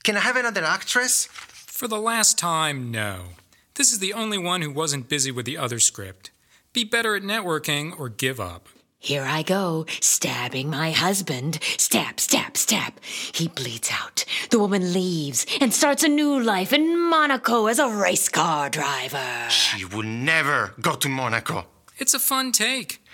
Can 0.03 0.17
I 0.17 0.21
have 0.21 0.35
another 0.35 0.65
actress? 0.65 1.27
For 1.27 1.87
the 1.87 2.01
last 2.01 2.39
time, 2.39 2.91
no. 2.91 3.37
This 3.75 3.93
is 3.93 4.01
the 4.01 4.15
only 4.15 4.39
one 4.39 4.63
who 4.63 4.73
wasn't 4.73 5.09
busy 5.09 5.31
with 5.31 5.47
the 5.47 5.59
other 5.59 5.79
script. 5.79 6.32
Be 6.73 6.85
better 6.85 7.15
at 7.15 7.23
networking 7.23 7.93
or 8.01 8.09
give 8.09 8.41
up. 8.41 8.67
Here 8.99 9.25
I 9.25 9.43
go, 9.43 9.85
stabbing 10.01 10.71
my 10.71 10.93
husband. 10.93 11.59
Stab, 11.77 12.19
stab, 12.19 12.57
stab. 12.57 12.95
He 13.05 13.49
bleeds 13.49 13.91
out. 13.93 14.25
The 14.49 14.59
woman 14.59 14.95
leaves 14.95 15.45
and 15.61 15.75
starts 15.75 16.03
a 16.03 16.09
new 16.09 16.41
life 16.41 16.73
in 16.73 16.99
Monaco 16.99 17.67
as 17.67 17.79
a 17.79 17.89
race 17.89 18.31
car 18.31 18.71
driver. 18.71 19.51
She 19.51 19.85
will 19.85 20.05
never 20.05 20.73
go 20.81 20.95
to 20.95 21.11
Monaco. 21.11 21.67
It's 21.99 22.15
a 22.15 22.19
fun 22.19 22.53
take. 22.53 23.05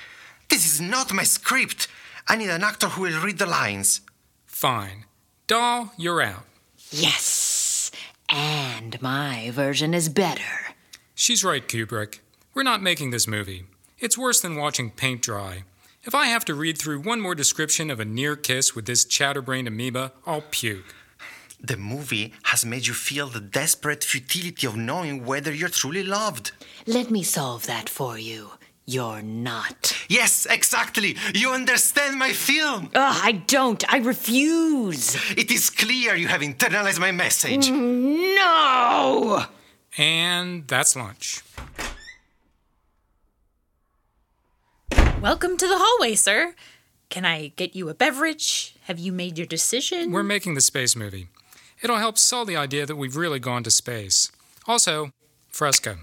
This 0.49 0.65
is 0.65 0.81
not 0.81 1.13
my 1.13 1.25
script. 1.25 1.89
I 2.29 2.37
need 2.37 2.51
an 2.51 2.63
actor 2.63 2.91
who 2.91 3.03
will 3.03 3.21
read 3.21 3.39
the 3.39 3.47
lines. 3.47 4.03
Fine. 4.47 5.05
Doll, 5.49 5.93
you're 5.97 6.23
out. 6.23 6.45
Yes. 6.91 7.91
And 8.29 9.03
my 9.03 9.51
version 9.51 9.95
is 9.95 10.09
better. 10.09 10.77
She's 11.17 11.43
right, 11.43 11.67
Kubrick. 11.67 12.21
We're 12.59 12.65
not 12.65 12.83
making 12.83 13.13
this 13.13 13.29
movie. 13.29 13.67
It's 14.01 14.19
worse 14.19 14.41
than 14.41 14.57
watching 14.57 14.91
paint 14.91 15.23
dry. 15.23 15.63
If 16.03 16.13
I 16.13 16.27
have 16.27 16.45
to 16.47 16.57
read 16.57 16.77
through 16.77 17.03
one 17.03 17.21
more 17.21 17.37
description 17.37 17.89
of 17.89 18.01
a 18.01 18.05
near 18.05 18.35
kiss 18.35 18.75
with 18.75 18.85
this 18.85 19.05
chatterbrained 19.05 19.69
amoeba, 19.69 20.11
I'll 20.27 20.43
puke. 20.51 20.93
The 21.61 21.77
movie 21.77 22.35
has 22.43 22.67
made 22.67 22.89
you 22.89 22.95
feel 22.95 23.29
the 23.29 23.41
desperate 23.41 24.03
futility 24.03 24.67
of 24.67 24.77
knowing 24.77 25.25
whether 25.25 25.55
you're 25.55 25.69
truly 25.69 26.03
loved. 26.03 26.51
Let 26.85 27.13
me 27.13 27.23
solve 27.23 27.65
that 27.69 27.89
for 27.89 28.19
you. 28.19 28.51
You're 28.87 29.23
not. 29.23 29.97
Yes, 30.09 30.45
exactly. 30.51 31.17
You 31.33 31.53
understand 31.53 32.19
my 32.19 32.33
film. 32.33 32.91
Ugh, 32.93 33.21
I 33.23 33.41
don't. 33.47 33.85
I 33.89 33.99
refuse. 33.99 35.15
It 35.37 35.53
is 35.53 35.71
clear 35.71 36.17
you 36.17 36.27
have 36.27 36.41
internalized 36.41 36.99
my 36.99 37.13
message. 37.13 37.69
Mm, 37.69 38.35
no! 38.35 39.45
And 39.97 40.67
that's 40.67 40.97
lunch. 40.97 41.45
Welcome 45.21 45.57
to 45.57 45.67
the 45.67 45.77
hallway, 45.77 46.15
sir. 46.15 46.55
Can 47.09 47.25
I 47.25 47.49
get 47.57 47.75
you 47.75 47.89
a 47.89 47.95
beverage? 47.95 48.77
Have 48.85 49.01
you 49.01 49.11
made 49.11 49.37
your 49.37 49.49
decision? 49.49 50.13
We're 50.13 50.23
making 50.23 50.55
the 50.55 50.61
space 50.61 50.95
movie. 50.95 51.27
It'll 51.83 51.97
help 51.97 52.19
sell 52.19 52.45
the 52.45 52.57
idea 52.57 52.87
that 52.87 52.95
we've 52.95 53.17
really 53.17 53.41
gone 53.41 53.65
to 53.65 53.71
space. 53.73 54.31
Also, 54.69 55.11
Fresca. 55.49 55.97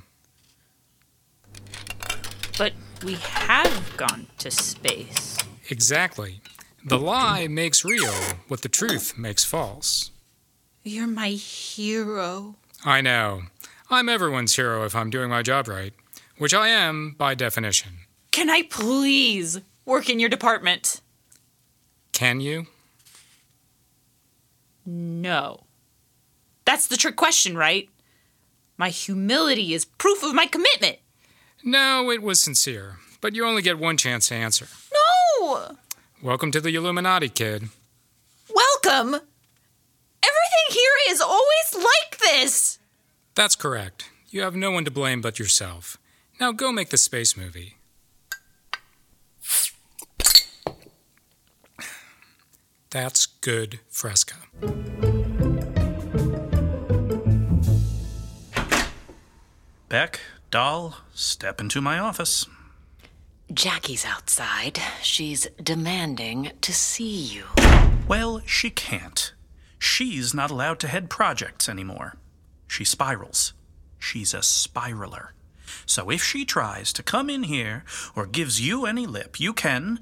But 2.57 2.74
we 3.05 3.13
have 3.13 3.95
gone 3.95 4.28
to 4.39 4.51
space. 4.51 5.38
Exactly. 5.70 6.41
The 6.84 6.99
lie 6.99 7.47
makes 7.47 7.86
real 7.86 8.13
what 8.49 8.63
the 8.63 8.70
truth 8.70 9.18
makes 9.18 9.45
false. 9.45 10.11
You're 10.84 11.07
my 11.07 11.30
hero. 11.30 12.55
I 12.84 12.99
know. 12.99 13.43
I'm 13.89 14.09
everyone's 14.09 14.57
hero 14.57 14.84
if 14.84 14.93
I'm 14.93 15.09
doing 15.09 15.30
my 15.30 15.41
job 15.41 15.70
right, 15.70 15.93
which 16.38 16.53
I 16.53 16.68
am 16.68 17.16
by 17.18 17.34
definition. 17.34 17.99
Can 18.36 18.49
I 18.49 18.63
please 18.63 19.61
work 19.86 20.09
in 20.09 20.19
your 20.19 20.27
department? 20.27 20.99
Can 22.11 22.41
you? 22.41 22.67
No. 24.86 25.63
That's 26.65 26.88
the 26.88 26.97
trick 26.97 27.15
question, 27.15 27.57
right? 27.57 27.88
My 28.75 28.89
humility 28.89 29.73
is 29.73 29.86
proof 29.86 30.21
of 30.21 30.36
my 30.36 30.47
commitment. 30.47 30.97
No, 31.63 32.11
it 32.11 32.21
was 32.21 32.41
sincere, 32.41 32.97
but 33.21 33.36
you 33.36 33.45
only 33.45 33.61
get 33.61 33.79
one 33.79 33.95
chance 33.95 34.27
to 34.27 34.36
answer. 34.36 34.67
No! 35.39 35.77
Welcome 36.21 36.51
to 36.51 36.59
the 36.59 36.75
Illuminati, 36.75 37.29
kid. 37.29 37.69
Welcome? 38.53 39.13
Everything 39.13 40.67
here 40.71 40.97
is 41.07 41.21
always 41.21 41.73
like 41.73 42.17
this. 42.19 42.79
That's 43.33 43.55
correct. 43.55 44.09
You 44.29 44.41
have 44.41 44.57
no 44.57 44.71
one 44.71 44.83
to 44.83 44.91
blame 44.91 45.21
but 45.21 45.39
yourself. 45.39 45.97
Now 46.38 46.51
go 46.51 46.73
make 46.73 46.89
the 46.89 46.97
space 46.97 47.38
movie. 47.38 47.75
That's 52.96 53.26
good 53.26 53.82
fresca. 53.89 54.36
Beck, 59.89 60.22
doll, 60.50 61.00
step 61.14 61.60
into 61.60 61.82
my 61.82 62.00
office. 62.00 62.48
Jackie's 63.54 64.06
outside. 64.06 64.80
She's 65.02 65.46
demanding 65.62 66.54
to 66.62 66.72
see 66.72 67.18
you. 67.18 67.43
Well, 68.08 68.41
she 68.46 68.70
can't. 68.70 69.34
She's 69.78 70.34
not 70.34 70.50
allowed 70.50 70.80
to 70.80 70.88
head 70.88 71.10
projects 71.10 71.68
anymore. 71.68 72.16
She 72.66 72.86
spirals. 72.86 73.52
She's 74.00 74.34
a 74.34 74.38
spiraler. 74.38 75.32
So 75.86 76.10
if 76.10 76.24
she 76.24 76.46
tries 76.46 76.93
to 76.93 77.04
come 77.04 77.30
in 77.30 77.43
here 77.43 77.84
or 78.16 78.26
gives 78.26 78.62
you 78.66 78.86
any 78.86 79.06
lip, 79.06 79.38
you 79.38 79.52
can 79.52 80.00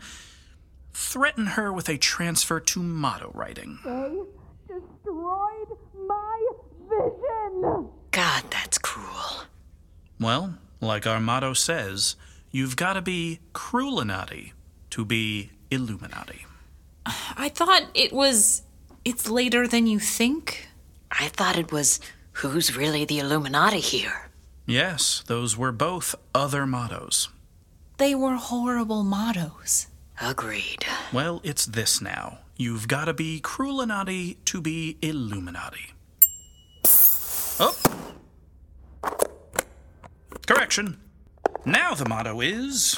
threaten 0.93 1.47
her 1.47 1.71
with 1.73 1.89
a 1.89 1.97
transfer 1.97 2.59
to 2.59 2.83
motto 2.83 3.31
writing. 3.33 3.79
They 3.83 4.21
destroyed 4.67 5.77
my 6.07 6.47
vision. 6.89 7.89
God, 8.11 8.43
that's 8.51 8.77
cruel. 8.77 9.45
Well, 10.19 10.55
like 10.79 11.07
our 11.07 11.19
motto 11.19 11.53
says, 11.53 12.15
you've 12.51 12.75
got 12.75 12.93
to 12.93 13.01
be 13.01 13.39
Cruelinati 13.53 14.51
to 14.91 15.03
be 15.05 15.51
Illuminati. 15.71 16.45
I 17.05 17.49
thought 17.49 17.83
it 17.93 18.13
was. 18.13 18.63
It's 19.03 19.29
later 19.29 19.67
than 19.67 19.87
you 19.87 19.99
think. 19.99 20.69
I 21.11 21.27
thought 21.27 21.57
it 21.57 21.71
was 21.71 21.99
who's 22.33 22.75
really 22.75 23.05
the 23.05 23.19
Illuminati 23.19 23.79
here? 23.79 24.29
Yes, 24.65 25.23
those 25.27 25.57
were 25.57 25.71
both 25.71 26.15
other 26.33 26.65
mottos. 26.65 27.29
They 27.97 28.15
were 28.15 28.35
horrible 28.35 29.03
mottos. 29.03 29.87
Agreed. 30.23 30.85
Well, 31.11 31.41
it's 31.43 31.65
this 31.65 32.01
now. 32.01 32.39
You've 32.55 32.87
got 32.87 33.05
to 33.05 33.13
be 33.13 33.41
Cruelinati 33.41 34.37
to 34.45 34.61
be 34.61 34.97
Illuminati. 35.01 35.91
Oh! 37.59 37.75
Correction. 40.47 41.01
Now 41.65 41.93
the 41.93 42.07
motto 42.07 42.39
is 42.39 42.97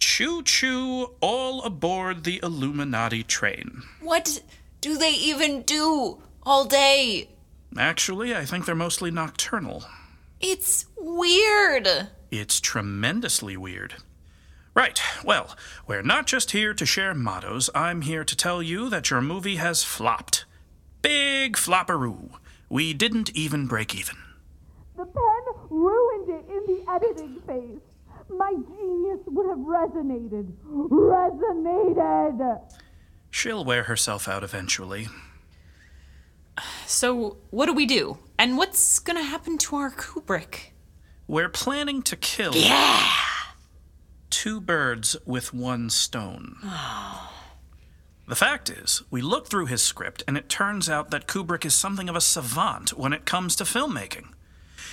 Choo 0.00 0.42
choo, 0.42 1.14
all 1.20 1.62
aboard 1.62 2.24
the 2.24 2.40
Illuminati 2.42 3.22
train. 3.22 3.82
What 4.00 4.42
do 4.80 4.98
they 4.98 5.12
even 5.12 5.62
do 5.62 6.20
all 6.42 6.64
day? 6.64 7.28
Actually, 7.78 8.34
I 8.34 8.44
think 8.44 8.66
they're 8.66 8.74
mostly 8.74 9.12
nocturnal. 9.12 9.84
It's 10.40 10.86
weird. 10.98 12.08
It's 12.32 12.60
tremendously 12.60 13.56
weird. 13.56 13.94
Right. 14.80 15.02
Well, 15.22 15.54
we're 15.86 16.00
not 16.00 16.26
just 16.26 16.52
here 16.52 16.72
to 16.72 16.86
share 16.86 17.12
mottos. 17.12 17.68
I'm 17.74 18.00
here 18.00 18.24
to 18.24 18.34
tell 18.34 18.62
you 18.62 18.88
that 18.88 19.10
your 19.10 19.20
movie 19.20 19.56
has 19.56 19.84
flopped. 19.84 20.46
Big 21.02 21.56
flopperoo. 21.56 22.30
We 22.70 22.94
didn't 22.94 23.28
even 23.36 23.66
break 23.66 23.94
even. 23.94 24.16
The 24.96 25.04
pen 25.04 25.54
ruined 25.68 26.30
it 26.30 26.46
in 26.48 26.64
the 26.66 26.90
editing 26.90 27.42
phase. 27.46 27.82
My 28.30 28.54
genius 28.54 29.20
would 29.26 29.50
have 29.50 29.58
resonated. 29.58 30.50
Resonated! 30.64 32.60
She'll 33.30 33.66
wear 33.66 33.82
herself 33.82 34.28
out 34.28 34.42
eventually. 34.42 35.08
So, 36.86 37.36
what 37.50 37.66
do 37.66 37.74
we 37.74 37.84
do? 37.84 38.16
And 38.38 38.56
what's 38.56 38.98
gonna 38.98 39.24
happen 39.24 39.58
to 39.58 39.76
our 39.76 39.90
Kubrick? 39.90 40.70
We're 41.26 41.50
planning 41.50 42.00
to 42.00 42.16
kill. 42.16 42.56
Yeah! 42.56 43.29
Two 44.30 44.60
birds 44.60 45.16
with 45.26 45.52
one 45.52 45.90
stone. 45.90 46.56
The 48.26 48.36
fact 48.36 48.70
is, 48.70 49.02
we 49.10 49.22
looked 49.22 49.48
through 49.48 49.66
his 49.66 49.82
script, 49.82 50.22
and 50.28 50.36
it 50.36 50.48
turns 50.48 50.88
out 50.88 51.10
that 51.10 51.26
Kubrick 51.26 51.64
is 51.64 51.74
something 51.74 52.08
of 52.08 52.14
a 52.14 52.20
savant 52.20 52.96
when 52.96 53.12
it 53.12 53.24
comes 53.24 53.56
to 53.56 53.64
filmmaking. 53.64 54.28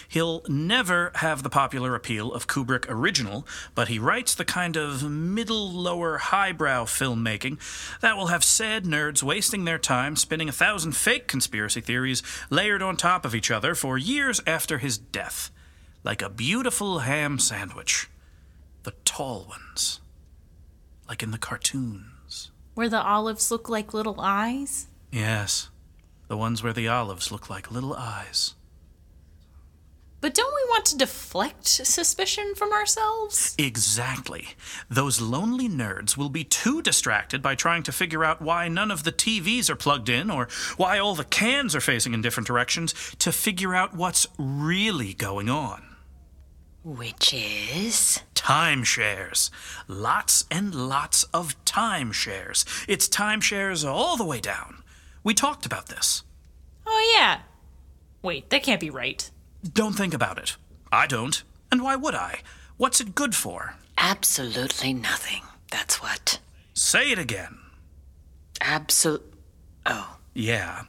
He'll 0.10 0.42
never 0.48 1.12
have 1.16 1.44
the 1.44 1.50
popular 1.50 1.94
appeal 1.94 2.34
of 2.34 2.48
Kubrick 2.48 2.86
original, 2.90 3.46
but 3.76 3.90
he 3.90 4.00
writes 4.00 4.34
the 4.34 4.46
kind 4.46 4.76
of 4.76 5.04
middle 5.04 5.72
lower 5.72 6.18
highbrow 6.18 6.86
filmmaking 6.86 7.60
that 8.00 8.18
will 8.18 8.28
have 8.28 8.44
sad 8.44 8.86
nerds 8.86 9.22
wasting 9.22 9.66
their 9.66 9.78
time 9.78 10.16
spinning 10.16 10.50
a 10.50 10.54
thousand 10.54 10.94
fake 10.94 11.28
conspiracy 11.28 11.82
theories 11.82 12.24
layered 12.50 12.82
on 12.82 12.96
top 12.96 13.26
of 13.26 13.36
each 13.36 13.52
other 13.52 13.76
for 13.76 13.98
years 13.98 14.42
after 14.48 14.78
his 14.78 14.98
death, 14.98 15.52
like 16.04 16.22
a 16.22 16.30
beautiful 16.30 17.00
ham 17.00 17.38
sandwich. 17.38 18.10
The 18.88 18.94
tall 19.04 19.48
ones, 19.50 20.00
like 21.10 21.22
in 21.22 21.32
the 21.32 21.38
cartoons. 21.38 22.52
Where 22.74 22.88
the 22.88 23.02
olives 23.02 23.52
look 23.52 23.68
like 23.68 23.94
little 23.94 24.16
eyes? 24.18 24.88
Yes, 25.12 25.70
the 26.30 26.38
ones 26.38 26.64
where 26.64 26.72
the 26.72 26.88
olives 26.88 27.30
look 27.30 27.50
like 27.50 27.70
little 27.70 27.94
eyes. 27.94 28.56
But 30.22 30.34
don't 30.34 30.56
we 30.56 30.70
want 30.70 30.86
to 30.86 30.98
deflect 30.98 31.68
suspicion 31.68 32.56
from 32.56 32.72
ourselves? 32.72 33.56
Exactly. 33.58 34.56
Those 34.90 35.20
lonely 35.20 35.68
nerds 35.68 36.16
will 36.16 36.30
be 36.30 36.46
too 36.46 36.82
distracted 36.82 37.42
by 37.42 37.56
trying 37.56 37.84
to 37.84 37.92
figure 37.92 38.24
out 38.24 38.42
why 38.42 38.70
none 38.70 38.90
of 38.90 39.04
the 39.04 39.12
TVs 39.12 39.70
are 39.70 39.76
plugged 39.76 40.08
in 40.08 40.32
or 40.32 40.48
why 40.78 40.98
all 40.98 41.14
the 41.14 41.26
cans 41.26 41.76
are 41.76 41.82
facing 41.82 42.14
in 42.14 42.22
different 42.22 42.48
directions 42.48 42.94
to 43.20 43.34
figure 43.34 43.76
out 43.76 43.94
what's 43.94 44.28
really 44.38 45.14
going 45.14 45.50
on. 45.50 45.87
Which 46.88 47.34
is? 47.34 48.22
Timeshares. 48.34 49.50
Lots 49.90 50.46
and 50.50 50.74
lots 50.74 51.24
of 51.34 51.62
timeshares. 51.66 52.64
It's 52.88 53.10
timeshares 53.10 53.86
all 53.86 54.16
the 54.16 54.24
way 54.24 54.40
down. 54.40 54.84
We 55.22 55.34
talked 55.34 55.66
about 55.66 55.88
this. 55.88 56.24
Oh, 56.86 57.14
yeah. 57.14 57.40
Wait, 58.22 58.50
that 58.52 58.64
can't 58.64 58.80
be 58.80 58.90
right. 58.90 59.30
Don't 59.74 59.98
think 59.98 60.14
about 60.14 60.38
it. 60.38 60.56
I 60.90 61.08
don't. 61.08 61.44
And 61.74 61.84
why 61.84 61.98
would 61.98 62.16
I? 62.16 62.40
What's 62.78 63.02
it 63.02 63.16
good 63.16 63.36
for? 63.36 63.76
Absolutely 63.98 64.94
nothing. 64.94 65.42
That's 65.70 66.02
what. 66.02 66.40
Say 66.74 67.12
it 67.12 67.20
again. 67.20 67.58
Absol. 68.62 69.22
Oh. 69.86 70.17
Yeah. 70.38 70.84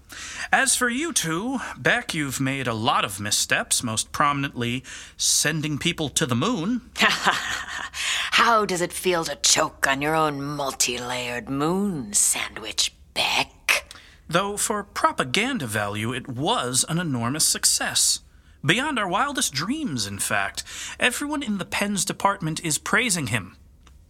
As 0.52 0.76
for 0.76 0.90
you 0.90 1.10
two, 1.10 1.58
Beck, 1.78 2.12
you've 2.12 2.38
made 2.38 2.66
a 2.66 2.74
lot 2.74 3.02
of 3.02 3.18
missteps, 3.18 3.82
most 3.82 4.12
prominently 4.12 4.84
sending 5.16 5.78
people 5.78 6.10
to 6.10 6.26
the 6.26 6.36
moon. 6.36 6.82
How 6.98 8.66
does 8.66 8.82
it 8.82 8.92
feel 8.92 9.24
to 9.24 9.36
choke 9.36 9.86
on 9.86 10.02
your 10.02 10.14
own 10.14 10.42
multi 10.42 10.98
layered 10.98 11.48
moon 11.48 12.12
sandwich, 12.12 12.94
Beck? 13.14 13.90
Though 14.28 14.58
for 14.58 14.84
propaganda 14.84 15.66
value, 15.66 16.12
it 16.12 16.28
was 16.28 16.84
an 16.86 16.98
enormous 16.98 17.48
success. 17.48 18.20
Beyond 18.62 18.98
our 18.98 19.08
wildest 19.08 19.54
dreams, 19.54 20.06
in 20.06 20.18
fact. 20.18 20.62
Everyone 21.00 21.42
in 21.42 21.56
the 21.56 21.64
Pens 21.64 22.04
department 22.04 22.62
is 22.62 22.76
praising 22.76 23.28
him. 23.28 23.56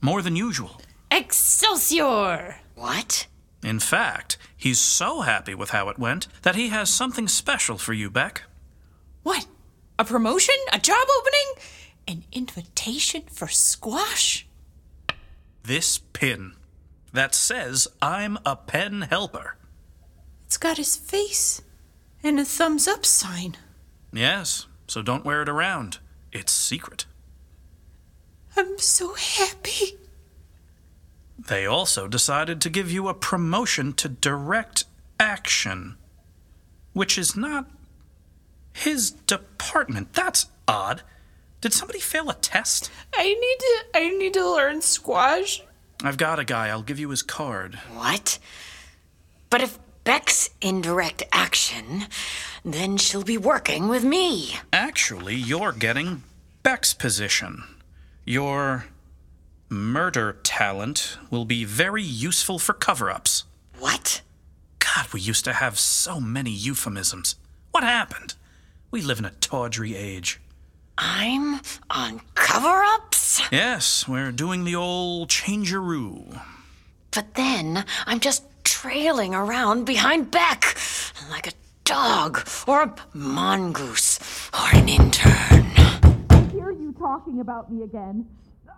More 0.00 0.20
than 0.20 0.34
usual. 0.34 0.80
Excelsior! 1.12 2.56
What? 2.74 3.28
In 3.62 3.80
fact, 3.80 4.38
he's 4.56 4.78
so 4.78 5.22
happy 5.22 5.54
with 5.54 5.70
how 5.70 5.88
it 5.88 5.98
went 5.98 6.28
that 6.42 6.54
he 6.54 6.68
has 6.68 6.90
something 6.90 7.28
special 7.28 7.78
for 7.78 7.92
you, 7.92 8.10
Beck. 8.10 8.44
What? 9.22 9.46
A 9.98 10.04
promotion? 10.04 10.54
A 10.72 10.78
job 10.78 11.06
opening? 11.18 11.64
An 12.06 12.24
invitation 12.32 13.22
for 13.30 13.48
squash? 13.48 14.46
This 15.64 15.98
pin 15.98 16.54
that 17.12 17.34
says 17.34 17.88
I'm 18.00 18.38
a 18.46 18.54
pen 18.56 19.02
helper. 19.02 19.56
It's 20.46 20.56
got 20.56 20.76
his 20.76 20.96
face 20.96 21.60
and 22.22 22.38
a 22.38 22.44
thumbs 22.44 22.88
up 22.88 23.04
sign. 23.04 23.56
Yes, 24.12 24.66
so 24.86 25.02
don't 25.02 25.24
wear 25.24 25.42
it 25.42 25.48
around. 25.48 25.98
It's 26.32 26.52
secret. 26.52 27.06
I'm 28.56 28.78
so 28.78 29.14
happy. 29.14 29.98
They 31.38 31.66
also 31.66 32.08
decided 32.08 32.60
to 32.60 32.70
give 32.70 32.90
you 32.90 33.08
a 33.08 33.14
promotion 33.14 33.92
to 33.94 34.08
direct 34.08 34.84
action, 35.20 35.96
which 36.92 37.16
is 37.16 37.36
not 37.36 37.70
his 38.72 39.10
department. 39.12 40.12
That's 40.14 40.46
odd. 40.66 41.02
Did 41.60 41.72
somebody 41.72 42.00
fail 42.00 42.28
a 42.30 42.34
test? 42.34 42.90
I 43.14 43.24
need 43.24 43.58
to 43.58 43.84
I 43.94 44.08
need 44.18 44.34
to 44.34 44.50
learn 44.50 44.80
squash. 44.82 45.62
I've 46.02 46.16
got 46.16 46.38
a 46.38 46.44
guy. 46.44 46.68
I'll 46.68 46.82
give 46.82 47.00
you 47.00 47.10
his 47.10 47.22
card. 47.22 47.76
What? 47.92 48.38
But 49.50 49.62
if 49.62 49.78
Beck's 50.04 50.50
in 50.60 50.80
direct 50.80 51.22
action, 51.32 52.06
then 52.64 52.96
she'll 52.96 53.24
be 53.24 53.38
working 53.38 53.88
with 53.88 54.04
me. 54.04 54.56
Actually, 54.72 55.34
you're 55.34 55.72
getting 55.72 56.22
Beck's 56.62 56.94
position. 56.94 57.64
Your 58.24 58.86
murder 59.68 60.38
talent 60.42 61.18
will 61.30 61.44
be 61.44 61.64
very 61.64 62.02
useful 62.02 62.58
for 62.58 62.72
cover 62.72 63.10
ups. 63.10 63.44
What? 63.78 64.22
God, 64.78 65.12
we 65.12 65.20
used 65.20 65.44
to 65.44 65.52
have 65.52 65.78
so 65.78 66.20
many 66.20 66.50
euphemisms. 66.50 67.36
What 67.70 67.84
happened? 67.84 68.34
We 68.90 69.02
live 69.02 69.18
in 69.18 69.24
a 69.24 69.30
tawdry 69.30 69.94
age. 69.94 70.40
I'm 70.96 71.60
on 71.90 72.20
cover 72.34 72.82
ups? 72.82 73.40
Yes, 73.52 74.08
we're 74.08 74.32
doing 74.32 74.64
the 74.64 74.74
old 74.74 75.28
changeroo. 75.28 76.40
But 77.10 77.34
then 77.34 77.84
I'm 78.06 78.20
just 78.20 78.44
trailing 78.64 79.34
around 79.34 79.84
behind 79.84 80.30
Beck 80.30 80.76
like 81.30 81.46
a 81.46 81.52
dog 81.84 82.46
or 82.66 82.82
a 82.82 82.94
mongoose 83.12 84.18
or 84.52 84.76
an 84.76 84.88
intern. 84.88 85.72
I 86.30 86.48
hear 86.52 86.70
you 86.70 86.94
talking 86.98 87.40
about 87.40 87.72
me 87.72 87.82
again. 87.84 88.26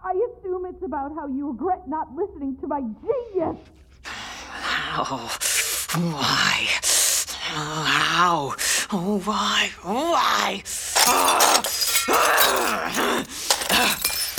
I 0.02 0.12
assume 0.12 0.64
it's 0.66 0.82
about 0.82 1.14
how 1.14 1.28
you 1.28 1.48
regret 1.48 1.86
not 1.86 2.14
listening 2.14 2.56
to 2.58 2.66
my 2.66 2.80
genius. 2.80 3.56
How? 4.02 5.28
Why? 5.94 6.68
How? 7.52 8.54
Why? 8.90 9.70
Why? 9.82 10.62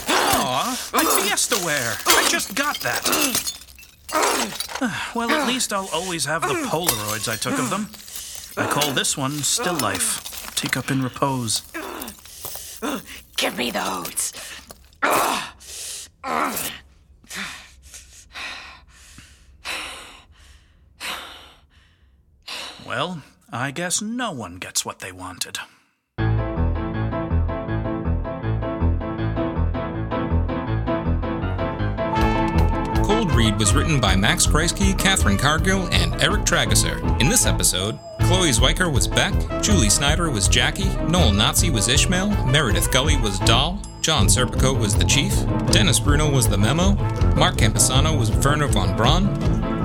Aw, 0.10 0.90
my 0.94 1.04
Fiesta 1.04 1.58
wear. 1.64 1.96
I 2.08 2.28
just 2.30 2.56
got 2.56 2.80
that. 2.80 3.08
Well, 5.16 5.30
at 5.32 5.48
least 5.48 5.72
I'll 5.72 5.90
always 5.94 6.26
have 6.26 6.42
the 6.42 6.56
Polaroids 6.70 7.30
I 7.32 7.36
took 7.36 7.60
of 7.60 7.70
them. 7.70 7.88
I 8.58 8.68
call 8.70 8.92
this 8.92 9.16
one 9.16 9.32
Still 9.44 9.78
Life. 9.78 10.56
Teacup 10.56 10.90
in 10.90 11.04
repose. 11.04 11.62
Give 13.38 13.56
me 13.58 13.72
those. 13.72 14.34
Well, 22.86 23.22
I 23.52 23.72
guess 23.72 24.02
no 24.02 24.32
one 24.32 24.56
gets 24.56 24.86
what 24.86 25.00
they 25.00 25.12
wanted. 25.12 25.60
Cold 33.06 33.32
Read 33.34 33.58
was 33.58 33.74
written 33.74 34.00
by 34.00 34.16
Max 34.16 34.46
Kreisky, 34.48 34.98
Catherine 34.98 35.38
Cargill, 35.38 35.88
and 35.92 36.22
Eric 36.22 36.42
Trageser. 36.42 37.00
In 37.22 37.30
this 37.30 37.46
episode, 37.46 38.00
Chloe 38.22 38.50
Zwiker 38.50 38.92
was 38.92 39.08
Beck, 39.08 39.34
Julie 39.62 39.90
Snyder 39.90 40.30
was 40.30 40.48
Jackie, 40.48 40.90
Noel 41.08 41.32
Nazi 41.32 41.70
was 41.70 41.88
Ishmael, 41.88 42.30
Meredith 42.46 42.92
Gully 42.92 43.18
was 43.18 43.40
Doll, 43.40 43.82
John 44.02 44.26
Serpico 44.26 44.78
was 44.78 44.96
the 44.96 45.06
Chief, 45.06 45.32
Dennis 45.72 46.00
Bruno 46.00 46.28
was 46.28 46.48
the 46.48 46.58
Memo, 46.58 46.94
Mark 47.36 47.58
Campisano 47.58 48.18
was 48.18 48.32
Wernher 48.32 48.66
von 48.68 48.98
Braun, 48.98 49.32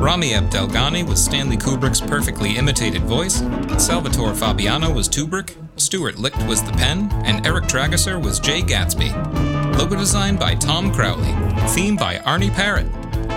Rami 0.00 0.30
Abdelghani 0.30 1.06
was 1.06 1.22
Stanley 1.22 1.58
Kubrick's 1.58 2.00
perfectly 2.00 2.56
imitated 2.56 3.02
voice, 3.02 3.42
Salvatore 3.76 4.34
Fabiano 4.34 4.90
was 4.90 5.06
Tubrick, 5.06 5.54
Stuart 5.78 6.16
Licht 6.16 6.42
was 6.46 6.62
the 6.62 6.72
Pen, 6.72 7.10
and 7.26 7.46
Eric 7.46 7.64
Trageser 7.64 8.22
was 8.22 8.40
Jay 8.40 8.62
Gatsby. 8.62 9.12
Logo 9.78 9.96
design 9.96 10.36
by 10.36 10.54
Tom 10.54 10.90
Crowley. 10.94 11.34
Theme 11.74 11.96
by 11.96 12.16
Arnie 12.20 12.52
Parrott. 12.54 12.86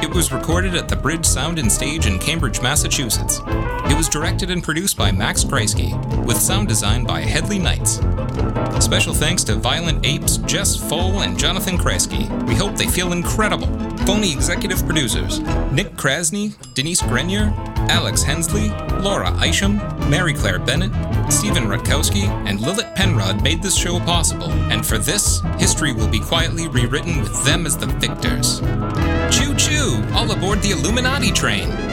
It 0.01 0.09
was 0.09 0.31
recorded 0.31 0.75
at 0.75 0.87
the 0.87 0.95
Bridge 0.95 1.25
Sound 1.25 1.59
and 1.59 1.69
Stage 1.69 2.05
in 2.05 2.17
Cambridge, 2.19 2.61
Massachusetts. 2.61 3.41
It 3.45 3.97
was 3.97 4.07
directed 4.07 4.49
and 4.49 4.63
produced 4.63 4.95
by 4.95 5.11
Max 5.11 5.43
Kreisky, 5.43 5.93
with 6.25 6.37
sound 6.37 6.69
design 6.69 7.03
by 7.03 7.19
Headley 7.19 7.59
Knights. 7.59 7.99
Special 8.79 9.13
thanks 9.13 9.43
to 9.43 9.55
Violent 9.55 10.05
Apes, 10.05 10.37
Jess 10.37 10.75
Fole, 10.75 11.21
and 11.21 11.37
Jonathan 11.37 11.77
Kreisky. 11.77 12.27
We 12.47 12.55
hope 12.55 12.75
they 12.75 12.87
feel 12.87 13.11
incredible. 13.11 13.67
Phony 14.05 14.31
executive 14.31 14.85
producers 14.85 15.39
Nick 15.71 15.95
Krasny, 15.95 16.55
Denise 16.73 17.01
Grenier, 17.01 17.53
Alex 17.89 18.23
Hensley, 18.23 18.69
Laura 19.01 19.31
Isham, 19.45 19.77
Mary 20.09 20.33
Claire 20.33 20.59
Bennett, 20.59 20.91
Stephen 21.31 21.65
Rutkowski, 21.65 22.27
and 22.47 22.59
Lilith 22.59 22.93
Penrod 22.95 23.43
made 23.43 23.61
this 23.61 23.75
show 23.75 23.99
possible, 23.99 24.51
and 24.71 24.85
for 24.85 24.97
this, 24.97 25.41
history 25.57 25.93
will 25.93 26.07
be 26.07 26.19
quietly 26.19 26.67
rewritten 26.67 27.21
with 27.21 27.45
them 27.45 27.65
as 27.65 27.77
the 27.77 27.85
victors. 27.85 28.59
Choo 29.31 29.53
choo! 29.55 30.03
All 30.13 30.31
aboard 30.31 30.61
the 30.61 30.71
Illuminati 30.71 31.31
train! 31.31 31.88